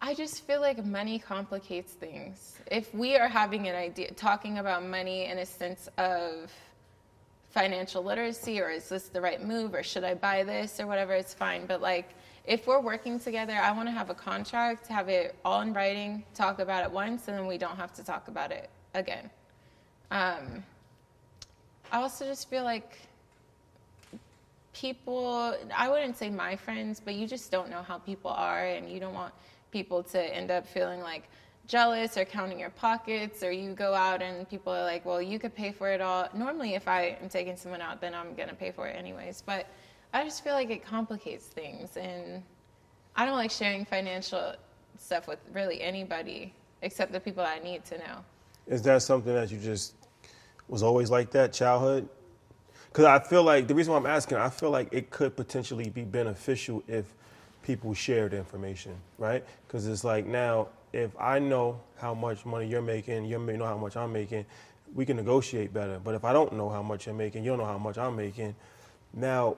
I 0.00 0.14
just 0.14 0.46
feel 0.46 0.60
like 0.62 0.82
money 0.84 1.18
complicates 1.18 1.92
things. 1.92 2.56
If 2.70 2.94
we 2.94 3.16
are 3.16 3.28
having 3.28 3.68
an 3.68 3.74
idea, 3.74 4.12
talking 4.12 4.56
about 4.58 4.82
money 4.82 5.26
in 5.26 5.38
a 5.38 5.46
sense 5.46 5.88
of 5.98 6.50
financial 7.50 8.02
literacy, 8.02 8.60
or 8.62 8.70
is 8.70 8.88
this 8.88 9.08
the 9.08 9.20
right 9.20 9.44
move, 9.44 9.74
or 9.74 9.82
should 9.82 10.04
I 10.04 10.14
buy 10.14 10.42
this, 10.42 10.80
or 10.80 10.86
whatever, 10.86 11.12
it's 11.12 11.34
fine. 11.34 11.66
But 11.66 11.82
like, 11.82 12.14
if 12.50 12.66
we're 12.66 12.80
working 12.80 13.20
together, 13.20 13.54
I 13.54 13.70
want 13.70 13.86
to 13.86 13.92
have 13.92 14.10
a 14.10 14.14
contract, 14.14 14.88
have 14.88 15.08
it 15.08 15.36
all 15.44 15.60
in 15.60 15.72
writing, 15.72 16.24
talk 16.34 16.58
about 16.58 16.82
it 16.84 16.90
once, 16.90 17.28
and 17.28 17.38
then 17.38 17.46
we 17.46 17.56
don't 17.56 17.76
have 17.76 17.92
to 17.94 18.04
talk 18.04 18.26
about 18.26 18.50
it 18.50 18.68
again. 18.94 19.30
Um, 20.10 20.64
I 21.92 22.02
also 22.02 22.24
just 22.24 22.50
feel 22.50 22.64
like 22.64 22.98
people 24.72 25.56
i 25.76 25.88
wouldn't 25.88 26.16
say 26.16 26.30
my 26.30 26.54
friends 26.54 27.02
but 27.04 27.14
you 27.14 27.26
just 27.26 27.50
don't 27.50 27.68
know 27.68 27.82
how 27.82 27.98
people 27.98 28.30
are 28.30 28.66
and 28.66 28.88
you 28.88 29.00
don't 29.00 29.12
want 29.12 29.34
people 29.72 30.00
to 30.00 30.22
end 30.34 30.48
up 30.48 30.64
feeling 30.64 31.00
like 31.00 31.28
jealous 31.66 32.16
or 32.16 32.24
counting 32.24 32.58
your 32.58 32.70
pockets 32.70 33.42
or 33.42 33.50
you 33.50 33.72
go 33.74 33.92
out 33.94 34.22
and 34.22 34.48
people 34.48 34.72
are 34.72 34.84
like 34.84 35.04
well 35.04 35.20
you 35.20 35.40
could 35.40 35.54
pay 35.54 35.72
for 35.72 35.90
it 35.90 36.00
all 36.00 36.28
normally 36.34 36.74
if 36.74 36.86
i 36.86 37.18
am 37.20 37.28
taking 37.28 37.56
someone 37.56 37.80
out 37.80 38.00
then 38.00 38.14
i'm 38.14 38.32
going 38.34 38.48
to 38.48 38.54
pay 38.54 38.70
for 38.70 38.86
it 38.86 38.96
anyways 38.96 39.42
but 39.44 39.66
i 40.12 40.24
just 40.24 40.42
feel 40.44 40.54
like 40.54 40.70
it 40.70 40.84
complicates 40.84 41.46
things 41.46 41.96
and 41.96 42.42
i 43.16 43.24
don't 43.24 43.36
like 43.36 43.50
sharing 43.50 43.84
financial 43.84 44.54
stuff 44.98 45.26
with 45.28 45.38
really 45.52 45.80
anybody 45.82 46.52
except 46.82 47.12
the 47.12 47.20
people 47.20 47.42
i 47.44 47.58
need 47.58 47.84
to 47.84 47.98
know 47.98 48.24
Is 48.66 48.82
that 48.82 49.02
something 49.02 49.34
that 49.34 49.50
you 49.50 49.58
just 49.58 49.94
was 50.68 50.82
always 50.82 51.10
like 51.10 51.30
that, 51.32 51.52
childhood? 51.52 52.08
Because 52.88 53.04
I 53.04 53.18
feel 53.18 53.42
like 53.42 53.66
the 53.66 53.74
reason 53.74 53.92
why 53.92 53.98
I'm 53.98 54.06
asking, 54.06 54.38
I 54.38 54.48
feel 54.48 54.70
like 54.70 54.88
it 54.92 55.10
could 55.10 55.36
potentially 55.36 55.90
be 55.90 56.02
beneficial 56.02 56.82
if 56.88 57.12
people 57.62 57.94
shared 57.94 58.32
information, 58.32 58.94
right? 59.18 59.44
Because 59.66 59.86
it's 59.88 60.04
like 60.04 60.26
now, 60.26 60.68
if 60.92 61.10
I 61.18 61.38
know 61.38 61.80
how 61.98 62.14
much 62.14 62.46
money 62.46 62.66
you're 62.66 62.82
making, 62.82 63.24
you 63.24 63.38
may 63.38 63.56
know 63.56 63.66
how 63.66 63.76
much 63.76 63.96
I'm 63.96 64.12
making, 64.12 64.46
we 64.94 65.04
can 65.04 65.16
negotiate 65.16 65.72
better. 65.72 66.00
But 66.02 66.14
if 66.14 66.24
I 66.24 66.32
don't 66.32 66.52
know 66.52 66.68
how 66.68 66.82
much 66.82 67.06
you're 67.06 67.14
making, 67.14 67.44
you 67.44 67.50
don't 67.50 67.58
know 67.58 67.66
how 67.66 67.78
much 67.78 67.98
I'm 67.98 68.16
making, 68.16 68.54
now 69.12 69.56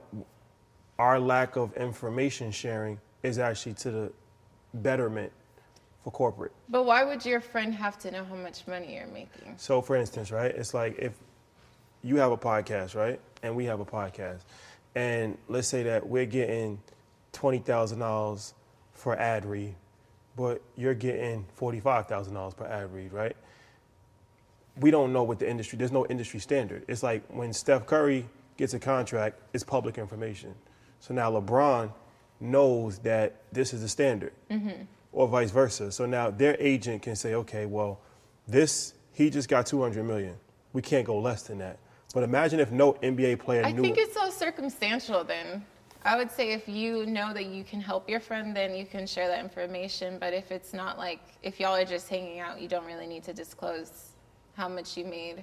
our 1.02 1.18
lack 1.18 1.56
of 1.56 1.74
information 1.76 2.52
sharing 2.52 2.96
is 3.24 3.36
actually 3.38 3.74
to 3.74 3.90
the 3.90 4.12
betterment 4.74 5.32
for 6.04 6.10
corporate. 6.12 6.52
but 6.68 6.84
why 6.84 7.02
would 7.04 7.24
your 7.26 7.40
friend 7.40 7.74
have 7.74 7.98
to 7.98 8.10
know 8.10 8.24
how 8.24 8.36
much 8.36 8.66
money 8.68 8.94
you're 8.96 9.06
making 9.08 9.54
So, 9.56 9.82
for 9.82 9.96
instance, 9.96 10.30
right, 10.30 10.52
it's 10.60 10.74
like 10.74 10.96
if 10.98 11.12
you 12.02 12.16
have 12.16 12.30
a 12.32 12.36
podcast, 12.36 12.94
right, 12.94 13.18
and 13.42 13.54
we 13.56 13.64
have 13.64 13.80
a 13.80 13.84
podcast, 13.84 14.42
and 14.94 15.36
let's 15.48 15.66
say 15.68 15.82
that 15.84 16.06
we're 16.06 16.26
getting 16.40 16.80
twenty 17.32 17.58
thousand 17.58 17.98
dollars 17.98 18.54
for 18.92 19.16
ad 19.18 19.44
read, 19.44 19.74
but 20.36 20.60
you're 20.76 20.94
getting 20.94 21.44
forty-five 21.54 22.06
thousand 22.06 22.34
dollars 22.34 22.54
per 22.54 22.66
ad 22.66 22.92
read, 22.94 23.12
right? 23.12 23.36
We 24.80 24.90
don't 24.90 25.12
know 25.12 25.22
what 25.24 25.38
the 25.38 25.48
industry. 25.50 25.76
There's 25.78 25.92
no 25.92 26.06
industry 26.06 26.40
standard. 26.40 26.84
It's 26.88 27.02
like 27.02 27.22
when 27.28 27.52
Steph 27.52 27.86
Curry 27.86 28.24
gets 28.56 28.74
a 28.74 28.78
contract, 28.80 29.40
it's 29.52 29.64
public 29.64 29.98
information. 29.98 30.54
So 31.02 31.12
now 31.12 31.32
LeBron 31.32 31.92
knows 32.38 32.98
that 32.98 33.42
this 33.50 33.74
is 33.74 33.82
the 33.82 33.88
standard, 33.88 34.32
mm-hmm. 34.48 34.84
or 35.12 35.26
vice 35.26 35.50
versa. 35.50 35.90
So 35.90 36.06
now 36.06 36.30
their 36.30 36.56
agent 36.60 37.02
can 37.02 37.16
say, 37.16 37.34
okay, 37.34 37.66
well, 37.66 37.98
this 38.46 38.94
he 39.12 39.28
just 39.28 39.48
got 39.48 39.66
200 39.66 40.04
million. 40.04 40.36
we 40.72 40.80
can't 40.80 41.04
go 41.04 41.18
less 41.18 41.42
than 41.42 41.58
that. 41.58 41.78
But 42.14 42.22
imagine 42.22 42.60
if 42.60 42.70
no 42.70 42.92
NBA 42.94 43.40
player 43.40 43.64
I 43.64 43.72
knew. 43.72 43.82
think 43.82 43.98
it's 43.98 44.16
all 44.16 44.30
circumstantial 44.30 45.24
then. 45.24 45.64
I 46.04 46.16
would 46.16 46.30
say 46.30 46.52
if 46.52 46.68
you 46.68 47.04
know 47.04 47.34
that 47.34 47.46
you 47.46 47.64
can 47.64 47.80
help 47.80 48.08
your 48.08 48.20
friend, 48.20 48.54
then 48.54 48.74
you 48.74 48.86
can 48.86 49.04
share 49.04 49.26
that 49.26 49.40
information. 49.40 50.18
But 50.20 50.32
if 50.32 50.52
it's 50.52 50.72
not 50.72 50.98
like, 50.98 51.20
if 51.42 51.58
y'all 51.58 51.74
are 51.74 51.84
just 51.84 52.08
hanging 52.08 52.38
out, 52.38 52.60
you 52.60 52.68
don't 52.68 52.86
really 52.86 53.08
need 53.08 53.24
to 53.24 53.32
disclose 53.32 54.12
how 54.54 54.68
much 54.68 54.96
you 54.96 55.04
made 55.04 55.42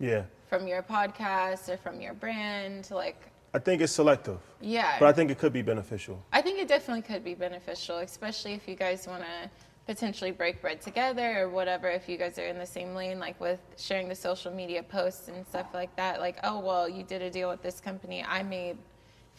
yeah, 0.00 0.22
from 0.48 0.66
your 0.66 0.82
podcast 0.82 1.68
or 1.68 1.76
from 1.76 2.00
your 2.00 2.14
brand. 2.14 2.90
Like, 2.90 3.30
I 3.56 3.58
think 3.58 3.80
it's 3.80 3.92
selective, 3.92 4.38
yeah. 4.60 4.98
but 4.98 5.08
I 5.08 5.12
think 5.12 5.30
it 5.30 5.38
could 5.38 5.54
be 5.54 5.62
beneficial. 5.62 6.22
I 6.30 6.42
think 6.42 6.58
it 6.58 6.68
definitely 6.68 7.00
could 7.00 7.24
be 7.24 7.32
beneficial, 7.32 7.96
especially 8.00 8.52
if 8.52 8.68
you 8.68 8.74
guys 8.74 9.06
want 9.08 9.22
to 9.22 9.50
potentially 9.86 10.30
break 10.30 10.60
bread 10.60 10.82
together 10.82 11.40
or 11.40 11.48
whatever. 11.48 11.88
If 11.88 12.06
you 12.06 12.18
guys 12.18 12.38
are 12.38 12.44
in 12.44 12.58
the 12.58 12.66
same 12.66 12.94
lane, 12.94 13.18
like 13.18 13.40
with 13.40 13.60
sharing 13.78 14.10
the 14.10 14.14
social 14.14 14.52
media 14.52 14.82
posts 14.82 15.28
and 15.28 15.46
stuff 15.46 15.68
like 15.72 15.96
that. 15.96 16.20
Like, 16.20 16.36
oh, 16.44 16.58
well, 16.58 16.86
you 16.86 17.02
did 17.02 17.22
a 17.22 17.30
deal 17.30 17.48
with 17.48 17.62
this 17.62 17.80
company. 17.80 18.22
I 18.28 18.42
made 18.42 18.76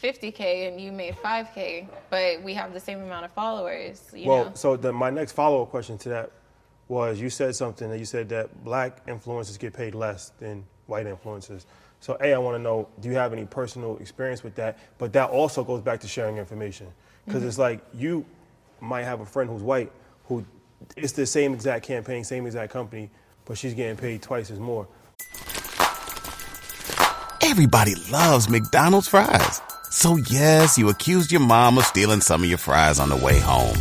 50K 0.01 0.67
and 0.67 0.81
you 0.81 0.91
made 0.91 1.15
5K, 1.17 1.87
but 2.09 2.41
we 2.41 2.55
have 2.55 2.73
the 2.73 2.79
same 2.79 3.03
amount 3.03 3.25
of 3.25 3.31
followers. 3.33 4.01
You 4.15 4.29
well, 4.29 4.45
know? 4.45 4.51
so 4.55 4.77
the, 4.77 4.91
my 4.91 5.11
next 5.11 5.33
follow 5.33 5.61
up 5.61 5.69
question 5.69 5.99
to 5.99 6.09
that 6.09 6.31
was 6.87 7.21
you 7.21 7.29
said 7.29 7.55
something 7.55 7.87
that 7.91 7.99
you 7.99 8.05
said 8.05 8.29
that 8.29 8.63
black 8.63 9.05
influencers 9.05 9.59
get 9.59 9.73
paid 9.73 9.93
less 9.93 10.31
than 10.39 10.65
white 10.87 11.05
influencers. 11.05 11.65
So, 11.99 12.17
A, 12.21 12.33
I 12.33 12.37
want 12.37 12.55
to 12.57 12.61
know 12.61 12.87
do 12.99 13.09
you 13.09 13.15
have 13.15 13.33
any 13.33 13.45
personal 13.45 13.97
experience 13.97 14.43
with 14.43 14.55
that? 14.55 14.77
But 14.97 15.13
that 15.13 15.29
also 15.29 15.63
goes 15.63 15.81
back 15.81 15.99
to 16.01 16.07
sharing 16.07 16.37
information. 16.37 16.87
Because 17.25 17.41
Mm-hmm. 17.41 17.49
it's 17.49 17.57
like 17.57 17.81
you 17.93 18.25
might 18.79 19.03
have 19.03 19.19
a 19.19 19.25
friend 19.25 19.49
who's 19.49 19.63
white 19.63 19.91
who 20.25 20.45
it's 20.95 21.13
the 21.13 21.25
same 21.25 21.53
exact 21.53 21.85
campaign, 21.85 22.23
same 22.23 22.45
exact 22.45 22.71
company, 22.71 23.09
but 23.45 23.57
she's 23.57 23.73
getting 23.73 23.97
paid 23.97 24.21
twice 24.21 24.51
as 24.51 24.59
more. 24.59 24.87
Everybody 27.41 27.95
loves 28.11 28.49
McDonald's 28.49 29.07
fries. 29.07 29.61
So 29.89 30.17
yes, 30.29 30.77
you 30.77 30.89
accused 30.89 31.31
your 31.31 31.41
mom 31.41 31.77
of 31.77 31.85
stealing 31.85 32.21
some 32.21 32.43
of 32.43 32.49
your 32.49 32.57
fries 32.57 32.99
on 32.99 33.09
the 33.09 33.15
way 33.15 33.39
home. 33.39 33.75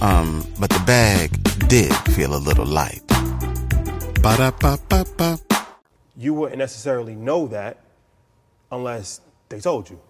Um, 0.00 0.46
but 0.60 0.70
the 0.70 0.82
bag 0.86 1.30
did 1.68 1.92
feel 2.14 2.34
a 2.34 2.38
little 2.38 2.66
light. 2.66 3.02
Ba-da-ba-ba-ba. 4.22 5.38
You 6.18 6.34
wouldn't 6.34 6.58
necessarily 6.58 7.14
know 7.14 7.46
that 7.46 7.78
unless 8.72 9.20
they 9.48 9.60
told 9.60 9.88
you. 9.88 10.00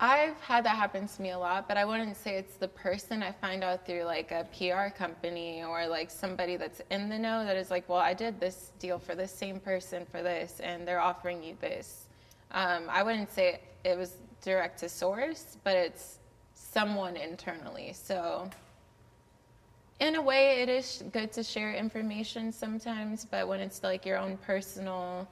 I've 0.00 0.40
had 0.40 0.64
that 0.64 0.76
happen 0.76 1.06
to 1.08 1.22
me 1.22 1.30
a 1.30 1.38
lot, 1.38 1.68
but 1.68 1.76
I 1.76 1.84
wouldn't 1.84 2.16
say 2.16 2.36
it's 2.36 2.54
the 2.54 2.68
person 2.68 3.22
I 3.22 3.32
find 3.32 3.62
out 3.62 3.84
through 3.84 4.04
like 4.04 4.30
a 4.30 4.46
PR 4.56 4.96
company 4.96 5.62
or 5.62 5.86
like 5.86 6.10
somebody 6.10 6.56
that's 6.56 6.80
in 6.90 7.08
the 7.08 7.18
know 7.18 7.44
that 7.44 7.56
is 7.56 7.70
like, 7.70 7.88
well, 7.88 7.98
I 7.98 8.14
did 8.14 8.40
this 8.40 8.72
deal 8.78 8.98
for 8.98 9.14
this 9.14 9.32
same 9.32 9.60
person 9.60 10.06
for 10.10 10.22
this, 10.22 10.60
and 10.60 10.86
they're 10.86 11.00
offering 11.00 11.42
you 11.42 11.56
this. 11.60 12.06
Um, 12.52 12.84
I 12.88 13.02
wouldn't 13.02 13.30
say 13.30 13.60
it 13.84 13.98
was 13.98 14.12
direct 14.40 14.78
to 14.80 14.88
source, 14.88 15.58
but 15.64 15.76
it's 15.76 16.18
someone 16.54 17.16
internally. 17.16 17.92
So, 17.92 18.48
in 20.00 20.14
a 20.14 20.22
way, 20.22 20.62
it 20.62 20.68
is 20.68 21.02
good 21.12 21.32
to 21.32 21.42
share 21.42 21.74
information 21.74 22.52
sometimes, 22.52 23.24
but 23.24 23.48
when 23.48 23.60
it's 23.60 23.82
like 23.82 24.06
your 24.06 24.16
own 24.18 24.36
personal 24.38 25.26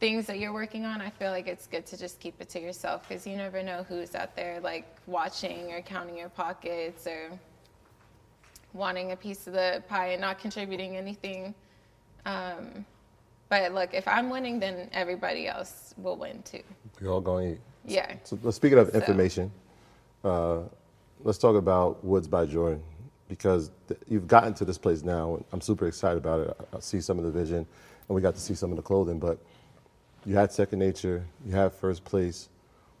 things 0.00 0.26
that 0.26 0.38
you're 0.38 0.52
working 0.52 0.84
on, 0.84 1.00
I 1.00 1.10
feel 1.10 1.30
like 1.30 1.46
it's 1.46 1.66
good 1.66 1.86
to 1.86 1.98
just 1.98 2.18
keep 2.18 2.40
it 2.40 2.48
to 2.50 2.60
yourself 2.60 3.06
because 3.08 3.26
you 3.26 3.36
never 3.36 3.62
know 3.62 3.84
who's 3.88 4.14
out 4.14 4.34
there 4.36 4.60
like 4.60 4.86
watching 5.06 5.72
or 5.72 5.80
counting 5.82 6.16
your 6.16 6.28
pockets 6.28 7.06
or 7.06 7.30
wanting 8.72 9.12
a 9.12 9.16
piece 9.16 9.46
of 9.46 9.52
the 9.52 9.82
pie 9.88 10.08
and 10.08 10.20
not 10.20 10.38
contributing 10.38 10.96
anything. 10.96 11.54
Um, 12.24 12.84
but 13.48 13.72
look, 13.72 13.94
if 13.94 14.08
I'm 14.08 14.28
winning, 14.30 14.58
then 14.58 14.88
everybody 14.92 15.46
else 15.46 15.94
will 15.98 16.16
win 16.16 16.42
too. 16.42 16.62
We're 17.00 17.10
all 17.10 17.20
going 17.20 17.48
to 17.48 17.54
eat. 17.54 17.60
Yeah. 17.84 18.16
So 18.24 18.38
speaking 18.50 18.78
of 18.78 18.90
So- 18.90 18.98
information, 18.98 19.50
uh, 20.24 20.60
let's 21.22 21.38
talk 21.38 21.56
about 21.56 22.02
Woods 22.04 22.28
by 22.28 22.46
Jordyn 22.46 22.80
because 23.28 23.70
you've 24.08 24.26
gotten 24.26 24.54
to 24.54 24.64
this 24.64 24.78
place 24.78 25.02
now. 25.02 25.42
I'm 25.52 25.60
super 25.60 25.86
excited 25.86 26.18
about 26.18 26.40
it. 26.40 26.56
I, 26.72 26.76
I 26.76 26.80
see 26.80 27.00
some 27.00 27.18
of 27.18 27.24
the 27.24 27.30
vision, 27.30 27.58
and 27.58 28.14
we 28.14 28.20
got 28.20 28.34
to 28.34 28.40
see 28.40 28.54
some 28.54 28.70
of 28.70 28.76
the 28.76 28.82
clothing. 28.82 29.18
But 29.18 29.38
you 30.24 30.34
had 30.36 30.52
Second 30.52 30.78
Nature, 30.78 31.24
you 31.44 31.54
had 31.54 31.72
First 31.72 32.04
Place. 32.04 32.48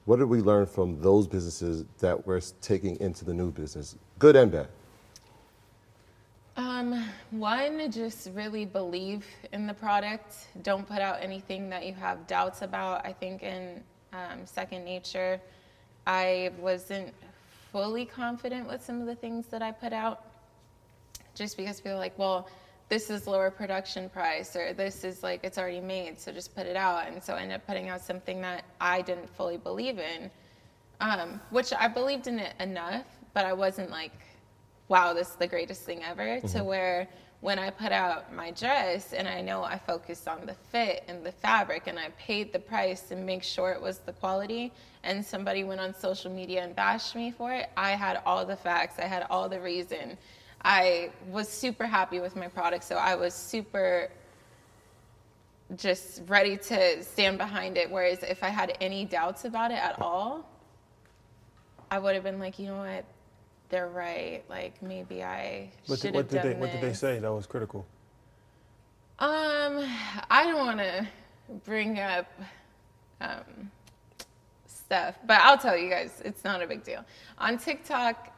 What 0.04 0.18
did 0.18 0.26
we 0.26 0.40
learn 0.40 0.66
from 0.66 1.00
those 1.00 1.26
businesses 1.26 1.84
that 1.98 2.26
we're 2.26 2.40
taking 2.60 2.98
into 3.00 3.24
the 3.24 3.34
new 3.34 3.50
business, 3.50 3.96
good 4.18 4.36
and 4.36 4.52
bad? 4.52 4.68
Um, 6.56 7.04
one, 7.32 7.90
just 7.90 8.30
really 8.32 8.64
believe 8.64 9.26
in 9.52 9.66
the 9.66 9.74
product. 9.74 10.46
Don't 10.62 10.88
put 10.88 11.00
out 11.00 11.18
anything 11.20 11.68
that 11.70 11.84
you 11.84 11.92
have 11.94 12.26
doubts 12.26 12.62
about. 12.62 13.04
I 13.04 13.12
think 13.12 13.42
in 13.42 13.82
um, 14.12 14.46
Second 14.46 14.84
Nature, 14.84 15.40
I 16.06 16.52
wasn't 16.58 17.12
fully 17.76 18.06
confident 18.06 18.66
with 18.66 18.82
some 18.82 19.02
of 19.02 19.06
the 19.06 19.14
things 19.14 19.48
that 19.48 19.60
I 19.60 19.70
put 19.70 19.92
out, 19.92 20.24
just 21.34 21.58
because 21.58 21.78
people 21.78 21.92
are 21.92 21.98
like, 21.98 22.18
well, 22.18 22.48
this 22.88 23.10
is 23.10 23.26
lower 23.26 23.50
production 23.50 24.08
price, 24.08 24.56
or 24.56 24.72
this 24.72 25.04
is 25.04 25.22
like 25.22 25.40
it's 25.44 25.58
already 25.58 25.82
made, 25.82 26.18
so 26.18 26.32
just 26.32 26.54
put 26.56 26.64
it 26.64 26.74
out. 26.74 27.06
And 27.06 27.22
so 27.22 27.34
I 27.34 27.42
ended 27.42 27.56
up 27.56 27.66
putting 27.66 27.90
out 27.90 28.00
something 28.00 28.40
that 28.40 28.64
I 28.80 29.02
didn't 29.02 29.28
fully 29.28 29.58
believe 29.58 29.98
in, 29.98 30.30
um, 31.02 31.38
which 31.50 31.74
I 31.78 31.86
believed 31.86 32.28
in 32.28 32.38
it 32.38 32.54
enough, 32.60 33.04
but 33.34 33.44
I 33.44 33.52
wasn't 33.52 33.90
like 33.90 34.12
wow, 34.88 35.12
this 35.12 35.30
is 35.30 35.34
the 35.34 35.48
greatest 35.48 35.82
thing 35.82 36.02
ever, 36.04 36.40
to 36.40 36.62
where 36.62 37.08
when 37.46 37.60
I 37.60 37.70
put 37.70 37.92
out 37.92 38.34
my 38.34 38.50
dress 38.50 39.12
and 39.12 39.28
I 39.28 39.40
know 39.40 39.62
I 39.62 39.78
focused 39.78 40.26
on 40.26 40.46
the 40.46 40.54
fit 40.72 41.04
and 41.06 41.24
the 41.24 41.30
fabric 41.30 41.86
and 41.86 41.96
I 41.96 42.08
paid 42.18 42.52
the 42.52 42.58
price 42.58 43.02
to 43.02 43.14
make 43.14 43.44
sure 43.44 43.70
it 43.70 43.80
was 43.80 43.98
the 43.98 44.12
quality, 44.14 44.72
and 45.04 45.24
somebody 45.24 45.62
went 45.62 45.80
on 45.80 45.94
social 45.94 46.28
media 46.28 46.64
and 46.64 46.74
bashed 46.74 47.14
me 47.14 47.30
for 47.30 47.52
it, 47.52 47.70
I 47.76 47.90
had 47.90 48.20
all 48.26 48.44
the 48.44 48.56
facts, 48.56 48.98
I 48.98 49.04
had 49.04 49.28
all 49.30 49.48
the 49.48 49.60
reason. 49.60 50.18
I 50.64 51.12
was 51.30 51.48
super 51.48 51.86
happy 51.86 52.18
with 52.18 52.34
my 52.34 52.48
product, 52.48 52.82
so 52.82 52.96
I 52.96 53.14
was 53.14 53.32
super 53.32 54.10
just 55.76 56.22
ready 56.26 56.56
to 56.56 57.04
stand 57.04 57.38
behind 57.38 57.78
it. 57.78 57.88
Whereas 57.88 58.24
if 58.24 58.42
I 58.42 58.48
had 58.48 58.76
any 58.80 59.04
doubts 59.04 59.44
about 59.44 59.70
it 59.70 59.78
at 59.78 60.02
all, 60.02 60.50
I 61.92 62.00
would 62.00 62.16
have 62.16 62.24
been 62.24 62.40
like, 62.40 62.58
you 62.58 62.66
know 62.66 62.78
what, 62.78 63.04
they're 63.68 63.88
right. 63.88 64.42
Like 64.48 64.80
maybe 64.82 65.22
I 65.22 65.70
What 65.86 65.98
should 65.98 66.08
did, 66.08 66.14
what 66.14 66.24
have 66.24 66.30
did 66.30 66.36
done 66.42 66.52
they 66.52 66.58
What 66.58 66.72
did 66.72 66.80
they 66.80 66.92
say 66.92 67.18
that 67.18 67.32
was 67.32 67.46
critical? 67.46 67.86
Um, 69.18 69.82
I 70.30 70.44
don't 70.44 70.58
want 70.58 70.78
to 70.78 71.06
bring 71.64 71.98
up 71.98 72.26
um, 73.20 73.70
stuff, 74.66 75.18
but 75.26 75.40
I'll 75.40 75.56
tell 75.56 75.76
you 75.76 75.88
guys, 75.88 76.20
it's 76.24 76.44
not 76.44 76.62
a 76.62 76.66
big 76.66 76.84
deal. 76.84 77.02
On 77.38 77.56
TikTok, 77.56 78.32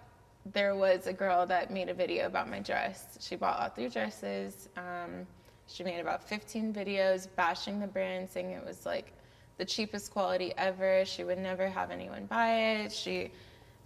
there 0.52 0.76
was 0.76 1.06
a 1.06 1.12
girl 1.12 1.46
that 1.46 1.72
made 1.72 1.88
a 1.88 1.94
video 1.94 2.26
about 2.26 2.48
my 2.48 2.60
dress. 2.60 3.18
She 3.20 3.34
bought 3.34 3.58
all 3.58 3.68
three 3.68 3.88
dresses. 3.88 4.68
Um, 4.76 5.26
she 5.66 5.82
made 5.84 6.00
about 6.00 6.22
15 6.22 6.72
videos 6.72 7.28
bashing 7.36 7.80
the 7.80 7.86
brand, 7.86 8.30
saying 8.30 8.50
it 8.50 8.64
was 8.64 8.86
like 8.86 9.12
the 9.58 9.64
cheapest 9.64 10.12
quality 10.12 10.54
ever. 10.56 11.04
She 11.04 11.24
would 11.24 11.38
never 11.38 11.68
have 11.68 11.90
anyone 11.90 12.26
buy 12.26 12.54
it. 12.54 12.92
She, 12.92 13.30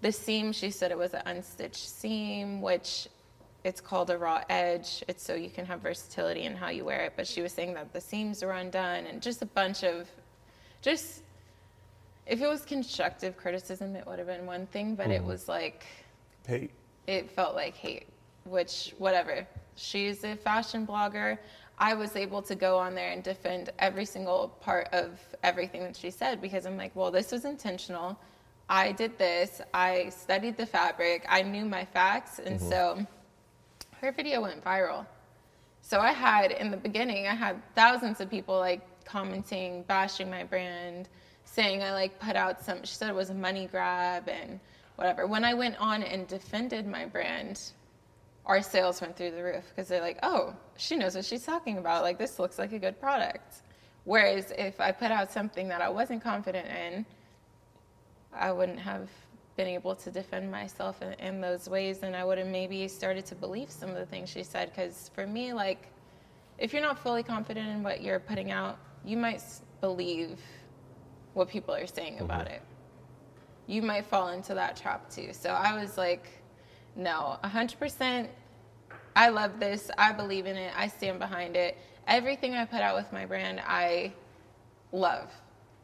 the 0.02 0.12
seam, 0.12 0.52
she 0.52 0.70
said 0.70 0.90
it 0.90 0.98
was 0.98 1.14
an 1.14 1.22
unstitched 1.26 1.76
seam, 1.76 2.60
which 2.60 3.08
it's 3.64 3.80
called 3.80 4.10
a 4.10 4.18
raw 4.18 4.42
edge. 4.50 5.04
It's 5.06 5.22
so 5.22 5.34
you 5.34 5.48
can 5.48 5.64
have 5.64 5.80
versatility 5.80 6.42
in 6.42 6.56
how 6.56 6.68
you 6.68 6.84
wear 6.84 7.02
it. 7.02 7.12
But 7.16 7.26
she 7.26 7.40
was 7.40 7.52
saying 7.52 7.74
that 7.74 7.92
the 7.92 8.00
seams 8.00 8.42
were 8.42 8.50
undone 8.50 9.06
and 9.06 9.22
just 9.22 9.40
a 9.42 9.46
bunch 9.46 9.84
of, 9.84 10.08
just, 10.82 11.22
if 12.26 12.40
it 12.40 12.48
was 12.48 12.62
constructive 12.62 13.36
criticism, 13.36 13.94
it 13.94 14.04
would 14.06 14.18
have 14.18 14.26
been 14.26 14.44
one 14.44 14.66
thing, 14.66 14.96
but 14.96 15.10
it 15.10 15.20
mm-hmm. 15.20 15.28
was 15.28 15.48
like, 15.48 15.86
hate. 16.46 16.72
it 17.06 17.30
felt 17.30 17.54
like 17.54 17.74
hate, 17.74 18.08
which, 18.44 18.94
whatever. 18.98 19.46
She's 19.76 20.24
a 20.24 20.34
fashion 20.34 20.84
blogger. 20.84 21.38
I 21.78 21.94
was 21.94 22.16
able 22.16 22.42
to 22.42 22.56
go 22.56 22.76
on 22.76 22.96
there 22.96 23.12
and 23.12 23.22
defend 23.22 23.70
every 23.78 24.04
single 24.04 24.48
part 24.60 24.88
of 24.92 25.20
everything 25.44 25.82
that 25.82 25.96
she 25.96 26.10
said 26.10 26.40
because 26.42 26.66
I'm 26.66 26.76
like, 26.76 26.94
well, 26.96 27.12
this 27.12 27.30
was 27.30 27.44
intentional. 27.44 28.18
I 28.68 28.92
did 28.92 29.18
this. 29.18 29.60
I 29.74 30.08
studied 30.10 30.56
the 30.56 30.66
fabric. 30.66 31.24
I 31.28 31.42
knew 31.42 31.64
my 31.64 31.84
facts. 31.84 32.38
And 32.38 32.58
mm-hmm. 32.58 32.68
so 32.68 33.06
her 34.00 34.12
video 34.12 34.42
went 34.42 34.64
viral. 34.64 35.06
So 35.82 36.00
I 36.00 36.12
had, 36.12 36.52
in 36.52 36.70
the 36.70 36.76
beginning, 36.76 37.26
I 37.26 37.34
had 37.34 37.60
thousands 37.74 38.20
of 38.20 38.30
people 38.30 38.58
like 38.58 38.80
commenting, 39.04 39.82
bashing 39.82 40.30
my 40.30 40.44
brand, 40.44 41.08
saying 41.44 41.82
I 41.82 41.92
like 41.92 42.18
put 42.18 42.36
out 42.36 42.64
some, 42.64 42.84
she 42.84 42.94
said 42.94 43.10
it 43.10 43.14
was 43.14 43.30
a 43.30 43.34
money 43.34 43.66
grab 43.66 44.28
and 44.28 44.58
whatever. 44.96 45.26
When 45.26 45.44
I 45.44 45.54
went 45.54 45.76
on 45.78 46.02
and 46.02 46.26
defended 46.26 46.86
my 46.86 47.04
brand, 47.06 47.60
our 48.46 48.62
sales 48.62 49.00
went 49.00 49.16
through 49.16 49.32
the 49.32 49.42
roof 49.42 49.64
because 49.68 49.88
they're 49.88 50.00
like, 50.00 50.18
oh, 50.22 50.54
she 50.76 50.96
knows 50.96 51.14
what 51.14 51.24
she's 51.24 51.44
talking 51.44 51.78
about. 51.78 52.02
Like, 52.02 52.18
this 52.18 52.38
looks 52.38 52.58
like 52.58 52.72
a 52.72 52.78
good 52.78 52.98
product. 53.00 53.62
Whereas 54.04 54.52
if 54.56 54.80
I 54.80 54.90
put 54.92 55.10
out 55.10 55.30
something 55.30 55.68
that 55.68 55.80
I 55.80 55.88
wasn't 55.88 56.22
confident 56.22 56.66
in, 56.66 57.06
I 58.34 58.52
wouldn't 58.52 58.78
have 58.78 59.08
been 59.56 59.66
able 59.66 59.94
to 59.94 60.10
defend 60.10 60.50
myself 60.50 61.02
in, 61.02 61.12
in 61.14 61.40
those 61.40 61.68
ways, 61.68 62.02
and 62.02 62.16
I 62.16 62.24
would 62.24 62.38
have 62.38 62.46
maybe 62.46 62.88
started 62.88 63.26
to 63.26 63.34
believe 63.34 63.70
some 63.70 63.90
of 63.90 63.96
the 63.96 64.06
things 64.06 64.28
she 64.28 64.42
said. 64.42 64.70
Because 64.70 65.10
for 65.14 65.26
me, 65.26 65.52
like, 65.52 65.88
if 66.58 66.72
you're 66.72 66.82
not 66.82 66.98
fully 66.98 67.22
confident 67.22 67.68
in 67.68 67.82
what 67.82 68.02
you're 68.02 68.20
putting 68.20 68.50
out, 68.50 68.78
you 69.04 69.16
might 69.16 69.42
believe 69.80 70.38
what 71.34 71.48
people 71.48 71.74
are 71.74 71.86
saying 71.86 72.14
mm-hmm. 72.14 72.24
about 72.24 72.46
it. 72.48 72.62
You 73.66 73.82
might 73.82 74.06
fall 74.06 74.28
into 74.28 74.54
that 74.54 74.76
trap 74.76 75.10
too. 75.10 75.32
So 75.32 75.50
I 75.50 75.80
was 75.80 75.96
like, 75.96 76.28
no, 76.96 77.38
100%. 77.44 78.28
I 79.14 79.28
love 79.28 79.60
this. 79.60 79.90
I 79.98 80.12
believe 80.12 80.46
in 80.46 80.56
it. 80.56 80.72
I 80.76 80.88
stand 80.88 81.18
behind 81.18 81.56
it. 81.56 81.76
Everything 82.06 82.54
I 82.54 82.64
put 82.64 82.80
out 82.80 82.96
with 82.96 83.12
my 83.12 83.26
brand, 83.26 83.60
I 83.66 84.12
love. 84.90 85.30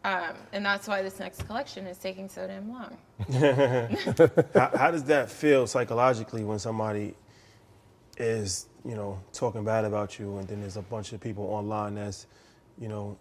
Um, 0.09 0.37
and 0.55 0.65
that's 0.65 0.89
why 0.89 1.03
this 1.03 1.19
next 1.19 1.47
collection 1.47 1.87
is 1.87 1.99
taking 1.99 2.31
so 2.31 2.47
damn 2.47 2.71
long. 2.71 2.97
How, 4.55 4.71
how 4.75 4.91
does 4.91 5.05
that 5.05 5.31
feel 5.31 5.67
psychologically 5.67 6.45
when 6.45 6.59
somebody 6.59 7.15
is, 8.17 8.67
you 8.87 8.95
know, 8.95 9.21
talking 9.35 9.65
bad 9.65 9.85
about 9.85 10.19
you, 10.19 10.39
and 10.39 10.49
then 10.49 10.63
there's 10.63 10.79
a 10.79 10.83
bunch 10.83 11.13
of 11.13 11.21
people 11.21 11.45
online 11.45 11.97
that's, 11.97 12.27
you 12.81 12.89
know, 12.89 13.19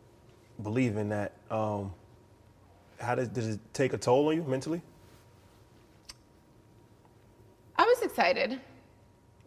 believing 0.63 1.09
that? 1.09 1.33
Um, 1.51 1.91
how 3.01 3.15
does, 3.15 3.27
does 3.29 3.47
it 3.47 3.59
take 3.73 3.91
a 3.91 3.97
toll 3.97 4.29
on 4.29 4.37
you 4.37 4.43
mentally? 4.43 4.81
I 7.75 7.83
was 7.83 8.01
excited. 8.01 8.61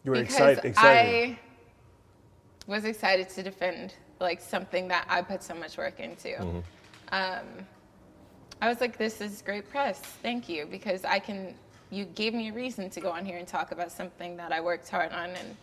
You 0.03 0.11
were 0.11 0.17
because 0.17 0.35
excited. 0.35 0.65
excited. 0.65 1.31
I 1.31 1.39
was 2.67 2.85
excited 2.85 3.29
to 3.29 3.41
defend 3.41 3.95
like 4.19 4.41
something 4.41 4.87
that 4.89 5.07
I 5.09 5.23
put 5.23 5.41
so 5.41 5.55
much 5.55 5.77
work 5.77 5.99
into. 5.99 6.27
Mm-hmm. 6.27 6.59
Um, 7.11 7.45
I 8.61 8.69
was 8.69 8.79
like, 8.79 8.97
"This 8.97 9.21
is 9.21 9.41
great 9.41 9.69
press. 9.69 9.99
Thank 9.99 10.47
you," 10.49 10.65
because 10.65 11.03
I 11.05 11.19
can. 11.19 11.55
You 11.89 12.05
gave 12.05 12.33
me 12.33 12.49
a 12.49 12.53
reason 12.53 12.89
to 12.89 13.01
go 13.01 13.11
on 13.11 13.25
here 13.25 13.37
and 13.37 13.47
talk 13.47 13.71
about 13.71 13.91
something 13.91 14.37
that 14.37 14.53
I 14.53 14.61
worked 14.61 14.87
hard 14.89 15.11
on, 15.11 15.31
and 15.31 15.57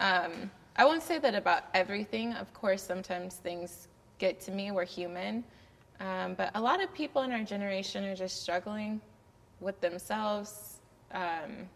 um, 0.00 0.50
I 0.76 0.84
won't 0.84 1.02
say 1.02 1.18
that 1.18 1.34
about 1.34 1.64
everything. 1.74 2.34
Of 2.34 2.52
course, 2.54 2.82
sometimes 2.82 3.36
things 3.36 3.88
get 4.18 4.40
to 4.42 4.52
me. 4.52 4.70
We're 4.70 4.84
human, 4.84 5.42
um, 6.00 6.34
but 6.34 6.50
a 6.54 6.60
lot 6.60 6.82
of 6.82 6.92
people 6.94 7.22
in 7.22 7.32
our 7.32 7.42
generation 7.42 8.04
are 8.04 8.16
just 8.16 8.42
struggling 8.42 9.00
with 9.60 9.80
themselves. 9.80 10.80
Um, 11.12 11.68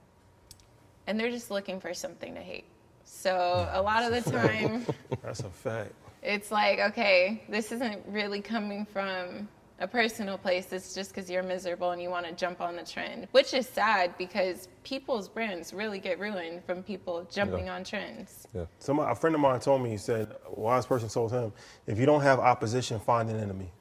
and 1.07 1.19
they're 1.19 1.31
just 1.31 1.51
looking 1.51 1.81
for 1.81 1.93
something 1.93 2.35
to 2.35 2.41
hate. 2.41 2.67
So 3.05 3.69
a 3.73 3.83
lot 3.83 4.05
of 4.05 4.13
the 4.25 4.31
time, 4.31 4.87
That's 5.23 5.41
a 5.41 5.51
fact. 5.51 5.93
it's 6.23 6.51
like, 6.51 6.79
okay, 6.79 7.43
this 7.49 7.73
isn't 7.73 8.03
really 8.07 8.41
coming 8.41 8.85
from 8.85 9.49
a 9.79 9.87
personal 9.87 10.37
place. 10.37 10.73
It's 10.73 10.95
just 10.95 11.15
because 11.15 11.31
you're 11.31 11.43
miserable 11.43 11.91
and 11.93 12.03
you 12.03 12.11
want 12.11 12.27
to 12.27 12.33
jump 12.33 12.61
on 12.61 12.77
the 12.77 12.85
trend, 12.85 13.29
which 13.33 13.55
is 13.55 13.67
sad 13.67 14.17
because 14.19 14.69
people's 14.85 15.29
brands 15.29 15.73
really 15.73 15.99
get 15.99 16.19
ruined 16.19 16.65
from 16.65 16.83
people 16.83 17.27
jumping 17.31 17.71
on 17.71 17.85
trends. 17.85 18.47
Yeah. 18.55 18.67
Somebody, 18.79 19.11
a 19.11 19.15
friend 19.15 19.35
of 19.35 19.41
mine 19.41 19.61
told 19.61 19.83
me, 19.83 19.91
he 19.91 19.97
said, 19.97 20.35
a 20.47 20.61
wise 20.61 20.85
person 20.85 21.09
told 21.09 21.33
him, 21.33 21.53
if 21.87 21.99
you 21.99 22.05
don't 22.05 22.23
have 22.23 22.39
opposition, 22.39 23.01
find 23.01 23.31
an 23.31 23.41
enemy. 23.41 23.73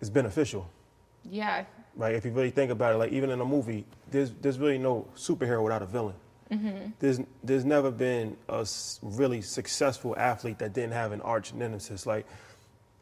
It's 0.00 0.08
beneficial. 0.08 0.70
Yeah, 1.30 1.64
Right? 1.98 2.14
If 2.14 2.24
you 2.24 2.30
really 2.30 2.50
think 2.50 2.70
about 2.70 2.94
it, 2.94 2.98
like 2.98 3.10
even 3.10 3.28
in 3.30 3.40
a 3.40 3.44
movie, 3.44 3.84
there's 4.12 4.30
there's 4.40 4.56
really 4.60 4.78
no 4.78 5.08
superhero 5.16 5.64
without 5.64 5.82
a 5.82 5.86
villain. 5.86 6.14
Mm-hmm. 6.50 6.90
There's 6.98 7.20
there's 7.44 7.64
never 7.64 7.90
been 7.90 8.36
a 8.48 8.66
really 9.02 9.42
successful 9.42 10.16
athlete 10.16 10.58
that 10.58 10.72
didn't 10.72 10.92
have 10.92 11.12
an 11.12 11.20
arch 11.20 11.52
nemesis. 11.52 12.06
Like 12.06 12.26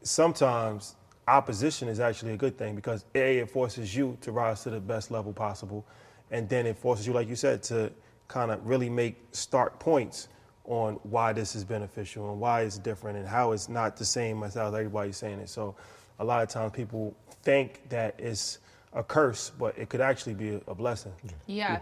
sometimes 0.03 0.97
opposition 1.29 1.89
is 1.89 2.01
actually 2.01 2.33
a 2.33 2.37
good 2.37 2.57
thing 2.57 2.75
because 2.75 3.05
a 3.15 3.39
it 3.39 3.51
forces 3.51 3.95
you 3.95 4.17
to 4.21 4.33
rise 4.33 4.63
to 4.65 4.71
the 4.71 4.81
best 4.81 5.11
level 5.11 5.33
possible, 5.33 5.85
and 6.31 6.49
then 6.49 6.67
it 6.67 6.77
forces 6.77 7.07
you, 7.07 7.13
like 7.13 7.29
you 7.29 7.37
said, 7.37 7.63
to 7.65 7.93
kind 8.29 8.51
of 8.51 8.67
really 8.67 8.91
make 8.91 9.17
start 9.33 9.79
points 9.79 10.29
on 10.65 10.95
why 11.05 11.33
this 11.33 11.55
is 11.55 11.65
beneficial 11.65 12.31
and 12.31 12.41
why 12.41 12.63
it's 12.63 12.79
different 12.79 13.17
and 13.17 13.27
how 13.27 13.53
it's 13.53 13.69
not 13.69 13.97
the 13.97 14.05
same 14.05 14.43
as 14.43 14.55
how 14.55 14.67
everybody's 14.67 15.17
saying 15.17 15.39
it. 15.39 15.49
So 15.49 15.77
a 16.19 16.25
lot 16.25 16.43
of 16.43 16.49
times 16.49 16.73
people 16.73 17.15
think 17.43 17.89
that 17.89 18.17
it's 18.19 18.59
a 18.93 19.05
curse, 19.05 19.53
but 19.59 19.79
it 19.79 19.89
could 19.89 20.01
actually 20.01 20.35
be 20.35 20.55
a, 20.55 20.61
a 20.67 20.75
blessing. 20.75 21.13
yeah, 21.47 21.81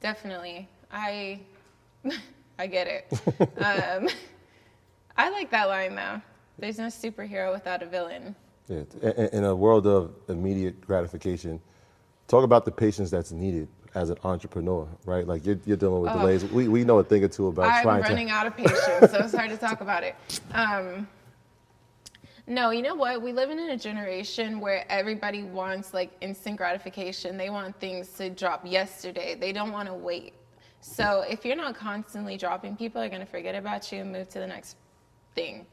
definitely. 0.00 0.68
I 0.92 1.40
I 2.58 2.66
get 2.66 2.86
it. 2.86 3.12
um, 3.58 4.08
I 5.16 5.30
like 5.30 5.50
that 5.50 5.68
line 5.68 5.94
though. 5.94 6.20
There's 6.58 6.78
no 6.78 6.86
superhero 6.86 7.52
without 7.52 7.82
a 7.82 7.86
villain. 7.86 8.34
Yeah, 8.68 8.82
in, 9.32 9.44
a 9.44 9.54
world 9.54 9.86
of 9.86 10.12
immediate 10.28 10.80
gratification, 10.80 11.60
talk 12.26 12.42
about 12.42 12.64
the 12.64 12.72
patience 12.72 13.10
that's 13.10 13.30
needed 13.30 13.68
as 13.94 14.10
an 14.10 14.16
entrepreneur, 14.24 14.88
right? 15.04 15.26
Like 15.26 15.46
you're, 15.46 15.58
you're 15.64 15.76
dealing 15.76 16.02
with 16.02 16.12
delays. 16.12 16.44
We, 16.44 16.66
we 16.66 16.82
know 16.82 16.98
a 16.98 17.04
thing 17.04 17.22
or 17.22 17.28
two 17.28 17.46
about 17.46 17.70
I'm 17.70 17.82
trying 17.84 18.02
running 18.02 18.30
out 18.30 18.46
of 18.46 18.56
patience, 18.56 19.12
so 19.12 19.18
it's 19.18 19.34
hard 19.34 19.50
to 19.50 19.56
talk 19.56 19.80
about 19.82 20.02
it. 20.02 20.16
Um, 20.52 21.06
no, 22.48 22.70
you 22.70 22.82
know 22.82 22.94
what? 22.94 23.22
We 23.22 23.32
live 23.32 23.50
in 23.50 23.58
a 23.58 23.76
generation 23.76 24.60
where 24.60 24.84
everybody 24.90 25.42
wants 25.42 25.94
like 25.94 26.10
instant 26.20 26.56
gratification. 26.56 27.36
They 27.36 27.50
want 27.50 27.78
things 27.80 28.08
to 28.18 28.30
drop 28.30 28.66
yesterday. 28.66 29.34
They 29.34 29.52
don't 29.52 29.72
want 29.72 29.88
to 29.88 29.94
wait. 29.94 30.34
So 30.86 31.24
if 31.28 31.44
you're 31.44 31.56
not 31.56 31.74
constantly 31.74 32.36
dropping, 32.36 32.76
people 32.76 33.02
are 33.02 33.08
going 33.08 33.20
to 33.20 33.26
forget 33.26 33.54
about 33.54 33.90
you 33.90 34.00
and 34.00 34.12
move 34.12 34.28
to 34.30 34.38
the 34.38 34.46
next 34.46 34.76
thing. 35.34 35.66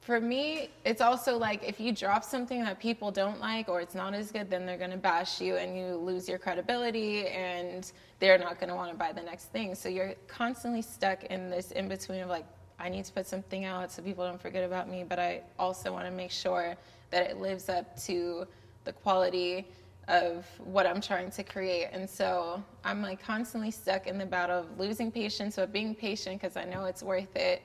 For 0.00 0.20
me, 0.20 0.70
it's 0.84 1.00
also 1.00 1.38
like 1.38 1.62
if 1.66 1.80
you 1.80 1.92
drop 1.92 2.24
something 2.24 2.62
that 2.62 2.78
people 2.78 3.10
don't 3.10 3.40
like 3.40 3.68
or 3.68 3.80
it's 3.80 3.94
not 3.94 4.12
as 4.12 4.30
good, 4.30 4.50
then 4.50 4.66
they're 4.66 4.76
to 4.90 4.96
bash 4.96 5.40
you 5.40 5.56
and 5.56 5.78
you 5.78 5.96
lose 5.96 6.28
your 6.28 6.38
credibility 6.38 7.26
and 7.28 7.90
they're 8.18 8.38
not 8.38 8.60
want 8.76 8.90
to 8.90 8.96
buy 8.96 9.12
the 9.12 9.22
next 9.22 9.46
thing. 9.46 9.74
So 9.74 9.88
you're 9.88 10.14
constantly 10.26 10.82
stuck 10.82 11.24
in 11.24 11.48
this 11.48 11.70
in 11.70 11.88
between 11.88 12.20
of 12.20 12.28
like, 12.28 12.44
I 12.78 12.88
need 12.88 13.04
to 13.06 13.12
put 13.12 13.26
something 13.26 13.64
out 13.64 13.90
so 13.90 14.02
people 14.02 14.26
don't 14.26 14.40
forget 14.40 14.64
about 14.64 14.90
me, 14.90 15.04
but 15.08 15.18
I 15.18 15.42
also 15.58 15.92
want 15.92 16.04
to 16.06 16.12
make 16.12 16.30
sure 16.30 16.76
that 17.10 17.30
it 17.30 17.38
lives 17.38 17.68
up 17.68 17.96
to 18.02 18.46
the 18.84 18.92
quality 18.92 19.66
of 20.08 20.46
what 20.64 20.86
I'm 20.86 21.00
trying 21.00 21.30
to 21.32 21.42
create. 21.42 21.88
And 21.92 22.08
so 22.08 22.62
I'm 22.84 23.02
like 23.02 23.22
constantly 23.22 23.70
stuck 23.70 24.06
in 24.06 24.18
the 24.18 24.26
battle 24.26 24.60
of 24.60 24.78
losing 24.78 25.10
patience, 25.10 25.56
but 25.56 25.72
being 25.72 25.94
patient 25.94 26.40
because 26.40 26.56
I 26.56 26.64
know 26.64 26.84
it's 26.84 27.02
worth 27.02 27.34
it. 27.34 27.62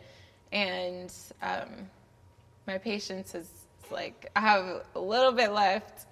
And 0.52 1.14
um, 1.42 1.70
my 2.68 2.78
patience 2.78 3.36
is 3.36 3.50
like, 3.92 4.30
I 4.36 4.42
have 4.42 4.84
a 4.96 5.00
little 5.00 5.32
bit 5.32 5.52
left. 5.52 6.08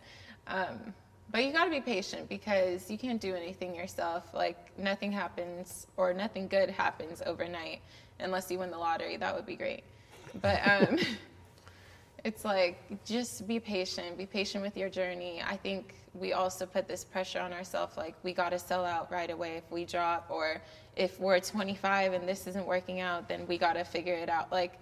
Um, 0.48 0.94
but 1.32 1.44
you 1.44 1.52
got 1.52 1.66
to 1.66 1.72
be 1.72 1.82
patient 1.82 2.28
because 2.28 2.90
you 2.90 2.98
can't 2.98 3.22
do 3.22 3.36
anything 3.36 3.76
yourself. 3.76 4.26
Like 4.34 4.78
nothing 4.78 5.12
happens 5.12 5.88
or 5.98 6.14
nothing 6.14 6.48
good 6.48 6.70
happens 6.70 7.22
overnight 7.26 7.82
unless 8.20 8.50
you 8.50 8.60
win 8.60 8.72
the 8.72 8.78
lottery. 8.78 9.18
That 9.18 9.36
would 9.36 9.46
be 9.46 9.56
great. 9.56 9.84
But 10.42 10.62
um, 10.68 11.00
it's 12.24 12.46
like 12.46 13.04
just 13.06 13.48
be 13.48 13.60
patient. 13.60 14.18
Be 14.18 14.26
patient 14.26 14.64
with 14.64 14.76
your 14.76 14.90
journey. 14.90 15.42
I 15.46 15.56
think 15.56 15.96
we 16.14 16.34
also 16.34 16.66
put 16.66 16.88
this 16.88 17.04
pressure 17.04 17.40
on 17.40 17.54
ourselves. 17.54 17.98
Like 17.98 18.16
we 18.24 18.34
got 18.34 18.50
to 18.50 18.60
sell 18.60 18.86
out 18.86 19.12
right 19.12 19.30
away 19.30 19.58
if 19.58 19.72
we 19.72 19.86
drop, 19.86 20.28
or 20.30 20.62
if 20.96 21.20
we're 21.20 21.40
25 21.40 22.14
and 22.14 22.28
this 22.28 22.48
isn't 22.48 22.66
working 22.66 23.00
out, 23.00 23.28
then 23.30 23.46
we 23.48 23.58
got 23.58 23.74
to 23.74 23.84
figure 23.84 24.16
it 24.16 24.30
out. 24.30 24.52
Like 24.52 24.80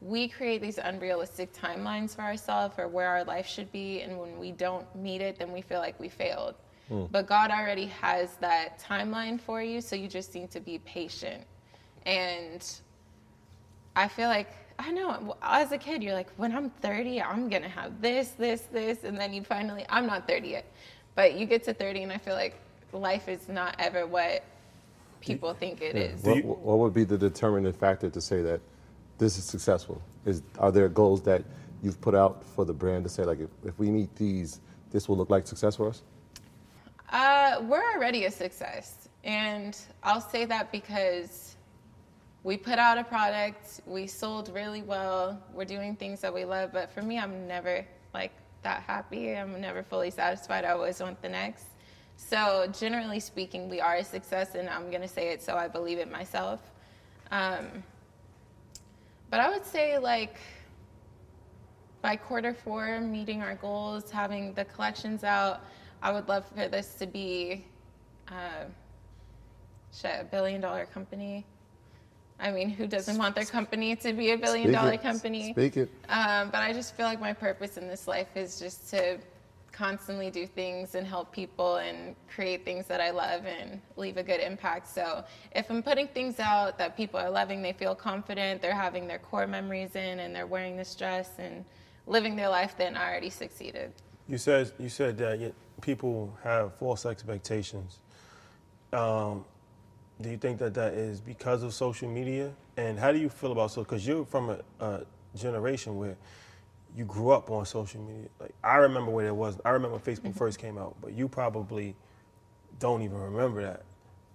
we 0.00 0.28
create 0.28 0.62
these 0.62 0.78
unrealistic 0.78 1.52
timelines 1.52 2.14
for 2.14 2.22
ourselves 2.22 2.74
or 2.78 2.86
where 2.88 3.08
our 3.08 3.24
life 3.24 3.46
should 3.46 3.70
be 3.72 4.00
and 4.02 4.16
when 4.18 4.38
we 4.38 4.52
don't 4.52 4.86
meet 4.94 5.20
it 5.20 5.38
then 5.38 5.52
we 5.52 5.60
feel 5.60 5.80
like 5.80 5.98
we 5.98 6.08
failed 6.08 6.54
hmm. 6.88 7.04
but 7.10 7.26
god 7.26 7.50
already 7.50 7.86
has 7.86 8.36
that 8.36 8.78
timeline 8.80 9.40
for 9.40 9.60
you 9.60 9.80
so 9.80 9.96
you 9.96 10.06
just 10.06 10.34
need 10.34 10.50
to 10.50 10.60
be 10.60 10.78
patient 10.80 11.42
and 12.06 12.80
i 13.96 14.06
feel 14.06 14.28
like 14.28 14.52
i 14.78 14.90
know 14.90 15.36
as 15.42 15.72
a 15.72 15.78
kid 15.78 16.02
you're 16.02 16.14
like 16.14 16.30
when 16.36 16.54
i'm 16.54 16.70
30 16.70 17.22
i'm 17.22 17.48
gonna 17.48 17.68
have 17.68 18.00
this 18.00 18.30
this 18.30 18.62
this 18.72 19.04
and 19.04 19.16
then 19.18 19.32
you 19.32 19.42
finally 19.42 19.84
i'm 19.88 20.06
not 20.06 20.26
30 20.26 20.48
yet 20.48 20.64
but 21.14 21.34
you 21.34 21.46
get 21.46 21.64
to 21.64 21.74
30 21.74 22.04
and 22.04 22.12
i 22.12 22.18
feel 22.18 22.34
like 22.34 22.54
life 22.92 23.28
is 23.28 23.48
not 23.48 23.74
ever 23.78 24.06
what 24.06 24.44
people 25.20 25.52
think 25.52 25.82
it 25.82 25.96
is 25.96 26.22
What, 26.22 26.44
what 26.44 26.78
would 26.78 26.94
be 26.94 27.04
the 27.04 27.18
determining 27.18 27.72
factor 27.72 28.08
to 28.08 28.20
say 28.20 28.42
that 28.42 28.60
this 29.18 29.36
is 29.36 29.44
successful? 29.44 30.00
Is 30.24 30.42
are 30.58 30.70
there 30.72 30.88
goals 30.88 31.22
that 31.22 31.42
you've 31.82 32.00
put 32.00 32.14
out 32.14 32.44
for 32.44 32.64
the 32.64 32.72
brand 32.72 33.04
to 33.04 33.10
say 33.10 33.24
like 33.24 33.40
if, 33.40 33.50
if 33.64 33.78
we 33.78 33.90
meet 33.90 34.14
these, 34.16 34.60
this 34.90 35.08
will 35.08 35.16
look 35.16 35.30
like 35.30 35.46
success 35.46 35.76
for 35.76 35.88
us? 35.88 36.02
Uh, 37.10 37.60
we're 37.62 37.84
already 37.94 38.24
a 38.26 38.30
success. 38.30 39.08
And 39.24 39.76
I'll 40.02 40.20
say 40.20 40.44
that 40.44 40.70
because 40.70 41.56
we 42.44 42.56
put 42.56 42.78
out 42.78 42.98
a 42.98 43.04
product, 43.04 43.80
we 43.86 44.06
sold 44.06 44.50
really 44.54 44.82
well, 44.82 45.42
we're 45.52 45.64
doing 45.64 45.96
things 45.96 46.20
that 46.20 46.32
we 46.32 46.44
love. 46.44 46.72
But 46.72 46.90
for 46.90 47.02
me, 47.02 47.18
I'm 47.18 47.46
never 47.46 47.84
like 48.14 48.32
that 48.62 48.82
happy. 48.82 49.36
I'm 49.36 49.60
never 49.60 49.82
fully 49.82 50.10
satisfied. 50.10 50.64
I 50.64 50.70
always 50.70 51.00
want 51.00 51.20
the 51.22 51.28
next. 51.28 51.66
So, 52.16 52.66
generally 52.76 53.20
speaking, 53.20 53.68
we 53.68 53.80
are 53.80 53.96
a 53.96 54.04
success, 54.04 54.54
and 54.54 54.68
I'm 54.68 54.90
going 54.90 55.02
to 55.02 55.08
say 55.08 55.28
it 55.28 55.42
so 55.42 55.54
I 55.54 55.68
believe 55.68 55.98
it 55.98 56.10
myself. 56.10 56.60
Um, 57.30 57.84
but 59.30 59.40
I 59.40 59.50
would 59.50 59.64
say, 59.64 59.98
like, 59.98 60.36
by 62.02 62.16
quarter 62.16 62.54
four, 62.54 63.00
meeting 63.00 63.42
our 63.42 63.54
goals, 63.54 64.10
having 64.10 64.52
the 64.54 64.64
collections 64.64 65.22
out, 65.22 65.60
I 66.02 66.12
would 66.12 66.28
love 66.28 66.46
for 66.46 66.68
this 66.68 66.94
to 66.94 67.06
be 67.06 67.64
uh, 68.28 68.64
shit, 69.92 70.20
a 70.20 70.24
billion 70.24 70.60
dollar 70.60 70.86
company. 70.86 71.44
I 72.40 72.50
mean, 72.50 72.70
who 72.70 72.86
doesn't 72.86 73.18
want 73.18 73.34
their 73.34 73.44
company 73.44 73.96
to 73.96 74.12
be 74.12 74.30
a 74.30 74.38
billion 74.38 74.68
Speak 74.68 74.76
dollar 74.76 74.92
it. 74.92 75.02
company? 75.02 75.52
Speak 75.52 75.76
it. 75.76 75.90
Um, 76.08 76.50
but 76.50 76.62
I 76.62 76.72
just 76.72 76.96
feel 76.96 77.06
like 77.06 77.20
my 77.20 77.32
purpose 77.32 77.76
in 77.76 77.88
this 77.88 78.06
life 78.06 78.36
is 78.36 78.58
just 78.58 78.88
to 78.90 79.18
constantly 79.72 80.30
do 80.30 80.46
things 80.46 80.94
and 80.94 81.06
help 81.06 81.32
people 81.32 81.76
and 81.76 82.16
create 82.28 82.64
things 82.64 82.86
that 82.86 83.00
I 83.00 83.10
love 83.10 83.44
and 83.46 83.80
leave 83.96 84.16
a 84.16 84.22
good 84.22 84.40
impact. 84.40 84.88
So 84.88 85.24
if 85.52 85.70
I'm 85.70 85.82
putting 85.82 86.08
things 86.08 86.40
out 86.40 86.78
that 86.78 86.96
people 86.96 87.20
are 87.20 87.30
loving, 87.30 87.62
they 87.62 87.72
feel 87.72 87.94
confident, 87.94 88.60
they're 88.60 88.74
having 88.74 89.06
their 89.06 89.18
core 89.18 89.46
memories 89.46 89.94
in, 89.94 90.20
and 90.20 90.34
they're 90.34 90.46
wearing 90.46 90.76
this 90.76 90.94
dress 90.94 91.30
and 91.38 91.64
living 92.06 92.34
their 92.34 92.48
life, 92.48 92.74
then 92.76 92.96
I 92.96 93.08
already 93.08 93.30
succeeded. 93.30 93.92
You 94.28 94.38
said 94.38 94.72
you 94.78 94.88
said 94.88 95.16
that 95.18 95.54
people 95.80 96.36
have 96.42 96.74
false 96.74 97.06
expectations. 97.06 97.98
Um, 98.92 99.44
do 100.20 100.30
you 100.30 100.36
think 100.36 100.58
that 100.58 100.74
that 100.74 100.94
is 100.94 101.20
because 101.20 101.62
of 101.62 101.72
social 101.72 102.08
media? 102.08 102.52
And 102.76 102.98
how 102.98 103.12
do 103.12 103.18
you 103.18 103.28
feel 103.28 103.52
about 103.52 103.70
so? 103.70 103.82
Because 103.82 104.06
you're 104.06 104.24
from 104.24 104.50
a, 104.50 104.58
a 104.84 105.02
generation 105.36 105.96
where 105.96 106.16
you 106.96 107.04
grew 107.04 107.30
up 107.30 107.50
on 107.50 107.64
social 107.66 108.00
media. 108.00 108.28
Like 108.40 108.54
I 108.64 108.76
remember 108.76 109.10
when 109.10 109.26
it 109.26 109.34
was. 109.34 109.60
I 109.64 109.70
remember 109.70 109.98
Facebook 109.98 110.20
mm-hmm. 110.20 110.32
first 110.32 110.58
came 110.58 110.78
out, 110.78 110.96
but 111.00 111.12
you 111.12 111.28
probably 111.28 111.94
don't 112.78 113.02
even 113.02 113.18
remember 113.18 113.62
that. 113.62 113.84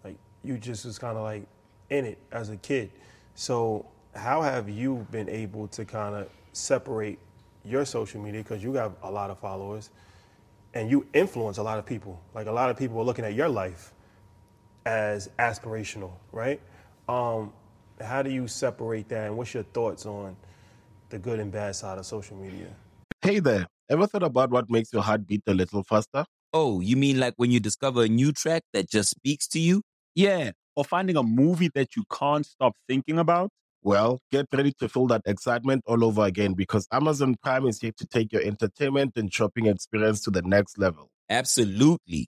Like 0.03 0.17
you 0.43 0.57
just 0.57 0.85
was 0.85 0.97
kind 0.97 1.17
of 1.17 1.23
like 1.23 1.45
in 1.89 2.05
it 2.05 2.17
as 2.31 2.49
a 2.49 2.57
kid. 2.57 2.91
So 3.35 3.85
how 4.15 4.41
have 4.41 4.69
you 4.69 5.05
been 5.11 5.27
able 5.27 5.67
to 5.69 5.85
kind 5.85 6.15
of 6.15 6.29
separate 6.53 7.19
your 7.65 7.85
social 7.85 8.21
media 8.21 8.43
because 8.43 8.63
you 8.63 8.73
have 8.73 8.93
a 9.03 9.11
lot 9.11 9.29
of 9.29 9.39
followers 9.39 9.89
and 10.73 10.89
you 10.89 11.05
influence 11.13 11.57
a 11.57 11.63
lot 11.63 11.77
of 11.77 11.85
people. 11.85 12.19
Like 12.33 12.47
a 12.47 12.51
lot 12.51 12.69
of 12.69 12.77
people 12.77 12.99
are 12.99 13.03
looking 13.03 13.25
at 13.25 13.33
your 13.33 13.49
life 13.49 13.92
as 14.85 15.29
aspirational, 15.39 16.11
right? 16.31 16.59
Um, 17.07 17.53
how 18.01 18.21
do 18.21 18.29
you 18.29 18.47
separate 18.47 19.09
that, 19.09 19.27
and 19.27 19.37
what's 19.37 19.53
your 19.53 19.63
thoughts 19.63 20.05
on 20.05 20.35
the 21.09 21.19
good 21.19 21.39
and 21.39 21.51
bad 21.51 21.75
side 21.75 21.97
of 21.97 22.05
social 22.05 22.37
media? 22.37 22.67
Hey 23.21 23.39
there, 23.39 23.67
ever 23.89 24.07
thought 24.07 24.23
about 24.23 24.49
what 24.49 24.69
makes 24.69 24.91
your 24.91 25.01
heart 25.01 25.25
beat 25.25 25.43
a 25.47 25.53
little 25.53 25.83
faster? 25.83 26.25
Oh, 26.53 26.81
you 26.81 26.97
mean 26.97 27.19
like 27.19 27.33
when 27.37 27.51
you 27.51 27.59
discover 27.59 28.03
a 28.03 28.07
new 28.07 28.31
track 28.31 28.63
that 28.73 28.89
just 28.89 29.11
speaks 29.11 29.47
to 29.49 29.59
you? 29.59 29.81
Yeah, 30.15 30.51
or 30.75 30.83
finding 30.83 31.17
a 31.17 31.23
movie 31.23 31.69
that 31.73 31.95
you 31.95 32.03
can't 32.11 32.45
stop 32.45 32.73
thinking 32.87 33.17
about. 33.17 33.49
Well, 33.81 34.19
get 34.31 34.47
ready 34.53 34.71
to 34.79 34.87
feel 34.87 35.07
that 35.07 35.23
excitement 35.25 35.83
all 35.85 36.05
over 36.05 36.23
again 36.23 36.53
because 36.53 36.87
Amazon 36.91 37.35
Prime 37.41 37.65
is 37.67 37.81
here 37.81 37.91
to 37.97 38.05
take 38.05 38.31
your 38.31 38.41
entertainment 38.41 39.13
and 39.17 39.33
shopping 39.33 39.65
experience 39.65 40.21
to 40.21 40.31
the 40.31 40.41
next 40.41 40.77
level. 40.77 41.09
Absolutely. 41.29 42.27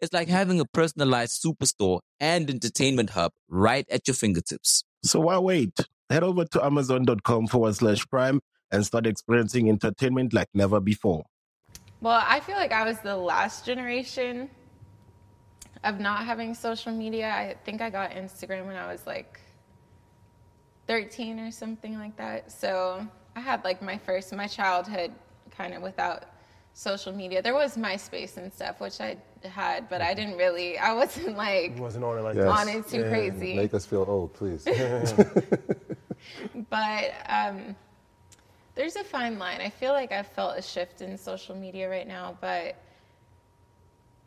It's 0.00 0.12
like 0.12 0.28
having 0.28 0.60
a 0.60 0.64
personalized 0.64 1.42
superstore 1.44 2.00
and 2.20 2.48
entertainment 2.48 3.10
hub 3.10 3.32
right 3.48 3.84
at 3.90 4.06
your 4.06 4.14
fingertips. 4.14 4.84
So 5.02 5.20
why 5.20 5.38
wait? 5.38 5.76
Head 6.08 6.22
over 6.22 6.44
to 6.44 6.64
amazon.com 6.64 7.48
forward 7.48 7.74
slash 7.74 8.06
prime 8.08 8.40
and 8.70 8.86
start 8.86 9.06
experiencing 9.06 9.68
entertainment 9.68 10.32
like 10.32 10.48
never 10.54 10.80
before. 10.80 11.24
Well, 12.00 12.22
I 12.24 12.40
feel 12.40 12.56
like 12.56 12.72
I 12.72 12.84
was 12.84 13.00
the 13.00 13.16
last 13.16 13.66
generation 13.66 14.48
of 15.82 15.98
not 15.98 16.24
having 16.24 16.54
social 16.54 16.92
media. 16.92 17.30
I 17.30 17.56
think 17.64 17.80
I 17.80 17.90
got 17.90 18.12
Instagram 18.12 18.66
when 18.66 18.76
I 18.76 18.90
was 18.90 19.06
like 19.06 19.40
13 20.86 21.40
or 21.40 21.50
something 21.50 21.98
like 21.98 22.16
that. 22.16 22.52
So 22.52 23.06
I 23.34 23.40
had 23.40 23.64
like 23.64 23.82
my 23.82 23.98
first, 23.98 24.32
my 24.32 24.46
childhood 24.46 25.12
kind 25.50 25.74
of 25.74 25.82
without 25.82 26.24
social 26.78 27.12
media. 27.12 27.42
There 27.42 27.54
was 27.54 27.76
MySpace 27.76 28.36
and 28.36 28.52
stuff, 28.52 28.80
which 28.80 29.00
I 29.00 29.16
had, 29.42 29.88
but 29.88 30.00
I 30.00 30.14
didn't 30.14 30.36
really, 30.36 30.78
I 30.78 30.92
wasn't 30.92 31.36
like 31.36 31.72
It 31.72 31.80
wasn't 31.80 32.04
on 32.04 32.18
it 32.18 32.22
like 32.22 32.36
Yes. 32.36 32.44
that. 32.44 32.60
on 32.60 32.68
it 32.68 32.86
too 32.86 33.00
Yeah. 33.00 33.08
crazy. 33.08 33.56
Make 33.56 33.74
us 33.74 33.84
feel 33.84 34.04
old, 34.06 34.32
please. 34.32 34.64
but 36.70 37.12
um, 37.28 37.74
there's 38.76 38.94
a 38.94 39.02
fine 39.02 39.40
line. 39.40 39.60
I 39.60 39.70
feel 39.70 39.92
like 39.92 40.12
I've 40.12 40.28
felt 40.28 40.56
a 40.56 40.62
shift 40.62 41.02
in 41.02 41.18
social 41.18 41.56
media 41.56 41.90
right 41.90 42.06
now, 42.06 42.38
but 42.40 42.76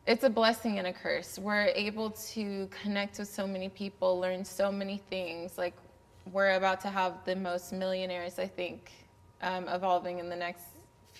it's 0.06 0.24
a 0.24 0.30
blessing 0.30 0.78
and 0.78 0.86
a 0.86 0.92
curse. 0.92 1.38
We're 1.38 1.72
able 1.74 2.10
to 2.34 2.68
connect 2.82 3.18
with 3.18 3.28
so 3.28 3.46
many 3.46 3.70
people, 3.70 4.20
learn 4.20 4.44
so 4.44 4.70
many 4.70 4.98
things. 5.08 5.56
Like 5.56 5.74
we're 6.30 6.52
about 6.56 6.82
to 6.82 6.90
have 6.90 7.14
the 7.24 7.34
most 7.34 7.72
millionaires, 7.72 8.38
I 8.38 8.46
think, 8.46 8.92
um, 9.40 9.68
evolving 9.68 10.18
in 10.18 10.28
the 10.28 10.36
next 10.36 10.64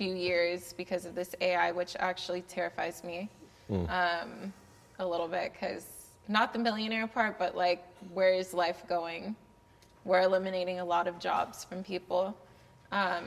few 0.03 0.17
years 0.17 0.75
because 0.77 1.05
of 1.05 1.15
this 1.15 1.33
AI, 1.41 1.71
which 1.71 1.95
actually 2.01 2.41
terrifies 2.43 3.05
me 3.05 3.29
um, 3.89 4.53
a 4.99 5.07
little 5.07 5.29
bit 5.29 5.53
because 5.53 5.87
not 6.27 6.53
the 6.53 6.59
millionaire 6.59 7.07
part, 7.07 7.39
but 7.39 7.57
like 7.57 7.85
where 8.13 8.33
is 8.33 8.53
life 8.53 8.83
going? 8.89 9.37
We're 10.05 10.23
eliminating 10.23 10.81
a 10.81 10.85
lot 10.85 11.07
of 11.07 11.21
jobs 11.21 11.65
from 11.65 11.85
people. 11.85 12.37
Um, 12.91 13.27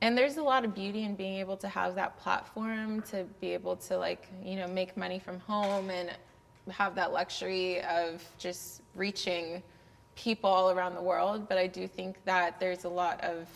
and 0.00 0.16
there's 0.16 0.38
a 0.38 0.42
lot 0.42 0.64
of 0.64 0.74
beauty 0.74 1.04
in 1.04 1.14
being 1.14 1.34
able 1.40 1.58
to 1.58 1.68
have 1.68 1.94
that 1.96 2.18
platform 2.18 3.02
to 3.10 3.24
be 3.42 3.52
able 3.52 3.76
to 3.76 3.98
like 3.98 4.26
you 4.42 4.56
know 4.56 4.66
make 4.66 4.96
money 4.96 5.18
from 5.18 5.40
home 5.40 5.90
and 5.90 6.10
have 6.70 6.94
that 6.94 7.12
luxury 7.12 7.82
of 7.82 8.22
just 8.38 8.80
reaching 8.94 9.62
people 10.16 10.48
all 10.48 10.70
around 10.70 10.94
the 10.94 11.02
world 11.02 11.48
but 11.48 11.58
i 11.58 11.66
do 11.66 11.86
think 11.86 12.16
that 12.24 12.60
there's 12.60 12.84
a 12.84 12.88
lot 12.88 13.20
of 13.22 13.48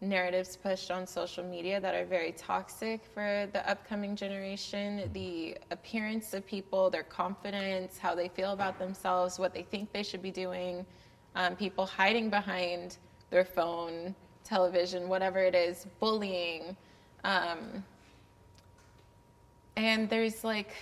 narratives 0.00 0.56
pushed 0.56 0.90
on 0.90 1.06
social 1.06 1.42
media 1.42 1.80
that 1.80 1.94
are 1.94 2.04
very 2.04 2.30
toxic 2.32 3.04
for 3.04 3.48
the 3.52 3.68
upcoming 3.68 4.14
generation 4.14 5.10
the 5.12 5.56
appearance 5.72 6.34
of 6.34 6.46
people 6.46 6.88
their 6.88 7.02
confidence 7.02 7.98
how 7.98 8.14
they 8.14 8.28
feel 8.28 8.52
about 8.52 8.78
themselves 8.78 9.38
what 9.38 9.52
they 9.52 9.62
think 9.62 9.92
they 9.92 10.02
should 10.04 10.22
be 10.22 10.30
doing 10.30 10.86
um, 11.34 11.56
people 11.56 11.84
hiding 11.84 12.30
behind 12.30 12.98
their 13.30 13.44
phone 13.44 14.14
television 14.44 15.08
whatever 15.08 15.40
it 15.40 15.54
is 15.54 15.86
bullying 15.98 16.76
um, 17.24 17.82
and 19.76 20.08
there's 20.08 20.44
like 20.44 20.74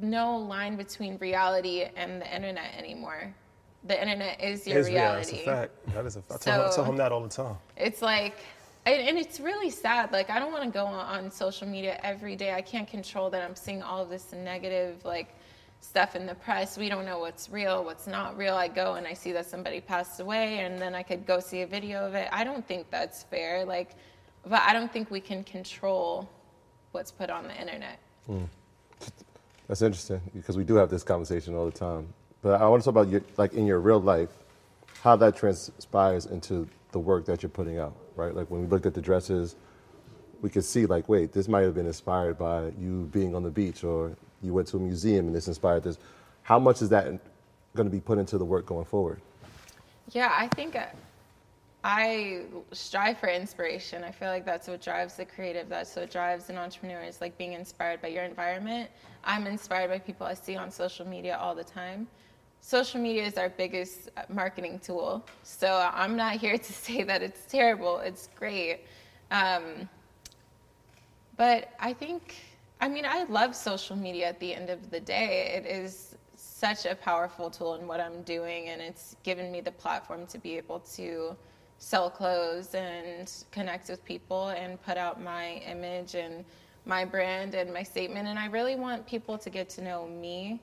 no 0.00 0.36
line 0.36 0.76
between 0.76 1.16
reality 1.18 1.84
and 1.96 2.22
the 2.22 2.34
internet 2.34 2.72
anymore 2.78 3.34
the 3.84 4.00
internet 4.00 4.40
is 4.42 4.66
your 4.66 4.78
It's 4.78 4.88
real. 4.88 4.96
reality 4.96 5.44
That's 5.44 5.46
a 5.46 5.50
fact. 5.50 5.94
That 5.94 6.06
is 6.06 6.16
a 6.16 6.22
fact. 6.22 6.46
I 6.46 6.50
tell, 6.50 6.66
I 6.66 6.74
tell 6.74 6.84
him 6.84 6.96
that 6.96 7.12
all 7.12 7.22
the 7.22 7.28
time. 7.28 7.56
it's 7.76 8.02
like 8.02 8.36
and, 8.84 9.00
and 9.00 9.18
it's 9.18 9.38
really 9.40 9.70
sad 9.70 10.10
like 10.12 10.28
i 10.30 10.38
don't 10.38 10.52
want 10.52 10.64
to 10.64 10.70
go 10.70 10.84
on, 10.84 11.24
on 11.24 11.30
social 11.30 11.66
media 11.68 12.00
every 12.02 12.34
day 12.36 12.52
i 12.54 12.60
can't 12.60 12.88
control 12.88 13.30
that 13.30 13.42
i'm 13.42 13.54
seeing 13.56 13.82
all 13.82 14.02
of 14.02 14.10
this 14.10 14.32
negative 14.32 15.04
like 15.04 15.36
stuff 15.80 16.14
in 16.16 16.26
the 16.26 16.34
press 16.34 16.78
we 16.78 16.88
don't 16.88 17.04
know 17.04 17.18
what's 17.18 17.48
real 17.50 17.84
what's 17.84 18.06
not 18.06 18.36
real 18.36 18.54
i 18.54 18.68
go 18.68 18.94
and 18.94 19.06
i 19.06 19.12
see 19.12 19.32
that 19.32 19.46
somebody 19.46 19.80
passed 19.80 20.20
away 20.20 20.58
and 20.60 20.80
then 20.80 20.94
i 20.94 21.02
could 21.02 21.26
go 21.26 21.38
see 21.40 21.62
a 21.62 21.66
video 21.66 22.04
of 22.06 22.14
it 22.14 22.28
i 22.32 22.44
don't 22.44 22.66
think 22.66 22.88
that's 22.90 23.22
fair 23.24 23.64
like 23.64 23.90
but 24.46 24.62
i 24.62 24.72
don't 24.72 24.92
think 24.92 25.10
we 25.10 25.20
can 25.20 25.42
control 25.44 26.28
what's 26.92 27.10
put 27.10 27.30
on 27.30 27.44
the 27.44 27.60
internet 27.60 27.98
hmm. 28.26 28.44
That's 29.68 29.80
interesting 29.80 30.20
because 30.34 30.56
we 30.56 30.64
do 30.64 30.74
have 30.74 30.90
this 30.90 31.02
conversation 31.02 31.54
all 31.54 31.64
the 31.64 31.72
time. 31.72 32.12
But 32.42 32.60
I 32.60 32.68
want 32.68 32.82
to 32.82 32.84
talk 32.84 33.00
about 33.00 33.08
your, 33.10 33.22
like 33.36 33.54
in 33.54 33.66
your 33.66 33.80
real 33.80 34.00
life, 34.00 34.30
how 35.02 35.16
that 35.16 35.36
transpires 35.36 36.26
into 36.26 36.68
the 36.90 36.98
work 36.98 37.24
that 37.26 37.42
you're 37.42 37.50
putting 37.50 37.78
out, 37.78 37.96
right? 38.16 38.34
Like 38.34 38.50
when 38.50 38.60
we 38.60 38.66
looked 38.66 38.84
at 38.84 38.94
the 38.94 39.00
dresses, 39.00 39.56
we 40.42 40.50
could 40.50 40.64
see 40.64 40.86
like, 40.86 41.08
wait, 41.08 41.32
this 41.32 41.48
might 41.48 41.62
have 41.62 41.74
been 41.74 41.86
inspired 41.86 42.36
by 42.36 42.72
you 42.78 43.08
being 43.12 43.34
on 43.34 43.44
the 43.44 43.50
beach, 43.50 43.84
or 43.84 44.16
you 44.42 44.52
went 44.52 44.68
to 44.68 44.76
a 44.76 44.80
museum 44.80 45.26
and 45.26 45.34
this 45.34 45.46
inspired 45.46 45.84
this. 45.84 45.98
How 46.42 46.58
much 46.58 46.82
is 46.82 46.88
that 46.88 47.04
going 47.74 47.88
to 47.88 47.90
be 47.90 48.00
put 48.00 48.18
into 48.18 48.38
the 48.38 48.44
work 48.44 48.66
going 48.66 48.84
forward? 48.84 49.20
Yeah, 50.10 50.32
I 50.36 50.48
think 50.48 50.74
uh, 50.74 50.86
I 51.84 52.42
strive 52.72 53.18
for 53.18 53.28
inspiration. 53.28 54.02
I 54.02 54.10
feel 54.10 54.28
like 54.28 54.44
that's 54.44 54.66
what 54.66 54.82
drives 54.82 55.16
the 55.16 55.24
creative. 55.24 55.68
That's 55.68 55.94
what 55.94 56.10
drives 56.10 56.50
an 56.50 56.58
entrepreneur 56.58 57.02
is 57.02 57.20
like 57.20 57.38
being 57.38 57.52
inspired 57.52 58.02
by 58.02 58.08
your 58.08 58.24
environment. 58.24 58.90
I'm 59.24 59.46
inspired 59.46 59.90
by 59.90 60.00
people 60.00 60.26
I 60.26 60.34
see 60.34 60.56
on 60.56 60.72
social 60.72 61.06
media 61.06 61.38
all 61.40 61.54
the 61.54 61.64
time. 61.64 62.08
Social 62.64 63.00
media 63.00 63.24
is 63.24 63.36
our 63.36 63.48
biggest 63.48 64.08
uh, 64.16 64.22
marketing 64.28 64.78
tool. 64.78 65.26
So 65.42 65.90
I'm 65.92 66.16
not 66.16 66.36
here 66.36 66.56
to 66.68 66.72
say 66.72 67.02
that 67.02 67.20
it's 67.20 67.44
terrible. 67.50 67.98
It's 67.98 68.28
great. 68.36 68.86
Um, 69.32 69.88
but 71.36 71.70
I 71.80 71.92
think, 71.92 72.36
I 72.80 72.88
mean, 72.88 73.04
I 73.04 73.24
love 73.24 73.56
social 73.56 73.96
media 73.96 74.28
at 74.28 74.38
the 74.38 74.54
end 74.54 74.70
of 74.70 74.90
the 74.90 75.00
day. 75.00 75.52
It 75.56 75.66
is 75.66 76.14
such 76.36 76.86
a 76.86 76.94
powerful 76.94 77.50
tool 77.50 77.74
in 77.74 77.88
what 77.88 77.98
I'm 77.98 78.22
doing, 78.22 78.68
and 78.68 78.80
it's 78.80 79.16
given 79.24 79.50
me 79.50 79.60
the 79.60 79.72
platform 79.72 80.24
to 80.28 80.38
be 80.38 80.56
able 80.56 80.78
to 80.94 81.36
sell 81.78 82.08
clothes 82.08 82.76
and 82.76 83.28
connect 83.50 83.88
with 83.88 84.04
people 84.04 84.50
and 84.50 84.80
put 84.82 84.96
out 84.96 85.20
my 85.20 85.54
image 85.68 86.14
and 86.14 86.44
my 86.86 87.04
brand 87.04 87.54
and 87.54 87.74
my 87.74 87.82
statement. 87.82 88.28
And 88.28 88.38
I 88.38 88.46
really 88.46 88.76
want 88.76 89.04
people 89.04 89.36
to 89.36 89.50
get 89.50 89.68
to 89.70 89.82
know 89.82 90.06
me 90.06 90.60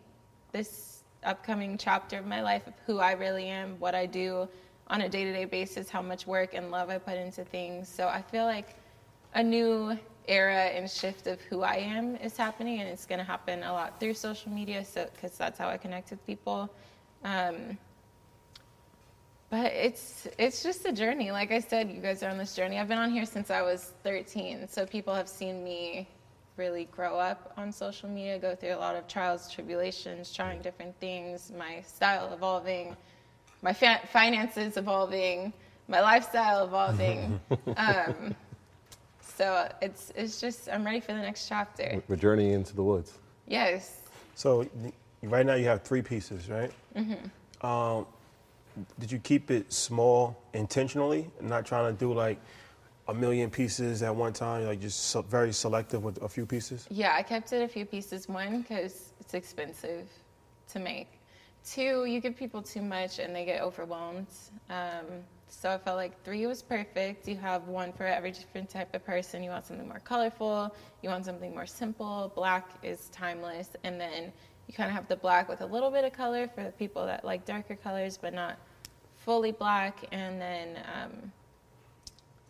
this 0.54 0.99
upcoming 1.24 1.78
chapter 1.78 2.18
of 2.18 2.26
my 2.26 2.42
life 2.42 2.66
of 2.68 2.74
who 2.86 3.00
I 3.00 3.14
really 3.14 3.48
am, 3.48 3.76
what 3.80 3.96
I 3.96 4.06
do 4.06 4.48
on 4.88 5.02
a 5.02 5.10
day 5.10 5.24
to 5.24 5.34
day 5.34 5.46
basis, 5.46 5.90
how 5.90 6.02
much 6.02 6.26
work 6.26 6.54
and 6.54 6.72
love 6.72 6.90
I 6.90 6.98
put 6.98 7.18
into 7.18 7.44
things. 7.44 7.88
So 7.88 8.08
I 8.08 8.22
feel 8.22 8.46
like 8.46 8.76
a 9.34 9.44
new 9.44 9.98
era 10.28 10.66
and 10.66 10.90
shift 10.90 11.28
of 11.28 11.42
who 11.42 11.62
I 11.62 11.76
am 11.76 12.16
is 12.18 12.38
happening, 12.38 12.80
and 12.80 12.90
it's 12.90 13.06
going 13.06 13.20
to 13.20 13.26
happen 13.26 13.64
a 13.64 13.74
lot 13.74 14.00
through 14.00 14.14
social 14.14 14.52
media, 14.52 14.86
so 14.86 15.08
because 15.14 15.38
that's 15.38 15.60
how 15.60 15.68
I 15.68 15.78
connect 15.78 16.12
with 16.12 16.26
people. 16.26 16.70
Um, 17.24 17.78
but 19.50 19.74
it's 19.74 20.28
it's 20.38 20.62
just 20.62 20.86
a 20.86 20.92
journey. 20.92 21.32
Like 21.32 21.52
I 21.52 21.60
said, 21.60 21.90
you 21.90 22.02
guys 22.02 22.22
are 22.22 22.30
on 22.30 22.38
this 22.38 22.56
journey. 22.56 22.78
I've 22.78 22.88
been 22.88 23.00
on 23.00 23.12
here 23.12 23.26
since 23.26 23.50
I 23.50 23.62
was 23.62 23.94
13, 24.04 24.68
so 24.68 24.86
people 24.86 25.14
have 25.14 25.28
seen 25.28 25.64
me 25.64 26.08
really 26.60 26.86
grow 26.92 27.18
up 27.18 27.54
on 27.58 27.72
social 27.72 28.10
media, 28.10 28.38
go 28.38 28.56
through 28.56 28.76
a 28.76 28.78
lot 28.78 28.96
of 28.96 29.08
trials, 29.08 29.52
tribulations, 29.52 30.32
trying 30.32 30.62
different 30.62 31.00
things, 31.00 31.52
my 31.58 31.82
style 31.82 32.32
evolving, 32.34 32.96
my 33.62 33.74
fa- 33.74 34.02
finances 34.12 34.78
evolving, 34.78 35.54
my 35.88 36.02
lifestyle 36.02 36.66
evolving. 36.66 37.40
um, 37.78 38.36
so 39.22 39.72
it's 39.82 40.12
it's 40.16 40.40
just 40.42 40.70
I'm 40.70 40.86
ready 40.86 41.00
for 41.00 41.14
the 41.14 41.20
next 41.20 41.48
chapter. 41.48 42.04
We're 42.08 42.18
journeying 42.18 42.52
into 42.52 42.76
the 42.76 42.84
woods. 42.84 43.18
Yes. 43.48 44.02
So 44.36 44.68
right 45.24 45.46
now 45.46 45.56
you 45.56 45.66
have 45.66 45.82
three 45.82 46.02
pieces, 46.02 46.50
right? 46.50 46.72
Mm-hmm. 46.96 47.66
Um, 47.66 48.06
did 49.00 49.12
you 49.12 49.20
keep 49.20 49.50
it 49.50 49.74
small 49.74 50.38
intentionally, 50.54 51.30
not 51.42 51.66
trying 51.66 51.92
to 51.92 51.98
do 51.98 52.14
like 52.14 52.40
a 53.10 53.14
million 53.14 53.50
pieces 53.50 54.04
at 54.04 54.16
one 54.16 54.34
time, 54.34 54.66
like 54.66 54.80
just 54.80 55.16
very 55.28 55.52
selective 55.52 56.04
with 56.04 56.22
a 56.22 56.30
few 56.30 56.46
pieces? 56.46 56.88
Yeah, 56.90 57.16
I 57.16 57.24
kept 57.24 57.52
it 57.54 57.62
a 57.62 57.68
few 57.68 57.86
pieces. 57.86 58.28
One, 58.30 58.62
because 58.62 59.14
it's 59.20 59.34
expensive 59.34 60.08
to 60.70 60.80
make. 60.80 61.08
Two, 61.66 62.06
you 62.06 62.20
give 62.20 62.36
people 62.36 62.62
too 62.62 62.82
much 62.82 63.20
and 63.20 63.36
they 63.36 63.46
get 63.46 63.62
overwhelmed. 63.62 64.28
Um, 64.70 65.06
so 65.48 65.72
I 65.72 65.78
felt 65.78 65.98
like 65.98 66.24
three 66.24 66.46
was 66.46 66.62
perfect. 66.62 67.28
You 67.28 67.36
have 67.38 67.68
one 67.68 67.92
for 67.92 68.06
every 68.06 68.32
different 68.32 68.70
type 68.70 68.94
of 68.94 69.04
person. 69.06 69.44
You 69.44 69.50
want 69.50 69.66
something 69.66 69.88
more 69.88 70.00
colorful, 70.00 70.74
you 71.02 71.10
want 71.10 71.26
something 71.26 71.54
more 71.54 71.66
simple. 71.66 72.32
Black 72.36 72.70
is 72.84 73.10
timeless. 73.10 73.70
And 73.84 74.00
then 74.00 74.32
you 74.68 74.74
kind 74.74 74.90
of 74.90 74.96
have 74.96 75.08
the 75.08 75.16
black 75.16 75.50
with 75.50 75.62
a 75.62 75.66
little 75.66 75.90
bit 75.90 76.06
of 76.06 76.14
color 76.14 76.48
for 76.48 76.64
the 76.64 76.72
people 76.72 77.06
that 77.08 77.26
like 77.26 77.46
darker 77.46 77.76
colors, 77.76 78.18
but 78.22 78.34
not 78.34 78.58
fully 79.18 79.52
black. 79.52 80.06
And 80.12 80.40
then 80.40 80.78
um, 80.96 81.32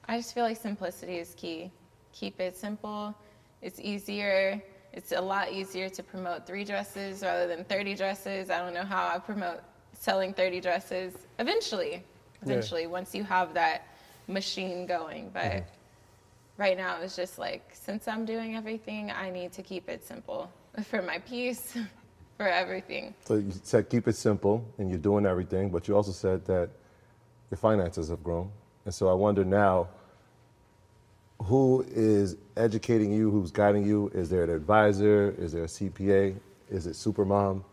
I 0.10 0.18
just 0.18 0.34
feel 0.34 0.44
like 0.44 0.58
simplicity 0.58 1.20
is 1.20 1.36
key. 1.36 1.72
Keep 2.14 2.40
it 2.40 2.58
simple. 2.58 3.14
It's 3.62 3.80
easier. 3.80 4.60
It's 4.92 5.12
a 5.12 5.22
lot 5.22 5.52
easier 5.52 5.88
to 5.88 6.02
promote 6.02 6.48
three 6.48 6.64
dresses 6.64 7.22
rather 7.22 7.46
than 7.46 7.64
30 7.64 7.94
dresses. 7.94 8.50
I 8.50 8.58
don't 8.58 8.74
know 8.74 8.84
how 8.84 9.08
I 9.08 9.20
promote 9.20 9.60
selling 9.94 10.34
30 10.34 10.62
dresses 10.62 11.14
eventually. 11.38 12.04
Eventually, 12.42 12.88
once 12.88 13.14
you 13.14 13.24
have 13.24 13.54
that 13.54 13.86
machine 14.28 14.88
going. 14.88 15.30
But 15.32 15.44
mm-hmm. 15.44 15.64
right 16.58 16.76
now, 16.76 17.00
it's 17.04 17.16
just 17.16 17.38
like, 17.38 17.70
since 17.74 18.08
I'm 18.08 18.26
doing 18.26 18.56
everything, 18.56 19.12
I 19.12 19.30
need 19.30 19.52
to 19.54 19.62
keep 19.62 19.90
it 19.90 20.04
simple 20.04 20.52
for 20.86 21.04
my 21.04 21.20
piece, 21.20 21.78
for 22.38 22.48
everything. 22.48 23.14
So 23.26 23.36
you 23.36 23.52
said 23.62 23.92
keep 23.92 24.08
it 24.08 24.16
simple, 24.16 24.66
and 24.80 24.90
you're 24.90 24.98
doing 24.98 25.28
everything, 25.28 25.70
but 25.70 25.88
you 25.88 25.96
also 25.96 26.14
said 26.14 26.46
that 26.46 26.72
your 27.52 27.60
finances 27.60 28.10
have 28.10 28.24
grown. 28.24 28.50
And 28.86 28.94
so 28.94 29.08
I 29.08 29.14
wonder 29.14 29.46
now, 29.46 29.90
who 31.44 31.86
is 31.90 32.38
educating 32.58 33.12
you? 33.12 33.32
Who's 33.32 33.52
guiding 33.52 33.86
you? 33.86 34.12
Is 34.14 34.30
there 34.30 34.44
an 34.44 34.50
advisor? 34.50 35.36
Is 35.38 35.54
there 35.54 35.64
a 35.64 35.68
CPA? 35.68 36.36
Is 36.70 36.88
it 36.88 36.94
Supermom? 36.94 37.64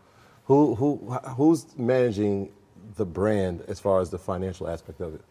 Who 0.45 0.75
who 0.75 0.97
who's 1.35 1.77
managing 1.77 2.51
the 2.95 3.05
brand 3.05 3.63
as 3.67 3.79
far 3.79 3.99
as 3.99 4.09
the 4.09 4.17
financial 4.17 4.67
aspect 4.67 5.01
of 5.01 5.15
it? 5.15 5.21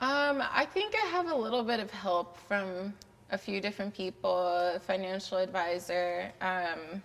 Um, 0.00 0.42
I 0.52 0.66
think 0.66 0.94
I 0.94 1.06
have 1.06 1.30
a 1.30 1.34
little 1.34 1.62
bit 1.62 1.80
of 1.80 1.90
help 1.90 2.36
from 2.46 2.92
a 3.30 3.38
few 3.38 3.60
different 3.60 3.94
people, 3.94 4.78
financial 4.86 5.38
advisor. 5.38 6.30
Um, 6.40 7.02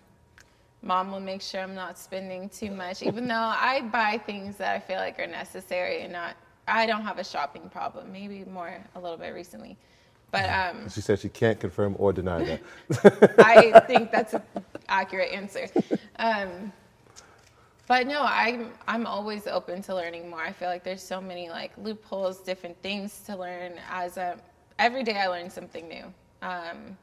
mom 0.81 1.11
will 1.11 1.19
make 1.19 1.41
sure 1.41 1.61
I'm 1.61 1.75
not 1.75 1.97
spending 1.97 2.49
too 2.49 2.71
much, 2.71 3.01
even 3.01 3.27
though 3.27 3.35
I 3.35 3.81
buy 3.91 4.17
things 4.17 4.57
that 4.57 4.75
I 4.75 4.79
feel 4.79 4.97
like 4.97 5.19
are 5.19 5.27
necessary 5.27 6.01
and 6.01 6.13
not. 6.13 6.35
I 6.67 6.85
don't 6.85 7.01
have 7.01 7.17
a 7.17 7.23
shopping 7.23 7.69
problem. 7.69 8.11
Maybe 8.11 8.43
more 8.45 8.77
a 8.95 8.99
little 8.99 9.17
bit 9.17 9.33
recently, 9.33 9.77
but 10.31 10.49
um, 10.49 10.89
She 10.89 11.01
said 11.01 11.19
she 11.19 11.29
can't 11.29 11.59
confirm 11.59 11.95
or 11.97 12.13
deny 12.13 12.43
that. 12.43 13.35
I 13.39 13.79
think 13.87 14.11
that's 14.11 14.33
an 14.33 14.43
accurate 14.87 15.31
answer. 15.31 15.67
Um, 16.17 16.71
but 17.87 18.05
no, 18.05 18.21
I'm 18.23 18.71
I'm 18.87 19.07
always 19.07 19.47
open 19.47 19.81
to 19.83 19.95
learning 19.95 20.29
more. 20.29 20.41
I 20.41 20.51
feel 20.51 20.69
like 20.69 20.83
there's 20.83 21.01
so 21.01 21.19
many 21.19 21.49
like 21.49 21.71
loopholes, 21.77 22.39
different 22.39 22.79
things 22.83 23.21
to 23.21 23.35
learn. 23.35 23.73
As 23.89 24.17
a, 24.17 24.37
every 24.77 25.03
day, 25.03 25.17
I 25.17 25.27
learn 25.27 25.49
something 25.49 25.87
new. 25.87 26.05
Um, 26.43 26.95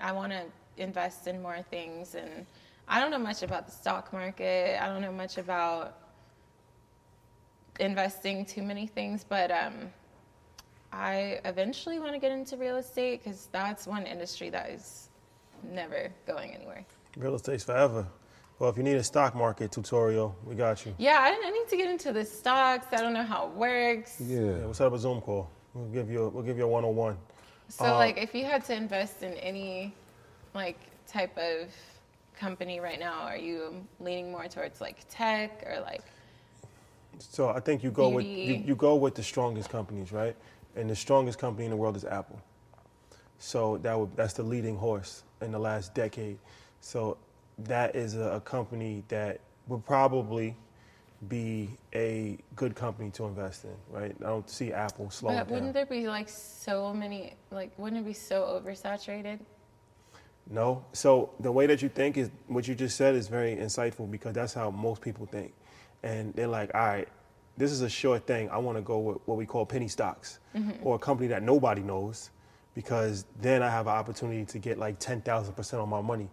I 0.00 0.12
want 0.12 0.32
to 0.32 0.44
invest 0.78 1.26
in 1.26 1.42
more 1.42 1.60
things, 1.70 2.14
and 2.14 2.46
I 2.88 3.00
don't 3.00 3.10
know 3.10 3.18
much 3.18 3.42
about 3.42 3.66
the 3.66 3.72
stock 3.72 4.14
market. 4.14 4.82
I 4.82 4.86
don't 4.86 5.02
know 5.02 5.12
much 5.12 5.36
about 5.36 5.98
investing 7.78 8.46
too 8.46 8.62
many 8.62 8.86
things, 8.86 9.24
but 9.28 9.50
um, 9.50 9.90
I 10.92 11.40
eventually 11.44 11.98
want 11.98 12.12
to 12.12 12.18
get 12.18 12.32
into 12.32 12.56
real 12.56 12.76
estate 12.76 13.22
because 13.22 13.48
that's 13.52 13.86
one 13.86 14.04
industry 14.06 14.50
that 14.50 14.70
is 14.70 15.08
never 15.62 16.10
going 16.26 16.54
anywhere. 16.54 16.84
Real 17.16 17.34
estate's 17.34 17.64
forever. 17.64 18.06
Well, 18.58 18.68
if 18.68 18.76
you 18.76 18.82
need 18.82 18.96
a 18.96 19.04
stock 19.04 19.34
market 19.34 19.72
tutorial, 19.72 20.36
we 20.44 20.54
got 20.54 20.84
you. 20.84 20.94
Yeah, 20.98 21.18
I, 21.20 21.28
I 21.46 21.50
need 21.50 21.68
to 21.68 21.76
get 21.76 21.88
into 21.88 22.12
the 22.12 22.24
stocks. 22.24 22.86
I 22.92 22.96
don't 22.96 23.14
know 23.14 23.22
how 23.22 23.46
it 23.46 23.52
works. 23.54 24.20
Yeah, 24.20 24.40
Yeah. 24.40 24.50
we'll 24.58 24.74
set 24.74 24.86
up 24.86 24.92
a 24.92 24.98
Zoom 24.98 25.20
call. 25.20 25.48
We'll 25.74 25.86
give 25.88 26.10
you 26.10 26.24
a, 26.24 26.28
we'll 26.28 26.42
give 26.42 26.58
you 26.58 26.64
a 26.64 26.68
101. 26.68 27.16
So, 27.68 27.84
Uh, 27.84 27.94
like, 27.94 28.18
if 28.18 28.34
you 28.34 28.44
had 28.44 28.64
to 28.66 28.74
invest 28.74 29.22
in 29.22 29.32
any 29.34 29.94
like 30.54 30.76
type 31.06 31.36
of 31.38 31.68
company 32.36 32.80
right 32.80 32.98
now, 32.98 33.20
are 33.20 33.36
you 33.36 33.86
leaning 34.00 34.30
more 34.32 34.48
towards 34.48 34.80
like 34.80 34.96
tech 35.08 35.62
or 35.66 35.80
like? 35.80 36.02
So 37.18 37.50
I 37.50 37.60
think 37.60 37.82
you 37.84 37.90
go 37.90 38.08
with 38.08 38.26
you, 38.26 38.54
you 38.54 38.74
go 38.74 38.94
with 38.96 39.14
the 39.14 39.22
strongest 39.22 39.68
companies, 39.70 40.10
right? 40.12 40.34
And 40.76 40.88
the 40.88 40.96
strongest 40.96 41.38
company 41.38 41.64
in 41.64 41.70
the 41.70 41.76
world 41.76 41.96
is 41.96 42.04
Apple. 42.04 42.40
So 43.38 43.78
that 43.78 43.98
would, 43.98 44.14
that's 44.16 44.34
the 44.34 44.42
leading 44.42 44.76
horse 44.76 45.24
in 45.40 45.50
the 45.50 45.58
last 45.58 45.94
decade. 45.94 46.38
So 46.80 47.16
that 47.58 47.96
is 47.96 48.14
a, 48.16 48.32
a 48.32 48.40
company 48.40 49.02
that 49.08 49.40
would 49.66 49.84
probably 49.84 50.56
be 51.28 51.70
a 51.94 52.38
good 52.56 52.74
company 52.74 53.10
to 53.10 53.24
invest 53.24 53.64
in, 53.64 53.74
right? 53.90 54.14
I 54.20 54.24
don't 54.24 54.48
see 54.48 54.72
Apple 54.72 55.10
slowing 55.10 55.36
But 55.36 55.48
wouldn't 55.48 55.66
down. 55.66 55.72
there 55.74 55.86
be 55.86 56.06
like 56.06 56.28
so 56.28 56.94
many? 56.94 57.34
Like, 57.50 57.72
wouldn't 57.78 58.00
it 58.00 58.04
be 58.06 58.14
so 58.14 58.60
oversaturated? 58.62 59.40
No. 60.48 60.84
So 60.92 61.30
the 61.40 61.52
way 61.52 61.66
that 61.66 61.82
you 61.82 61.88
think 61.88 62.16
is 62.16 62.30
what 62.46 62.66
you 62.66 62.74
just 62.74 62.96
said 62.96 63.14
is 63.14 63.28
very 63.28 63.56
insightful 63.56 64.10
because 64.10 64.32
that's 64.34 64.54
how 64.54 64.70
most 64.70 65.00
people 65.02 65.26
think. 65.26 65.52
And 66.02 66.32
they're 66.34 66.46
like, 66.46 66.74
all 66.74 66.86
right, 66.86 67.08
this 67.60 67.70
is 67.72 67.82
a 67.82 67.90
sure 67.90 68.18
thing. 68.18 68.48
I 68.48 68.56
want 68.56 68.78
to 68.78 68.82
go 68.82 68.98
with 68.98 69.18
what 69.26 69.36
we 69.36 69.44
call 69.44 69.66
penny 69.66 69.86
stocks 69.86 70.38
mm-hmm. 70.56 70.72
or 70.82 70.96
a 70.96 70.98
company 70.98 71.28
that 71.28 71.42
nobody 71.42 71.82
knows 71.82 72.30
because 72.74 73.26
then 73.40 73.62
I 73.62 73.68
have 73.68 73.86
an 73.86 73.92
opportunity 73.92 74.46
to 74.46 74.58
get 74.58 74.78
like 74.78 74.98
10,000% 74.98 75.82
on 75.82 75.88
my 75.88 76.00
money. 76.00 76.30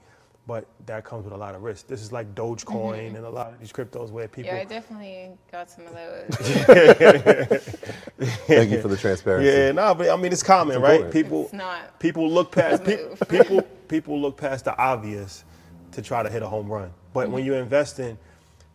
But 0.47 0.65
that 0.85 1.03
comes 1.03 1.25
with 1.25 1.33
a 1.33 1.37
lot 1.37 1.53
of 1.55 1.63
risk. 1.63 1.87
This 1.87 2.01
is 2.01 2.13
like 2.13 2.33
Dogecoin 2.33 2.63
mm-hmm. 2.63 3.17
and 3.17 3.25
a 3.25 3.29
lot 3.29 3.51
of 3.51 3.59
these 3.59 3.73
cryptos 3.73 4.11
where 4.11 4.29
people. 4.29 4.53
Yeah, 4.53 4.61
I 4.61 4.63
definitely 4.63 5.31
got 5.51 5.69
some 5.69 5.85
of 5.87 5.93
those. 5.93 6.37
Thank 8.47 8.71
you 8.71 8.81
for 8.81 8.87
the 8.87 8.95
transparency. 8.95 9.49
Yeah, 9.49 9.73
no, 9.73 9.93
but 9.93 10.09
I 10.09 10.15
mean 10.15 10.31
it's 10.31 10.43
common, 10.43 10.77
It's 10.77 10.81
right? 10.81 11.11
People 11.11 11.43
It's 11.43 11.53
not 11.53 11.99
people 11.99 12.31
look 12.31 12.53
past 12.53 12.85
pe- 12.85 13.13
people 13.27 13.61
people 13.89 14.21
look 14.21 14.37
past 14.37 14.63
the 14.63 14.77
obvious 14.77 15.43
to 15.91 16.01
try 16.01 16.23
to 16.23 16.29
hit 16.29 16.41
a 16.41 16.47
home 16.47 16.71
run. 16.71 16.93
But 17.11 17.29
when 17.29 17.41
mm-hmm. 17.41 17.51
you 17.51 17.55
invest 17.55 17.99
in, 17.99 18.17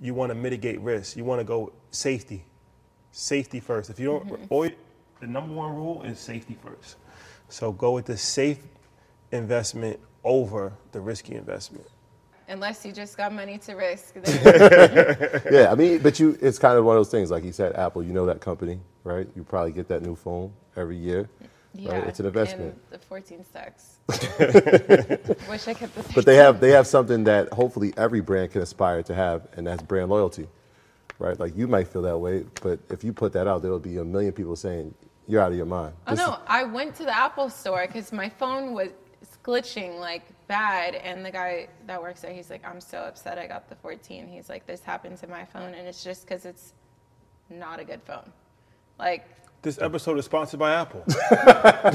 you 0.00 0.14
want 0.14 0.30
to 0.30 0.34
mitigate 0.34 0.80
risk. 0.80 1.16
You 1.16 1.24
want 1.24 1.40
to 1.40 1.44
go 1.44 1.72
safety, 1.90 2.44
safety 3.12 3.60
first. 3.60 3.90
If 3.90 3.98
you 4.00 4.06
don't, 4.06 4.26
mm-hmm. 4.26 4.44
always, 4.50 4.72
the 5.20 5.26
number 5.26 5.54
one 5.54 5.74
rule 5.74 6.02
is 6.02 6.18
safety 6.18 6.56
first. 6.62 6.96
So 7.48 7.72
go 7.72 7.92
with 7.92 8.06
the 8.06 8.16
safe 8.16 8.58
investment 9.30 10.00
over 10.24 10.72
the 10.92 11.00
risky 11.00 11.34
investment. 11.34 11.86
unless 12.48 12.84
you 12.84 12.92
just 12.92 13.16
got 13.16 13.32
money 13.32 13.58
to 13.58 13.74
risk. 13.74 14.14
Then 14.14 15.42
Yeah, 15.52 15.72
I 15.72 15.74
mean, 15.74 16.00
but 16.00 16.18
you, 16.20 16.38
it's 16.40 16.58
kind 16.58 16.78
of 16.78 16.84
one 16.84 16.96
of 16.96 17.00
those 17.00 17.10
things. 17.10 17.30
Like 17.30 17.44
you 17.44 17.52
said, 17.52 17.74
Apple, 17.76 18.02
you 18.02 18.12
know 18.12 18.26
that 18.26 18.40
company, 18.40 18.80
right? 19.04 19.26
You 19.34 19.44
probably 19.44 19.72
get 19.72 19.88
that 19.88 20.02
new 20.02 20.14
phone 20.14 20.52
every 20.76 20.96
year. 20.96 21.28
Yeah, 21.74 21.96
It's 22.06 22.20
an 22.20 22.26
investment. 22.26 22.78
And 22.90 23.00
the 23.00 23.06
14 23.06 23.44
sucks. 23.52 23.96
Wish 25.48 25.68
I 25.68 25.74
kept 25.74 25.94
the. 25.94 26.02
13. 26.02 26.12
But 26.14 26.26
they 26.26 26.36
have 26.36 26.60
they 26.64 26.70
have 26.70 26.86
something 26.86 27.24
that 27.24 27.48
hopefully 27.52 27.94
every 27.96 28.20
brand 28.20 28.52
can 28.52 28.60
aspire 28.62 29.02
to 29.04 29.14
have, 29.14 29.48
and 29.56 29.66
that's 29.66 29.82
brand 29.82 30.10
loyalty, 30.10 30.48
right? 31.18 31.38
Like 31.38 31.56
you 31.56 31.66
might 31.66 31.88
feel 31.88 32.02
that 32.02 32.18
way, 32.18 32.44
but 32.62 32.78
if 32.90 33.02
you 33.04 33.12
put 33.12 33.32
that 33.32 33.46
out, 33.46 33.62
there 33.62 33.70
will 33.70 33.78
be 33.78 33.96
a 33.98 34.04
million 34.04 34.32
people 34.32 34.54
saying 34.56 34.94
you're 35.28 35.40
out 35.40 35.50
of 35.52 35.56
your 35.56 35.66
mind. 35.66 35.94
Oh 36.06 36.10
This 36.10 36.20
is- 36.20 36.26
no! 36.26 36.38
I 36.46 36.64
went 36.64 36.94
to 36.96 37.04
the 37.04 37.16
Apple 37.16 37.48
store 37.48 37.86
because 37.86 38.12
my 38.12 38.28
phone 38.28 38.72
was 38.74 38.88
glitching 39.44 39.98
like 39.98 40.22
bad, 40.48 40.94
and 40.94 41.24
the 41.24 41.30
guy 41.30 41.68
that 41.86 42.00
works 42.02 42.20
there, 42.20 42.32
he's 42.32 42.50
like, 42.50 42.64
"I'm 42.66 42.80
so 42.80 42.98
upset. 42.98 43.38
I 43.38 43.46
got 43.46 43.68
the 43.70 43.76
14." 43.76 44.28
He's 44.28 44.48
like, 44.50 44.66
"This 44.66 44.82
happened 44.82 45.16
to 45.18 45.26
my 45.26 45.44
phone, 45.46 45.72
and 45.74 45.88
it's 45.88 46.04
just 46.04 46.26
because 46.26 46.44
it's 46.44 46.74
not 47.48 47.80
a 47.80 47.84
good 47.84 48.02
phone." 48.02 48.30
Like, 48.98 49.26
This 49.62 49.80
episode 49.80 50.18
is 50.18 50.24
sponsored 50.24 50.58
by 50.58 50.74
Apple. 50.74 51.04
look, 51.06 51.16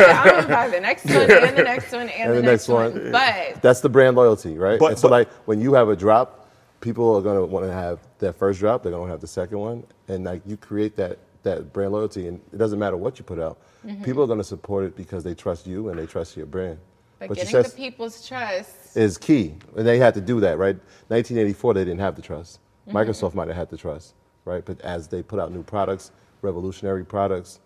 I'm 0.00 0.28
gonna 0.28 0.46
buy 0.46 0.68
the 0.68 0.78
next 0.80 1.04
one, 1.06 1.28
and 1.28 1.56
the 1.56 1.62
next 1.64 1.90
one, 1.90 2.08
and, 2.08 2.36
the, 2.36 2.42
next, 2.42 2.68
one. 2.68 3.10
But 3.10 3.60
That's 3.62 3.80
the 3.80 3.88
brand 3.88 4.16
loyalty, 4.16 4.56
right? 4.56 4.78
But- 4.78 4.90
and 4.92 4.98
so, 4.98 5.08
but- 5.08 5.12
like, 5.12 5.32
when 5.46 5.60
you 5.60 5.74
have 5.74 5.88
a 5.88 5.96
drop, 5.96 6.48
people 6.80 7.16
are 7.16 7.20
gonna 7.20 7.44
want 7.44 7.66
to 7.66 7.72
have 7.72 7.98
that 8.20 8.34
first 8.34 8.60
drop. 8.60 8.84
They're 8.84 8.92
gonna 8.92 9.10
have 9.10 9.20
the 9.20 9.26
second 9.26 9.58
one, 9.58 9.84
and 10.06 10.22
like 10.22 10.42
you 10.46 10.56
create 10.56 10.94
that 10.96 11.18
that 11.42 11.72
brand 11.72 11.92
loyalty, 11.92 12.28
and 12.28 12.40
it 12.52 12.58
doesn't 12.58 12.78
matter 12.78 12.96
what 12.96 13.18
you 13.18 13.24
put 13.24 13.40
out. 13.40 13.58
Mm-hmm. 13.84 14.04
People 14.04 14.22
are 14.22 14.28
gonna 14.28 14.44
support 14.44 14.84
it 14.84 14.96
because 14.96 15.24
they 15.24 15.34
trust 15.34 15.66
you 15.66 15.88
and 15.88 15.98
they 15.98 16.06
trust 16.06 16.36
your 16.36 16.46
brand. 16.46 16.78
but 17.18 17.30
you 17.30 17.34
getting 17.34 17.50
said 17.50 17.64
the 17.64 17.70
people's 17.76 18.26
trust. 18.26 18.96
is 18.96 19.18
key, 19.18 19.56
and 19.76 19.84
they 19.84 19.98
had 19.98 20.14
to 20.14 20.20
do 20.20 20.38
that, 20.40 20.58
right? 20.58 20.76
1984, 21.08 21.74
they 21.74 21.84
didn't 21.84 21.98
have 21.98 22.14
the 22.14 22.22
trust. 22.22 22.60
Mm-hmm. 22.86 22.96
Microsoft 22.96 23.34
might 23.34 23.48
have 23.48 23.56
had 23.56 23.68
the 23.68 23.76
trust, 23.76 24.14
right? 24.48 24.64
But 24.64 24.80
as 24.80 25.06
they 25.08 25.22
put 25.22 25.38
out 25.38 25.52
new 25.52 25.62
products, 25.62 26.10
revolutionary 26.42 27.04
products, 27.04 27.60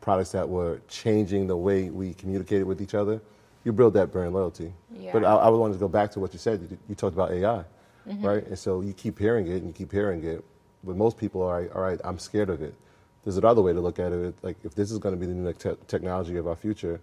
products 0.00 0.32
that 0.32 0.48
were 0.48 0.80
changing 0.88 1.46
the 1.46 1.56
way 1.56 1.90
we 1.90 2.14
communicated 2.14 2.64
with 2.64 2.82
each 2.82 2.94
other, 2.94 3.20
you 3.64 3.72
build 3.72 3.94
that 3.94 4.12
brand 4.12 4.32
loyalty. 4.34 4.72
But 5.12 5.24
I, 5.24 5.32
Yeah. 5.32 5.36
I 5.36 5.48
would 5.48 5.58
want 5.58 5.72
to 5.72 5.78
go 5.78 5.88
back 5.88 6.10
to 6.12 6.20
what 6.20 6.32
you 6.32 6.38
said. 6.38 6.60
You, 6.70 6.78
you 6.88 6.94
talked 6.94 7.14
about 7.14 7.30
AI, 7.30 7.64
Mm-hmm. 8.08 8.26
right? 8.26 8.46
And 8.46 8.58
so 8.58 8.80
you 8.80 8.94
keep 8.94 9.18
hearing 9.18 9.46
it 9.48 9.56
and 9.56 9.66
you 9.66 9.72
keep 9.74 9.92
hearing 9.92 10.24
it. 10.24 10.42
But 10.82 10.96
most 10.96 11.18
people 11.18 11.42
are, 11.42 11.68
all 11.74 11.82
right, 11.82 12.00
I'm 12.04 12.18
scared 12.18 12.48
of 12.48 12.62
it. 12.62 12.74
There's 13.22 13.36
another 13.36 13.60
way 13.60 13.72
to 13.74 13.80
look 13.80 13.98
at 13.98 14.12
it. 14.12 14.34
Like, 14.42 14.56
if 14.64 14.74
this 14.74 14.90
is 14.90 14.98
going 14.98 15.14
to 15.14 15.20
be 15.20 15.26
the 15.26 15.34
new 15.34 15.52
te- 15.52 15.76
technology 15.86 16.36
of 16.36 16.46
our 16.46 16.56
future, 16.56 17.00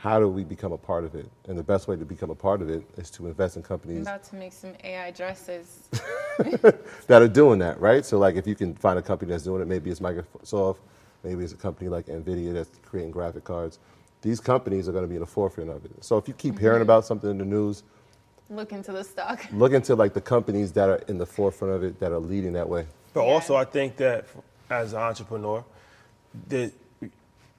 how 0.00 0.18
do 0.18 0.28
we 0.28 0.44
become 0.44 0.72
a 0.72 0.78
part 0.78 1.04
of 1.04 1.14
it? 1.14 1.26
And 1.46 1.58
the 1.58 1.62
best 1.62 1.86
way 1.86 1.94
to 1.94 2.06
become 2.06 2.30
a 2.30 2.34
part 2.34 2.62
of 2.62 2.70
it 2.70 2.82
is 2.96 3.10
to 3.10 3.26
invest 3.26 3.56
in 3.56 3.60
I'm 3.60 3.68
companies 3.68 4.02
about 4.02 4.24
to 4.24 4.36
make 4.36 4.54
some 4.54 4.72
AI 4.82 5.10
dresses. 5.10 5.88
that 7.06 7.20
are 7.22 7.28
doing 7.28 7.58
that, 7.58 7.78
right? 7.78 8.04
So, 8.04 8.18
like, 8.18 8.36
if 8.36 8.46
you 8.46 8.54
can 8.54 8.74
find 8.74 8.98
a 8.98 9.02
company 9.02 9.30
that's 9.30 9.44
doing 9.44 9.60
it, 9.60 9.68
maybe 9.68 9.90
it's 9.90 10.00
Microsoft, 10.00 10.78
maybe 11.22 11.44
it's 11.44 11.52
a 11.52 11.56
company 11.56 11.90
like 11.90 12.06
NVIDIA 12.06 12.54
that's 12.54 12.70
creating 12.82 13.10
graphic 13.10 13.44
cards. 13.44 13.78
These 14.22 14.40
companies 14.40 14.88
are 14.88 14.92
going 14.92 15.04
to 15.04 15.08
be 15.08 15.16
in 15.16 15.20
the 15.20 15.26
forefront 15.26 15.68
of 15.68 15.84
it. 15.84 16.02
So, 16.02 16.16
if 16.16 16.26
you 16.28 16.32
keep 16.32 16.58
hearing 16.58 16.76
mm-hmm. 16.76 16.82
about 16.82 17.04
something 17.04 17.28
in 17.28 17.36
the 17.36 17.44
news, 17.44 17.82
Look 18.48 18.72
into 18.72 18.90
the 18.90 19.04
stock. 19.04 19.46
look 19.52 19.72
into 19.72 19.94
like 19.94 20.14
the 20.14 20.20
companies 20.20 20.72
that 20.72 20.88
are 20.88 21.02
in 21.08 21.18
the 21.18 21.26
forefront 21.26 21.74
of 21.74 21.84
it 21.84 22.00
that 22.00 22.10
are 22.10 22.18
leading 22.18 22.54
that 22.54 22.68
way. 22.68 22.86
But 23.12 23.24
Yeah. 23.24 23.32
also, 23.32 23.54
I 23.54 23.64
think 23.64 23.96
that 23.98 24.24
as 24.70 24.92
an 24.94 24.98
entrepreneur, 24.98 25.62
that 26.48 26.72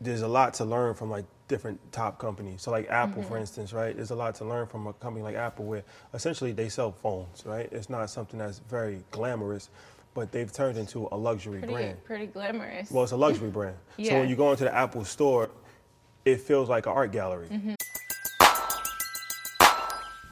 there's 0.02 0.22
a 0.22 0.28
lot 0.28 0.56
to 0.56 0.66
learn 0.66 0.96
from 0.96 1.12
like 1.12 1.26
different 1.52 1.80
top 1.91 2.18
companies. 2.18 2.62
So 2.62 2.72
like 2.72 2.89
Apple, 2.89 3.22
for 3.22 3.32
mm-hmm. 3.34 3.41
instance, 3.41 3.74
right? 3.74 3.93
There's 3.93 4.12
a 4.12 4.16
lot 4.16 4.34
to 4.36 4.45
learn 4.45 4.68
from 4.68 4.88
a 4.88 4.93
company 4.93 5.22
like 5.22 5.36
Apple, 5.36 5.66
where 5.66 5.84
essentially 6.14 6.54
they 6.54 6.70
sell 6.70 6.93
phones, 6.93 7.45
right? 7.45 7.68
It's 7.72 7.89
not 7.89 8.10
something 8.10 8.39
that's 8.39 8.60
very 8.60 9.04
glamorous, 9.12 9.70
but 10.14 10.32
they've 10.32 10.52
turned 10.52 10.78
into 10.78 11.10
a 11.12 11.18
luxury 11.18 11.60
Pretty, 11.60 11.74
brand. 11.74 12.04
pretty 12.06 12.28
glamorous. 12.28 12.89
Well, 12.89 13.04
it's 13.04 13.12
a 13.12 13.18
luxury 13.18 13.49
brand. 13.58 13.76
So 14.02 14.14
when 14.18 14.30
you 14.30 14.38
go 14.38 14.49
into 14.52 14.64
the 14.64 14.74
Apple 14.74 15.04
store, 15.04 15.49
it 16.24 16.39
feels 16.39 16.70
like 16.70 16.86
an 16.86 16.93
art 16.93 17.12
gallery. 17.12 17.47
Mm-hmm. 17.52 17.74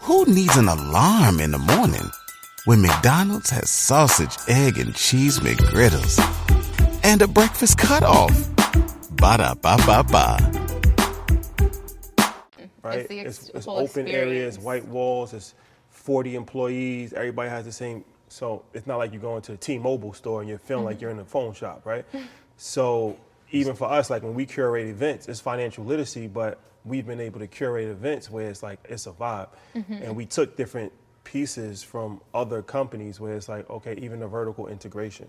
Who 0.02 0.26
needs 0.26 0.56
an 0.56 0.70
alarm 0.70 1.40
in 1.42 1.52
the 1.52 1.60
morning 1.60 2.10
when 2.66 2.82
McDonald's 2.82 3.50
has 3.50 3.70
sausage, 3.70 4.36
egg, 4.48 4.78
and 4.78 4.96
cheese 4.96 5.40
McGriddles 5.40 6.18
and 7.04 7.22
a 7.22 7.28
breakfast 7.28 7.78
cutoff? 7.78 8.34
Ba 9.12 9.38
da 9.38 9.54
ba 9.54 9.76
ba 9.86 10.04
ba. 10.10 10.69
Right? 12.84 13.00
It's, 13.00 13.12
ex- 13.12 13.52
it's 13.54 13.66
full 13.66 13.78
open 13.78 14.08
areas, 14.08 14.60
white 14.60 14.86
walls. 14.86 15.34
It's 15.34 15.56
40 15.90 16.36
employees. 16.36 17.14
Everybody 17.14 17.50
has 17.50 17.66
the 17.66 17.72
same. 17.72 18.04
So 18.28 18.64
it's 18.74 18.86
not 18.86 18.98
like 18.98 19.12
you 19.14 19.20
go 19.20 19.36
into 19.38 19.54
a 19.54 19.58
T-Mobile 19.58 20.14
store 20.14 20.42
and 20.42 20.50
you're 20.50 20.60
feeling 20.60 20.86
like 20.86 21.02
you're 21.02 21.12
in 21.12 21.20
a 21.20 21.26
phone 21.26 21.54
shop, 21.54 21.82
right? 21.86 22.06
so 22.58 23.18
even 23.52 23.76
for 23.76 23.90
us, 23.90 24.10
like 24.10 24.24
when 24.24 24.36
we 24.36 24.46
curate 24.46 24.88
events, 24.88 25.28
it's 25.28 25.40
financial 25.40 25.84
literacy, 25.84 26.28
but 26.28 26.60
we've 26.86 27.06
been 27.06 27.20
able 27.20 27.40
to 27.40 27.48
curate 27.48 27.88
events 27.88 28.30
where 28.30 28.50
it's 28.50 28.64
like 28.64 28.80
it's 28.88 29.08
a 29.08 29.12
vibe, 29.12 29.50
and 29.90 30.16
we 30.16 30.26
took 30.26 30.56
different 30.56 30.92
pieces 31.24 31.84
from 31.84 32.22
other 32.34 32.62
companies 32.62 33.20
where 33.20 33.36
it's 33.36 33.50
like 33.50 33.70
okay, 33.70 33.96
even 33.96 34.20
the 34.20 34.28
vertical 34.28 34.68
integration, 34.68 35.28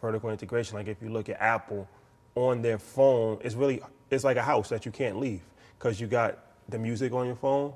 vertical 0.00 0.30
integration. 0.30 0.76
Like 0.76 0.88
if 0.88 1.00
you 1.00 1.08
look 1.08 1.28
at 1.28 1.40
Apple, 1.40 1.88
on 2.34 2.62
their 2.62 2.78
phone, 2.78 3.38
it's 3.42 3.54
really 3.54 3.80
it's 4.10 4.24
like 4.24 4.36
a 4.36 4.42
house 4.42 4.68
that 4.68 4.84
you 4.84 4.92
can't 4.92 5.18
leave 5.18 5.42
because 5.78 6.00
you 6.00 6.06
got 6.06 6.38
the 6.72 6.78
music 6.78 7.12
on 7.12 7.26
your 7.26 7.36
phone, 7.36 7.72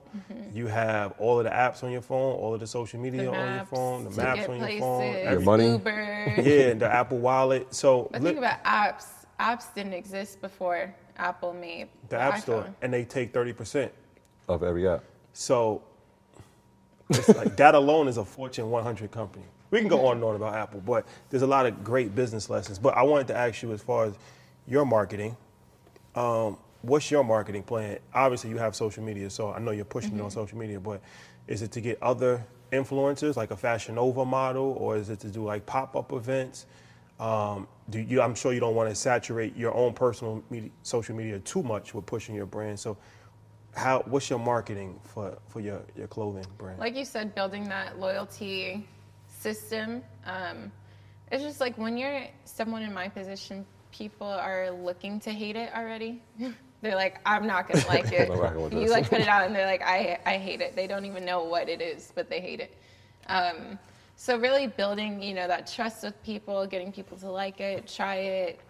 you 0.52 0.66
have 0.66 1.12
all 1.18 1.38
of 1.38 1.44
the 1.44 1.50
apps 1.50 1.84
on 1.84 1.92
your 1.92 2.02
phone, 2.02 2.34
all 2.34 2.54
of 2.54 2.60
the 2.60 2.66
social 2.66 2.98
media 2.98 3.22
the 3.24 3.30
on 3.34 3.54
your 3.54 3.64
phone, 3.66 4.04
the 4.04 4.10
maps 4.10 4.48
on 4.48 4.56
your 4.56 4.58
places, 4.58 4.80
phone, 4.80 5.14
Your 5.32 5.40
money. 5.40 5.68
Uber. 5.70 6.34
yeah, 6.38 6.74
the 6.74 6.88
Apple 6.92 7.18
Wallet. 7.18 7.72
So 7.74 8.08
But 8.10 8.22
li- 8.22 8.26
think 8.30 8.38
about 8.38 8.62
apps. 8.64 9.06
Apps 9.38 9.72
didn't 9.74 9.92
exist 9.92 10.40
before 10.40 10.94
Apple 11.18 11.52
made 11.52 11.88
the 12.08 12.18
App 12.18 12.40
Store, 12.40 12.74
and 12.82 12.92
they 12.92 13.04
take 13.04 13.32
thirty 13.32 13.52
percent. 13.52 13.92
Of 14.48 14.62
every 14.62 14.88
app. 14.88 15.04
So 15.32 15.82
it's 17.10 17.28
like 17.28 17.56
that 17.56 17.74
alone 17.74 18.08
is 18.08 18.16
a 18.16 18.24
Fortune 18.24 18.70
100 18.70 19.10
company. 19.10 19.44
We 19.70 19.80
can 19.80 19.88
go 19.88 20.06
on 20.06 20.16
and 20.16 20.24
on 20.24 20.36
about 20.36 20.54
Apple, 20.54 20.80
but 20.80 21.06
there's 21.30 21.42
a 21.42 21.46
lot 21.46 21.66
of 21.66 21.82
great 21.84 22.14
business 22.14 22.48
lessons. 22.48 22.78
But 22.78 22.96
I 22.96 23.02
wanted 23.02 23.26
to 23.28 23.36
ask 23.36 23.62
you, 23.62 23.72
as 23.72 23.82
far 23.82 24.04
as 24.04 24.14
your 24.66 24.84
marketing, 24.86 25.36
um, 26.14 26.56
what's 26.86 27.10
your 27.10 27.24
marketing 27.24 27.62
plan? 27.62 27.98
Obviously, 28.14 28.50
you 28.50 28.58
have 28.58 28.74
social 28.74 29.02
media, 29.02 29.28
so 29.28 29.52
I 29.52 29.58
know 29.58 29.72
you're 29.72 29.84
pushing 29.84 30.16
it 30.18 30.22
on 30.22 30.30
social 30.30 30.56
media. 30.56 30.80
But 30.80 31.02
is 31.46 31.62
it 31.62 31.72
to 31.72 31.80
get 31.80 32.02
other 32.02 32.44
influencers, 32.72 33.36
like 33.36 33.50
a 33.50 33.56
Fashion 33.56 33.96
Nova 33.96 34.24
model, 34.24 34.76
or 34.78 34.96
is 34.96 35.10
it 35.10 35.20
to 35.20 35.28
do 35.28 35.44
like 35.44 35.66
pop-up 35.66 36.12
events? 36.12 36.66
Um, 37.18 37.66
do 37.90 37.98
you? 37.98 38.20
I'm 38.20 38.34
sure 38.34 38.52
you 38.52 38.60
don't 38.60 38.74
want 38.74 38.88
to 38.88 38.94
saturate 38.94 39.56
your 39.56 39.74
own 39.74 39.94
personal 39.94 40.42
media, 40.50 40.70
social 40.82 41.16
media 41.16 41.38
too 41.40 41.62
much 41.62 41.94
with 41.94 42.06
pushing 42.06 42.34
your 42.34 42.46
brand. 42.46 42.78
So, 42.78 42.96
how? 43.74 44.02
What's 44.06 44.30
your 44.30 44.38
marketing 44.38 45.00
for 45.02 45.38
for 45.48 45.60
your 45.60 45.82
your 45.96 46.08
clothing 46.08 46.46
brand? 46.58 46.78
Like 46.78 46.94
you 46.94 47.04
said, 47.04 47.34
building 47.34 47.68
that 47.68 47.98
loyalty 47.98 48.86
system. 49.28 50.02
Um, 50.24 50.70
it's 51.32 51.42
just 51.42 51.60
like 51.60 51.76
when 51.78 51.96
you're 51.96 52.26
someone 52.44 52.82
in 52.82 52.92
my 52.92 53.08
position, 53.08 53.64
people 53.90 54.26
are 54.26 54.70
looking 54.70 55.18
to 55.20 55.30
hate 55.30 55.56
it 55.56 55.70
already. 55.74 56.22
they're 56.82 56.94
like, 56.94 57.20
I'm 57.26 57.46
not 57.46 57.68
gonna 57.68 57.86
like 57.88 58.12
it. 58.12 58.30
I'm 58.30 58.36
not 58.36 58.42
rocking 58.42 58.62
with 58.62 58.72
you 58.74 58.90
like 58.90 59.08
put 59.08 59.20
it 59.20 59.28
out, 59.28 59.46
and 59.46 59.54
they're 59.54 59.66
like, 59.66 59.82
I 59.82 60.18
I 60.26 60.38
hate 60.38 60.60
it. 60.60 60.76
They 60.76 60.86
don't 60.86 61.04
even 61.04 61.24
know 61.24 61.44
what 61.44 61.68
it 61.68 61.80
is, 61.80 62.12
but 62.14 62.28
they 62.28 62.40
hate 62.40 62.60
it. 62.60 62.76
Um, 63.28 63.78
so 64.16 64.38
really 64.38 64.66
building, 64.66 65.22
you 65.22 65.34
know, 65.34 65.46
that 65.46 65.66
trust 65.66 66.02
with 66.02 66.20
people, 66.22 66.66
getting 66.66 66.90
people 66.90 67.18
to 67.18 67.30
like 67.30 67.60
it, 67.60 67.86
try 67.86 68.16
it, 68.16 68.60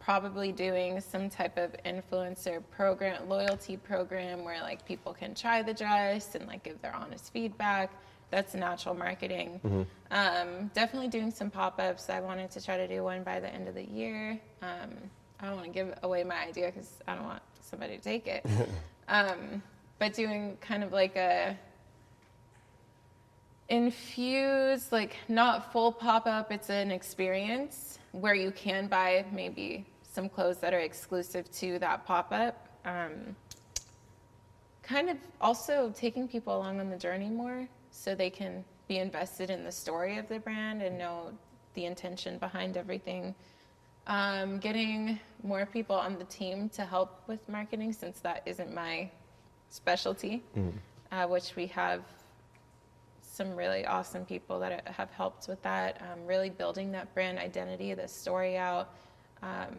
probably 0.00 0.50
doing 0.52 1.00
some 1.00 1.28
type 1.30 1.56
of 1.56 1.74
influencer 1.84 2.62
program, 2.70 3.28
loyalty 3.28 3.76
program 3.76 4.44
where 4.44 4.60
like 4.62 4.84
people 4.84 5.12
can 5.12 5.34
try 5.34 5.62
the 5.62 5.74
dress 5.74 6.34
and 6.34 6.46
like 6.48 6.62
give 6.64 6.80
their 6.82 6.94
honest 6.94 7.32
feedback. 7.32 7.92
That's 8.30 8.54
natural 8.54 8.94
marketing. 8.96 9.60
Um, 10.10 10.70
definitely 10.74 11.08
doing 11.08 11.30
some 11.30 11.48
pop 11.48 11.78
ups. 11.78 12.10
I 12.10 12.18
wanted 12.20 12.50
to 12.52 12.64
try 12.64 12.76
to 12.76 12.88
do 12.88 13.04
one 13.04 13.22
by 13.22 13.38
the 13.38 13.52
end 13.52 13.68
of 13.68 13.74
the 13.74 13.84
year. 13.84 14.40
Um, 14.62 14.90
I 15.40 15.46
don't 15.46 15.56
want 15.56 15.66
to 15.66 15.72
give 15.72 15.94
away 16.02 16.24
my 16.24 16.46
idea 16.46 16.66
because 16.66 17.00
I 17.06 17.14
don't 17.14 17.24
want 17.24 17.42
somebody 17.60 17.96
to 17.96 18.02
take 18.02 18.26
it. 18.26 18.46
um, 19.08 19.62
but 19.98 20.14
doing 20.14 20.56
kind 20.60 20.82
of 20.82 20.92
like 20.92 21.16
a 21.16 21.56
infused, 23.68 24.92
like 24.92 25.16
not 25.28 25.72
full 25.72 25.92
pop 25.92 26.26
up, 26.26 26.52
it's 26.52 26.70
an 26.70 26.90
experience 26.90 27.98
where 28.12 28.34
you 28.34 28.50
can 28.50 28.86
buy 28.86 29.24
maybe 29.32 29.84
some 30.02 30.28
clothes 30.28 30.58
that 30.58 30.72
are 30.72 30.80
exclusive 30.80 31.50
to 31.52 31.78
that 31.78 32.06
pop 32.06 32.32
up. 32.32 32.68
Um, 32.84 33.36
kind 34.82 35.10
of 35.10 35.16
also 35.40 35.92
taking 35.96 36.28
people 36.28 36.56
along 36.56 36.80
on 36.80 36.88
the 36.88 36.96
journey 36.96 37.28
more 37.28 37.68
so 37.90 38.14
they 38.14 38.30
can 38.30 38.64
be 38.88 38.98
invested 38.98 39.50
in 39.50 39.64
the 39.64 39.72
story 39.72 40.16
of 40.16 40.28
the 40.28 40.38
brand 40.38 40.80
and 40.80 40.96
know 40.96 41.32
the 41.74 41.84
intention 41.84 42.38
behind 42.38 42.76
everything. 42.76 43.34
Um, 44.06 44.58
getting 44.58 45.18
more 45.42 45.66
people 45.66 45.96
on 45.96 46.16
the 46.18 46.24
team 46.24 46.68
to 46.70 46.84
help 46.84 47.22
with 47.26 47.40
marketing 47.48 47.92
since 47.92 48.20
that 48.20 48.42
isn't 48.46 48.72
my 48.72 49.10
specialty, 49.70 50.44
uh, 51.10 51.26
which 51.26 51.56
we 51.56 51.66
have 51.66 52.02
some 53.20 53.54
really 53.56 53.84
awesome 53.84 54.24
people 54.24 54.60
that 54.60 54.86
have 54.88 55.10
helped 55.10 55.48
with 55.48 55.60
that. 55.62 56.00
Um, 56.02 56.24
really 56.24 56.50
building 56.50 56.92
that 56.92 57.12
brand 57.14 57.38
identity, 57.38 57.92
the 57.94 58.06
story 58.06 58.56
out, 58.56 58.90
um, 59.42 59.74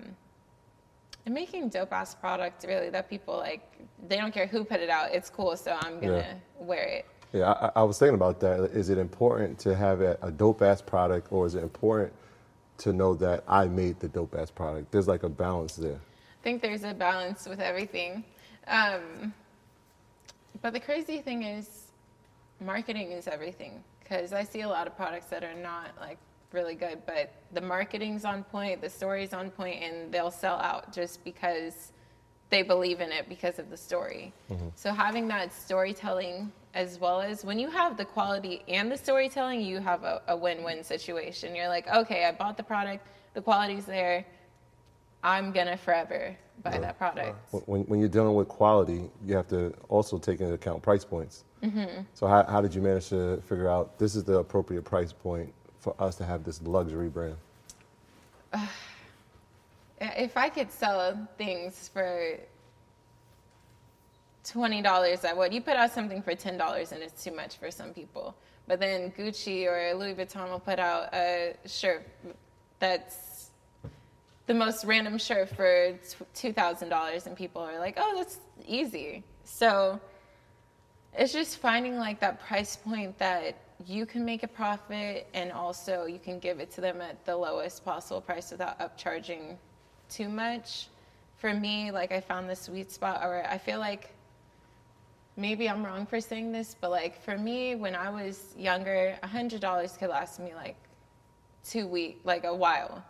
and 1.26 1.34
making 1.34 1.70
dope 1.70 1.94
ass 1.94 2.14
product 2.14 2.66
really 2.68 2.90
that 2.90 3.10
people 3.10 3.38
like. 3.38 3.62
They 4.10 4.18
don't 4.18 4.34
care 4.34 4.46
who 4.46 4.64
put 4.66 4.82
it 4.82 4.90
out. 4.90 5.14
It's 5.14 5.30
cool, 5.30 5.56
so 5.56 5.78
I'm 5.82 6.00
gonna 6.02 6.18
Yeah. 6.18 6.34
wear 6.60 6.84
it. 6.84 7.06
Yeah, 7.34 7.52
I, 7.54 7.72
I 7.78 7.84
was 7.84 7.98
thinking 7.98 8.16
about 8.16 8.40
that. 8.42 8.60
Is 8.72 8.90
it 8.90 8.98
important 8.98 9.58
to 9.60 9.76
have 9.76 10.02
a, 10.02 10.18
a 10.22 10.32
dope 10.32 10.62
ass 10.62 10.82
product, 10.82 11.32
or 11.32 11.46
is 11.46 11.56
it 11.56 11.64
important 11.64 12.14
to 12.80 12.94
know 12.94 13.16
that 13.16 13.44
I 13.48 13.68
made 13.68 14.00
the 14.00 14.08
dope 14.08 14.36
ass 14.36 14.52
product? 14.52 14.92
There's 14.92 15.08
like 15.08 15.24
a 15.24 15.30
balance 15.30 15.76
there. 15.76 16.00
I 16.00 16.44
think 16.44 16.62
there's 16.62 16.84
a 16.84 16.94
balance 16.94 17.48
with 17.48 17.60
everything. 17.60 18.24
Um, 18.68 19.34
but 20.62 20.74
the 20.74 20.80
crazy 20.80 21.20
thing 21.22 21.44
is, 21.44 21.88
marketing 22.60 23.12
is 23.12 23.28
everything. 23.28 23.84
Because 24.02 24.32
I 24.32 24.44
see 24.44 24.62
a 24.62 24.70
lot 24.70 24.88
of 24.88 24.96
products 24.96 25.28
that 25.28 25.44
are 25.44 25.54
not 25.54 25.90
like 26.00 26.18
really 26.54 26.76
good, 26.76 27.02
but 27.06 27.34
the 27.52 27.62
marketing's 27.62 28.24
on 28.24 28.44
point, 28.46 28.82
the 28.82 28.90
story's 28.90 29.34
on 29.34 29.52
point, 29.52 29.84
and 29.84 30.12
they'll 30.12 30.32
sell 30.32 30.58
out 30.58 30.94
just 30.94 31.24
because 31.26 31.92
they 32.50 32.62
believe 32.62 33.02
in 33.02 33.12
it 33.12 33.28
because 33.28 33.60
of 33.60 33.70
the 33.70 33.76
story. 33.76 34.32
So 34.76 34.94
having 34.94 35.28
that 35.28 35.52
storytelling 35.54 36.52
as 36.78 37.00
well 37.00 37.22
as 37.22 37.44
when 37.44 37.58
you 37.58 37.70
have 37.72 37.98
the 37.98 38.06
quality 38.06 38.62
and 38.68 38.92
the 38.92 38.98
storytelling, 38.98 39.62
you 39.62 39.80
have 39.80 40.04
a, 40.04 40.22
a 40.28 40.38
win-win 40.38 40.84
situation. 40.84 41.56
You're 41.56 41.70
like, 41.70 41.88
okay, 41.88 42.26
I 42.26 42.32
bought 42.32 42.56
the 42.56 42.64
product, 42.64 43.08
the 43.34 43.42
quality's 43.42 43.86
there. 43.86 44.24
I'm 45.24 45.52
gonna 45.52 45.76
forever 45.76 46.38
buy 46.64 46.78
that 46.78 47.00
product. 47.00 47.36
When, 47.66 47.82
when 47.86 48.00
you're 48.00 48.08
dealing 48.08 48.36
with 48.36 48.48
quality, 48.48 49.10
you 49.26 49.36
have 49.36 49.48
to 49.48 49.74
also 49.90 50.20
take 50.20 50.40
into 50.40 50.54
account 50.54 50.84
price 50.84 51.04
points. 51.04 51.46
Mm-hmm. 51.64 52.02
So 52.14 52.28
how, 52.28 52.44
how 52.44 52.62
did 52.62 52.76
you 52.76 52.82
manage 52.84 53.10
to 53.10 53.42
figure 53.42 53.68
out 53.68 53.98
this 53.98 54.16
is 54.16 54.24
the 54.24 54.38
appropriate 54.38 54.84
price 54.84 55.12
point 55.12 55.52
for 55.80 55.96
us 56.00 56.16
to 56.18 56.26
have 56.26 56.44
this 56.44 56.62
luxury 56.62 57.10
brand? 57.10 57.38
If 60.00 60.38
I 60.38 60.50
could 60.50 60.72
sell 60.72 61.28
things 61.40 61.90
for 61.92 62.38
twenty 64.48 64.82
dollars, 64.82 65.26
I 65.26 65.34
would. 65.34 65.54
You 65.54 65.62
put 65.62 65.76
out 65.76 65.92
something 65.92 66.22
for 66.22 66.36
ten 66.36 66.58
dollars, 66.58 66.92
and 66.92 67.04
it's 67.04 67.24
too 67.24 67.36
much 67.36 67.58
for 67.58 67.70
some 67.72 67.94
people. 67.94 68.36
But 68.68 68.80
then 68.80 69.12
Gucci 69.12 69.66
or 69.66 69.96
Louis 69.96 70.14
Vuitton 70.16 70.50
will 70.50 70.60
put 70.60 70.80
out 70.80 71.14
a 71.14 71.56
shirt 71.66 72.08
that's 72.80 73.52
the 74.46 74.54
most 74.54 74.86
random 74.86 75.18
shirt 75.18 75.50
for 75.50 75.98
two 76.34 76.54
thousand 76.54 76.90
dollars, 76.90 77.28
and 77.28 77.36
people 77.36 77.62
are 77.62 77.80
like, 77.80 77.96
"Oh, 77.98 78.14
that's 78.16 78.40
easy." 78.66 79.24
So 79.44 80.00
it's 81.14 81.34
just 81.34 81.58
finding 81.58 81.98
like 81.98 82.20
that 82.20 82.40
price 82.40 82.76
point 82.76 83.18
that 83.18 83.58
you 83.86 84.06
can 84.06 84.26
make 84.26 84.44
a 84.44 84.48
profit, 84.48 85.28
and 85.34 85.52
also 85.52 86.06
you 86.06 86.20
can 86.20 86.40
give 86.40 86.60
it 86.60 86.72
to 86.72 86.82
them 86.82 87.02
at 87.02 87.24
the 87.26 87.36
lowest 87.36 87.86
possible 87.86 88.22
price 88.22 88.52
without 88.52 88.80
upcharging 88.80 89.58
too 90.10 90.30
much. 90.30 90.88
For 91.38 91.54
me, 91.54 91.92
like 91.92 92.12
I 92.12 92.20
found 92.20 92.50
the 92.50 92.56
sweet 92.56 92.92
spot, 92.92 93.22
or 93.24 93.46
I 93.48 93.58
feel 93.58 93.80
like 93.80 94.10
maybe 95.38 95.70
I'm 95.70 95.86
wrong 95.86 96.06
for 96.06 96.20
saying 96.20 96.52
this, 96.52 96.76
but 96.82 96.92
like 96.92 97.22
for 97.22 97.38
me, 97.38 97.76
when 97.76 97.96
I 97.96 98.10
was 98.10 98.54
younger, 98.58 99.18
a 99.24 99.28
hundred 99.28 99.62
dollars 99.62 99.96
could 99.98 100.10
last 100.10 100.40
me 100.40 100.54
like 100.54 100.76
two 101.64 101.88
weeks, 101.88 102.20
like 102.26 102.44
a 102.44 102.54
while. 102.54 103.04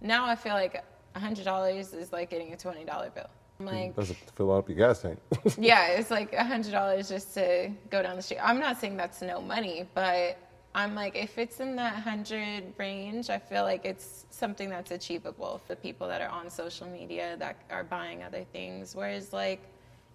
Now 0.00 0.26
I 0.26 0.34
feel 0.34 0.54
like 0.54 0.82
a 1.14 1.20
hundred 1.20 1.44
dollars 1.44 1.92
is 1.92 2.12
like 2.12 2.30
getting 2.30 2.52
a 2.52 2.56
twenty 2.56 2.84
dollar 2.84 3.10
bill. 3.10 3.28
I'm 3.60 3.66
hmm, 3.66 3.74
like, 3.74 3.94
That's 3.94 4.08
to 4.08 4.14
fill 4.34 4.52
up 4.52 4.68
your 4.68 4.76
gas 4.76 5.02
tank. 5.02 5.18
yeah, 5.58 5.88
it's 5.88 6.10
like 6.10 6.32
a 6.32 6.44
hundred 6.44 6.72
dollars 6.72 7.08
just 7.08 7.34
to 7.34 7.70
go 7.90 8.02
down 8.02 8.16
the 8.16 8.22
street. 8.22 8.40
I'm 8.42 8.58
not 8.58 8.80
saying 8.80 8.96
that's 8.96 9.22
no 9.22 9.40
money, 9.40 9.86
but 9.94 10.38
I'm 10.74 10.94
like, 10.94 11.16
if 11.16 11.38
it's 11.38 11.60
in 11.60 11.74
that 11.76 11.94
hundred 11.94 12.74
range, 12.76 13.30
I 13.30 13.38
feel 13.38 13.62
like 13.62 13.84
it's 13.84 14.26
something 14.30 14.68
that's 14.68 14.90
achievable 14.90 15.60
for 15.66 15.74
people 15.74 16.06
that 16.08 16.20
are 16.20 16.28
on 16.28 16.50
social 16.50 16.86
media 16.86 17.36
that 17.38 17.56
are 17.70 17.84
buying 17.84 18.22
other 18.22 18.44
things. 18.52 18.94
Whereas, 18.94 19.32
like, 19.32 19.62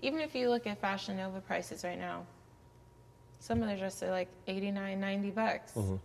even 0.02 0.20
if 0.20 0.34
you 0.36 0.49
look 0.49 0.68
at 0.68 0.80
Fashion 0.80 1.18
Nova 1.18 1.39
prices 1.41 1.84
right 1.84 1.99
now, 1.99 2.26
some 3.39 3.62
of 3.62 3.68
their 3.68 3.78
dresses 3.78 4.04
are 4.04 4.12
like 4.12 4.30
89, 4.47 4.99
90 4.99 5.30
bucks. 5.32 5.72
Mm-hmm. 5.74 5.95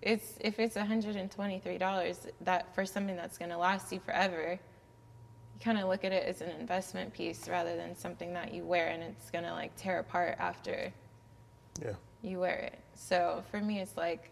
It's 0.00 0.38
if 0.40 0.58
it's 0.58 0.76
$123 0.76 2.16
that 2.42 2.74
for 2.74 2.84
something 2.86 3.16
that's 3.16 3.36
going 3.38 3.50
to 3.50 3.58
last 3.58 3.92
you 3.92 3.98
forever, 4.00 4.52
you 4.52 5.60
kind 5.60 5.78
of 5.78 5.88
look 5.88 6.04
at 6.04 6.12
it 6.12 6.24
as 6.24 6.40
an 6.40 6.50
investment 6.50 7.12
piece 7.12 7.48
rather 7.48 7.76
than 7.76 7.96
something 7.96 8.32
that 8.34 8.54
you 8.54 8.64
wear 8.64 8.88
and 8.88 9.02
it's 9.02 9.30
going 9.30 9.44
to 9.44 9.52
like 9.52 9.74
tear 9.76 9.98
apart 9.98 10.36
after 10.38 10.92
Yeah. 11.84 11.94
you 12.22 12.38
wear 12.38 12.56
it. 12.58 12.78
So 12.94 13.42
for 13.50 13.60
me, 13.60 13.80
it's 13.80 13.96
like 13.96 14.30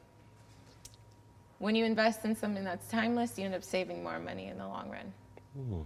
when 1.59 1.75
you 1.75 1.85
invest 1.85 2.25
in 2.25 2.37
something 2.37 2.63
that's 2.65 2.87
timeless, 2.89 3.37
you 3.39 3.45
end 3.45 3.55
up 3.55 3.65
saving 3.65 4.03
more 4.05 4.21
money 4.21 4.47
in 4.47 4.59
the 4.59 4.69
long 4.69 4.89
run. 4.91 5.13
Hmm. 5.55 5.81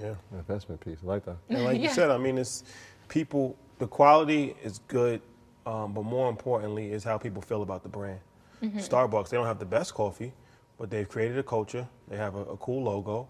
Yeah. 0.00 0.14
Investment 0.32 0.80
piece. 0.80 0.98
I 1.02 1.06
like 1.06 1.24
that. 1.24 1.36
And 1.48 1.64
like 1.64 1.80
you 1.80 1.88
said, 1.88 2.10
I 2.10 2.18
mean, 2.18 2.38
it's 2.38 2.64
people. 3.08 3.56
The 3.78 3.86
quality 3.86 4.56
is 4.62 4.80
good, 4.88 5.20
um, 5.66 5.92
but 5.92 6.02
more 6.02 6.30
importantly, 6.30 6.92
is 6.92 7.04
how 7.04 7.18
people 7.18 7.42
feel 7.42 7.62
about 7.62 7.82
the 7.82 7.90
brand. 7.90 8.20
Mm-hmm. 8.62 8.78
Starbucks, 8.78 9.28
they 9.28 9.36
don't 9.36 9.46
have 9.46 9.58
the 9.58 9.66
best 9.66 9.92
coffee, 9.92 10.32
but 10.78 10.90
they've 10.90 11.08
created 11.08 11.38
a 11.38 11.42
culture. 11.42 11.86
They 12.08 12.16
have 12.16 12.34
a, 12.36 12.44
a 12.44 12.56
cool 12.56 12.82
logo, 12.82 13.28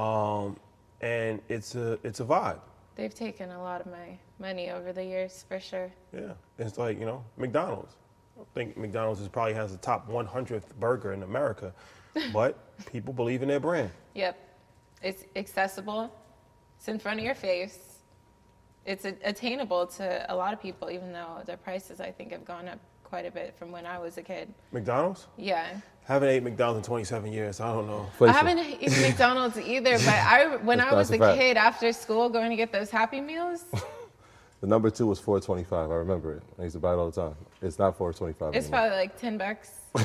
um, 0.00 0.56
and 1.00 1.40
it's 1.48 1.74
a 1.76 1.98
it's 2.02 2.20
a 2.20 2.24
vibe. 2.24 2.58
They've 2.96 3.14
taken 3.14 3.50
a 3.50 3.62
lot 3.62 3.80
of 3.80 3.86
my 3.86 4.18
money 4.38 4.70
over 4.70 4.92
the 4.92 5.04
years, 5.04 5.44
for 5.48 5.60
sure. 5.60 5.92
Yeah, 6.12 6.32
it's 6.58 6.78
like 6.78 6.98
you 6.98 7.06
know 7.06 7.24
McDonald's. 7.36 7.94
I 8.38 8.42
think 8.54 8.76
McDonald's 8.76 9.20
is 9.20 9.28
probably 9.28 9.54
has 9.54 9.70
the 9.70 9.78
top 9.78 10.10
100th 10.10 10.74
burger 10.80 11.12
in 11.12 11.22
America, 11.22 11.72
but 12.32 12.58
people 12.86 13.14
believe 13.14 13.42
in 13.42 13.48
their 13.48 13.60
brand. 13.60 13.90
Yep. 14.14 14.36
It's 15.04 15.24
accessible. 15.36 16.10
It's 16.78 16.88
in 16.88 16.98
front 16.98 17.18
of 17.20 17.24
your 17.26 17.34
face. 17.34 17.78
It's 18.86 19.04
a- 19.04 19.16
attainable 19.22 19.86
to 19.98 20.26
a 20.32 20.34
lot 20.34 20.52
of 20.54 20.60
people, 20.60 20.90
even 20.90 21.12
though 21.12 21.42
the 21.44 21.56
prices, 21.58 22.00
I 22.00 22.10
think, 22.10 22.32
have 22.32 22.44
gone 22.44 22.68
up 22.68 22.78
quite 23.04 23.26
a 23.26 23.30
bit 23.30 23.54
from 23.58 23.70
when 23.70 23.84
I 23.86 23.98
was 23.98 24.16
a 24.18 24.22
kid. 24.22 24.52
McDonald's. 24.72 25.26
Yeah. 25.36 25.76
Haven't 26.04 26.28
ate 26.30 26.42
McDonald's 26.42 26.78
in 26.78 26.84
27 26.90 27.32
years. 27.32 27.60
I 27.60 27.72
don't 27.72 27.86
know. 27.86 28.00
I 28.00 28.04
Inflation. 28.06 28.34
haven't 28.34 28.58
eaten 28.82 29.02
McDonald's 29.08 29.58
either, 29.58 29.98
but 29.98 30.08
I 30.08 30.56
when 30.56 30.78
That's 30.78 30.92
I 30.92 30.94
was 30.96 31.10
a 31.10 31.14
a 31.14 31.18
fact. 31.18 31.38
kid 31.38 31.56
after 31.56 31.92
school 31.92 32.28
going 32.30 32.50
to 32.50 32.56
get 32.56 32.72
those 32.72 32.90
Happy 32.90 33.20
Meals, 33.20 33.64
The 34.60 34.66
number 34.66 34.88
two 34.88 35.06
was 35.06 35.18
425. 35.20 35.90
I 35.90 35.94
remember 35.94 36.32
it. 36.38 36.42
I 36.58 36.62
used 36.62 36.72
to 36.74 36.80
buy 36.80 36.92
it 36.94 36.96
all 36.96 37.10
the 37.10 37.20
time. 37.20 37.34
It's 37.60 37.78
not 37.78 37.98
425 37.98 38.54
it's 38.54 38.66
anymore. 38.66 38.80
probably 38.80 38.96
like 38.96 39.20
10 39.20 39.36
bucks. 39.38 39.70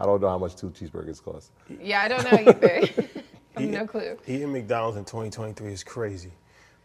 I 0.00 0.04
don't 0.04 0.20
know 0.20 0.28
how 0.28 0.38
much 0.38 0.56
two 0.56 0.70
cheeseburgers 0.70 1.22
cost. 1.22 1.52
Yeah, 1.80 2.02
I 2.02 2.08
don't 2.08 2.24
know 2.24 2.52
either. 2.52 3.22
I 3.56 3.62
have 3.62 3.70
no 3.70 3.86
clue. 3.86 4.18
Eating 4.26 4.52
McDonald's 4.52 4.96
in 4.96 5.04
2023 5.04 5.72
is 5.72 5.84
crazy. 5.84 6.32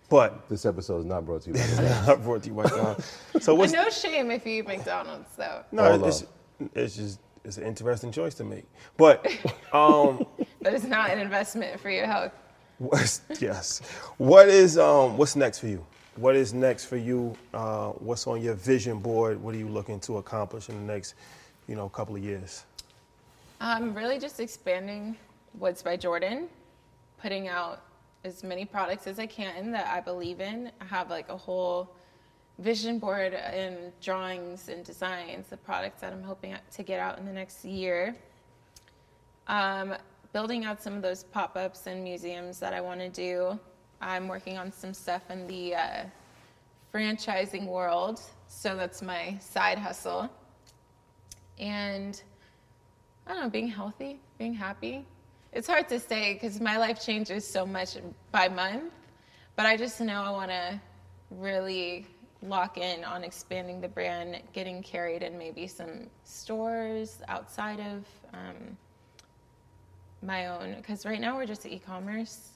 But 0.10 0.50
This 0.50 0.66
episode 0.66 1.00
is 1.00 1.06
not 1.06 1.26
brought 1.26 1.44
to 1.44 1.50
you 1.50 1.54
by 1.54 1.62
the 1.62 2.12
I 2.12 2.16
brought 2.16 2.44
to 2.44 2.50
you 2.50 2.56
by 2.56 2.68
John. 2.68 3.02
So 3.40 3.54
what's 3.54 3.74
no 3.74 3.90
shame 3.90 4.32
if 4.32 4.46
you 4.46 4.60
eat 4.60 4.68
McDonald's, 4.68 5.30
though. 5.38 5.64
no? 5.72 5.84
All 5.84 6.06
It's, 6.06 6.26
it's 6.74 6.96
just 6.96 7.20
it's 7.44 7.58
an 7.58 7.64
interesting 7.64 8.12
choice 8.12 8.34
to 8.36 8.44
make. 8.44 8.66
But 8.98 9.26
um, 9.74 10.26
But 10.62 10.74
it's 10.74 10.84
not 10.84 11.12
an 11.12 11.20
investment 11.20 11.80
for 11.80 11.90
your 11.90 12.06
health. 12.06 12.32
what's, 12.80 13.22
yes, 13.40 13.82
what 14.18 14.48
is 14.48 14.78
um 14.78 15.16
what's 15.18 15.36
next 15.36 15.60
for 15.60 15.68
you? 15.68 15.86
What 16.16 16.36
is 16.36 16.54
next 16.54 16.86
for 16.86 16.98
you? 16.98 17.36
Uh, 17.54 17.90
what's 17.92 18.28
on 18.28 18.42
your 18.42 18.56
vision 18.56 19.00
board? 19.00 19.42
What 19.42 19.56
are 19.56 19.58
you 19.58 19.70
looking 19.70 20.00
to 20.02 20.18
accomplish 20.18 20.70
in 20.70 20.76
the 20.76 20.94
next, 20.94 21.14
you 21.68 21.76
know, 21.76 21.88
couple 21.88 22.16
of 22.16 22.24
years? 22.24 22.66
I'm 23.62 23.94
really 23.94 24.20
just 24.20 24.40
expanding 24.40 25.16
Woods 25.54 25.82
by 25.82 25.96
Jordyn, 25.98 26.48
putting 27.22 27.48
out 27.48 27.82
as 28.24 28.44
many 28.44 28.66
products 28.66 29.08
as 29.08 29.20
I 29.20 29.26
can 29.26 29.72
that 29.72 29.88
I 29.88 30.02
believe 30.02 30.42
in. 30.42 30.72
I 30.82 30.86
have 30.86 31.10
like 31.10 31.30
a 31.30 31.38
whole 31.38 31.96
vision 32.58 33.00
board 33.00 33.34
and 33.34 33.94
drawings 34.02 34.68
and 34.68 34.84
designs 34.84 35.48
the 35.48 35.58
products 35.58 36.02
that 36.02 36.12
I'm 36.12 36.24
hoping 36.24 36.56
to 36.72 36.84
get 36.84 37.00
out 37.00 37.18
in 37.18 37.26
the 37.26 37.32
next 37.32 37.64
year. 37.64 38.16
Um, 39.48 39.96
building 40.34 40.66
out 40.66 40.82
some 40.82 40.94
of 40.94 41.02
those 41.02 41.24
pop 41.24 41.56
ups 41.56 41.88
and 41.88 42.04
museums 42.04 42.60
that 42.60 42.74
I 42.74 42.82
want 42.82 43.00
to 43.00 43.10
do. 43.10 43.60
I'm 44.02 44.28
working 44.28 44.58
on 44.58 44.72
some 44.72 44.94
stuff 44.94 45.30
in 45.30 45.48
the 45.48 45.76
uh, 45.76 46.04
franchising 46.94 47.66
world, 47.66 48.22
so 48.48 48.76
that's 48.76 49.02
my 49.02 49.38
side 49.40 49.78
hustle. 49.78 50.30
And 51.58 52.22
I 53.26 53.34
don't 53.34 53.44
know, 53.44 53.50
being 53.50 53.68
healthy, 53.68 54.20
being 54.38 54.54
happy. 54.54 55.06
It's 55.52 55.68
hard 55.68 55.89
to 55.89 56.00
say 56.00 56.34
because 56.34 56.62
my 56.62 56.78
life 56.78 57.04
changes 57.04 57.47
so 57.47 57.66
much 57.66 57.97
by 58.32 58.50
month, 58.50 58.93
but 59.56 59.66
I 59.66 59.78
just 59.78 60.00
know 60.00 60.22
I 60.22 60.30
want 60.30 60.52
to 60.52 60.80
really 61.32 62.06
lock 62.43 62.78
in 62.78 63.04
on 63.04 63.24
expanding 63.24 63.82
the 63.82 63.88
brand, 63.88 64.41
getting 64.54 64.84
carried 64.84 65.24
in 65.24 65.38
maybe 65.39 65.66
some 65.66 66.08
stores 66.24 67.22
outside 67.28 67.80
of 67.80 68.06
um, 68.34 68.78
my 70.22 70.47
own. 70.47 70.76
Because 70.76 71.04
right 71.04 71.20
now 71.20 71.36
we're 71.36 71.47
just 71.47 71.66
e-commerce. 71.66 72.52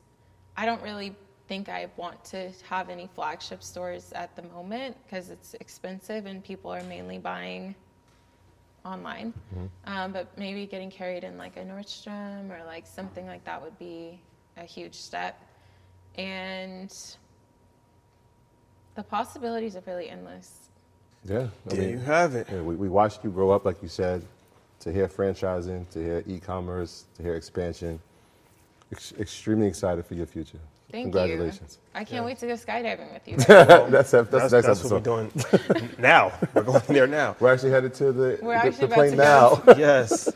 I 0.56 0.68
don't 0.68 0.82
really 0.84 1.16
think 1.48 1.70
I 1.70 1.88
want 1.98 2.24
to 2.26 2.52
have 2.70 2.90
any 2.90 3.10
flagship 3.16 3.64
stores 3.64 4.14
at 4.14 4.36
the 4.36 4.44
moment 4.44 4.96
because 5.04 5.32
it's 5.32 5.56
expensive 5.56 6.28
and 6.28 6.44
people 6.44 6.72
are 6.72 6.84
mainly 6.84 7.18
buying 7.18 7.74
online. 8.86 9.34
Um, 9.86 10.12
but 10.12 10.38
maybe 10.38 10.66
getting 10.66 10.92
carried 10.92 11.24
in 11.24 11.38
like 11.38 11.58
a 11.58 11.62
Nordstrom 11.62 12.50
or 12.52 12.64
like 12.66 12.86
something 12.86 13.26
like 13.26 13.44
that 13.46 13.62
would 13.62 13.78
be 13.80 14.20
a 14.58 14.64
huge 14.64 14.96
step. 14.96 15.40
and 16.18 16.94
the 18.96 19.04
possibilities 19.04 19.76
are 19.76 19.84
really 19.88 20.10
endless. 20.10 20.70
Yeah. 21.26 21.48
I 21.72 21.76
There 21.76 21.90
you 21.90 21.98
have 22.00 22.36
it. 22.36 22.48
Yeah, 22.52 22.62
we, 22.62 22.76
we 22.76 22.90
watched 22.90 23.24
you 23.24 23.32
grow 23.32 23.50
up, 23.50 23.66
like 23.66 23.82
you 23.82 23.88
said, 23.88 24.24
to 24.82 24.92
hear 24.92 25.08
franchising, 25.08 25.90
to 25.92 26.00
hear 26.00 26.24
e-commerce, 26.28 27.06
to 27.16 27.24
hear 27.24 27.36
expansion. 27.36 28.00
Ex- 28.92 29.14
extremely 29.20 29.66
excited 29.68 30.06
for 30.06 30.14
your 30.14 30.28
future. 30.28 30.60
Thank 30.94 31.06
Congratulations. 31.06 31.80
you. 31.82 32.00
I 32.00 32.04
can't 32.04 32.24
wait 32.24 32.38
to 32.38 32.46
go 32.46 32.54
skydiving 32.54 33.12
with 33.12 33.28
you. 33.28 33.38
that's, 33.48 34.12
that's, 34.12 34.12
that's, 34.12 34.30
That's, 34.30 34.54
next 34.54 34.68
that's 34.68 34.84
what 34.84 34.92
we're 34.92 35.00
doing 35.00 35.32
now. 35.98 36.32
We're 36.54 36.62
going 36.62 36.84
there 36.88 37.08
now. 37.08 37.36
We're 37.40 37.52
actually 37.52 37.72
headed 37.72 37.96
to 37.96 38.12
the, 38.12 38.38
We're 38.44 38.70
the, 38.70 38.78
the 38.78 38.88
plane 38.88 39.12
to 39.12 39.18
now. 39.18 39.64
yes. 39.76 40.32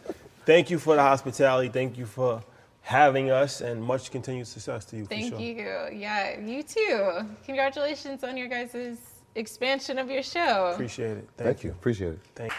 Thank 0.47 0.71
you 0.71 0.79
for 0.79 0.95
the 0.95 1.03
hospitality. 1.03 1.69
Thank 1.69 1.95
you 1.95 2.07
for 2.07 2.41
having 2.81 3.29
us, 3.29 3.61
and 3.61 3.83
much 3.83 4.09
continued 4.09 4.47
success 4.47 4.83
to 4.85 4.97
you. 4.97 5.03
for 5.03 5.09
Thank 5.09 5.33
sure. 5.33 5.39
you. 5.39 5.89
Yeah, 5.93 6.39
you 6.39 6.63
too. 6.63 7.19
Congratulations 7.45 8.23
on 8.23 8.35
your 8.35 8.47
guys' 8.47 8.97
expansion 9.35 9.99
of 9.99 10.09
your 10.09 10.23
show. 10.23 10.71
Appreciate 10.73 11.17
it. 11.17 11.29
Thank 11.37 11.63
you. 11.63 11.69
Appreciate 11.69 12.13
it. 12.13 12.19
Thank 12.33 12.51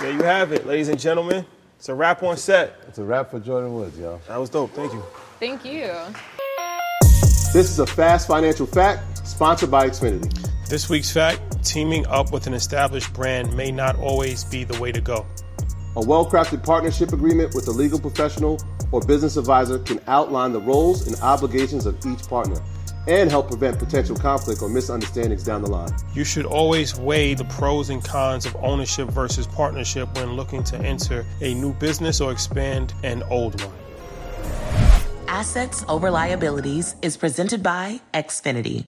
There 0.00 0.12
you 0.12 0.22
have 0.22 0.52
it, 0.52 0.66
ladies 0.66 0.88
and 0.88 0.98
gentlemen. 0.98 1.44
It's 1.78 1.88
a 1.88 1.94
wrap 1.94 2.24
on 2.24 2.36
set. 2.36 2.74
It's 2.88 2.98
a 2.98 3.04
wrap 3.04 3.30
for 3.30 3.38
Jordyn 3.38 3.70
Woods, 3.70 3.96
y'all. 3.96 4.20
That 4.26 4.38
was 4.38 4.50
dope. 4.50 4.72
Thank 4.72 4.92
you. 4.92 5.02
Thank 5.38 5.64
you. 5.64 5.94
This 7.52 7.70
is 7.70 7.78
a 7.78 7.86
fast 7.86 8.26
financial 8.26 8.66
fact 8.66 9.24
sponsored 9.24 9.70
by 9.70 9.88
Xfinity. 9.88 10.48
This 10.68 10.88
week's 10.90 11.12
fact 11.12 11.64
teaming 11.64 12.04
up 12.08 12.32
with 12.32 12.48
an 12.48 12.54
established 12.54 13.12
brand 13.14 13.56
may 13.56 13.70
not 13.70 13.94
always 13.94 14.42
be 14.42 14.64
the 14.64 14.76
way 14.80 14.90
to 14.90 15.00
go. 15.00 15.24
A 15.94 16.04
well 16.04 16.28
crafted 16.28 16.64
partnership 16.64 17.12
agreement 17.12 17.54
with 17.54 17.68
a 17.68 17.72
legal 17.72 18.00
professional 18.00 18.58
or 18.90 19.00
business 19.02 19.36
advisor 19.36 19.78
can 19.78 20.00
outline 20.08 20.52
the 20.52 20.60
roles 20.60 21.06
and 21.06 21.14
obligations 21.22 21.86
of 21.86 21.94
each 22.04 22.26
partner 22.26 22.60
and 23.06 23.30
help 23.30 23.48
prevent 23.48 23.78
potential 23.78 24.16
conflict 24.16 24.62
or 24.62 24.68
misunderstandings 24.68 25.44
down 25.44 25.62
the 25.62 25.70
line. 25.70 25.90
You 26.14 26.24
should 26.24 26.46
always 26.46 26.98
weigh 26.98 27.34
the 27.34 27.44
pros 27.44 27.90
and 27.90 28.02
cons 28.04 28.46
of 28.46 28.56
ownership 28.56 29.08
versus 29.08 29.46
partnership 29.46 30.14
when 30.16 30.32
looking 30.32 30.64
to 30.64 30.76
enter 30.78 31.24
a 31.40 31.54
new 31.54 31.72
business 31.74 32.20
or 32.20 32.32
expand 32.32 32.94
an 33.02 33.22
old 33.30 33.60
one. 33.62 33.74
Assets 35.28 35.84
over 35.88 36.10
liabilities 36.10 36.96
is 37.02 37.16
presented 37.16 37.62
by 37.62 38.00
Xfinity. 38.14 38.87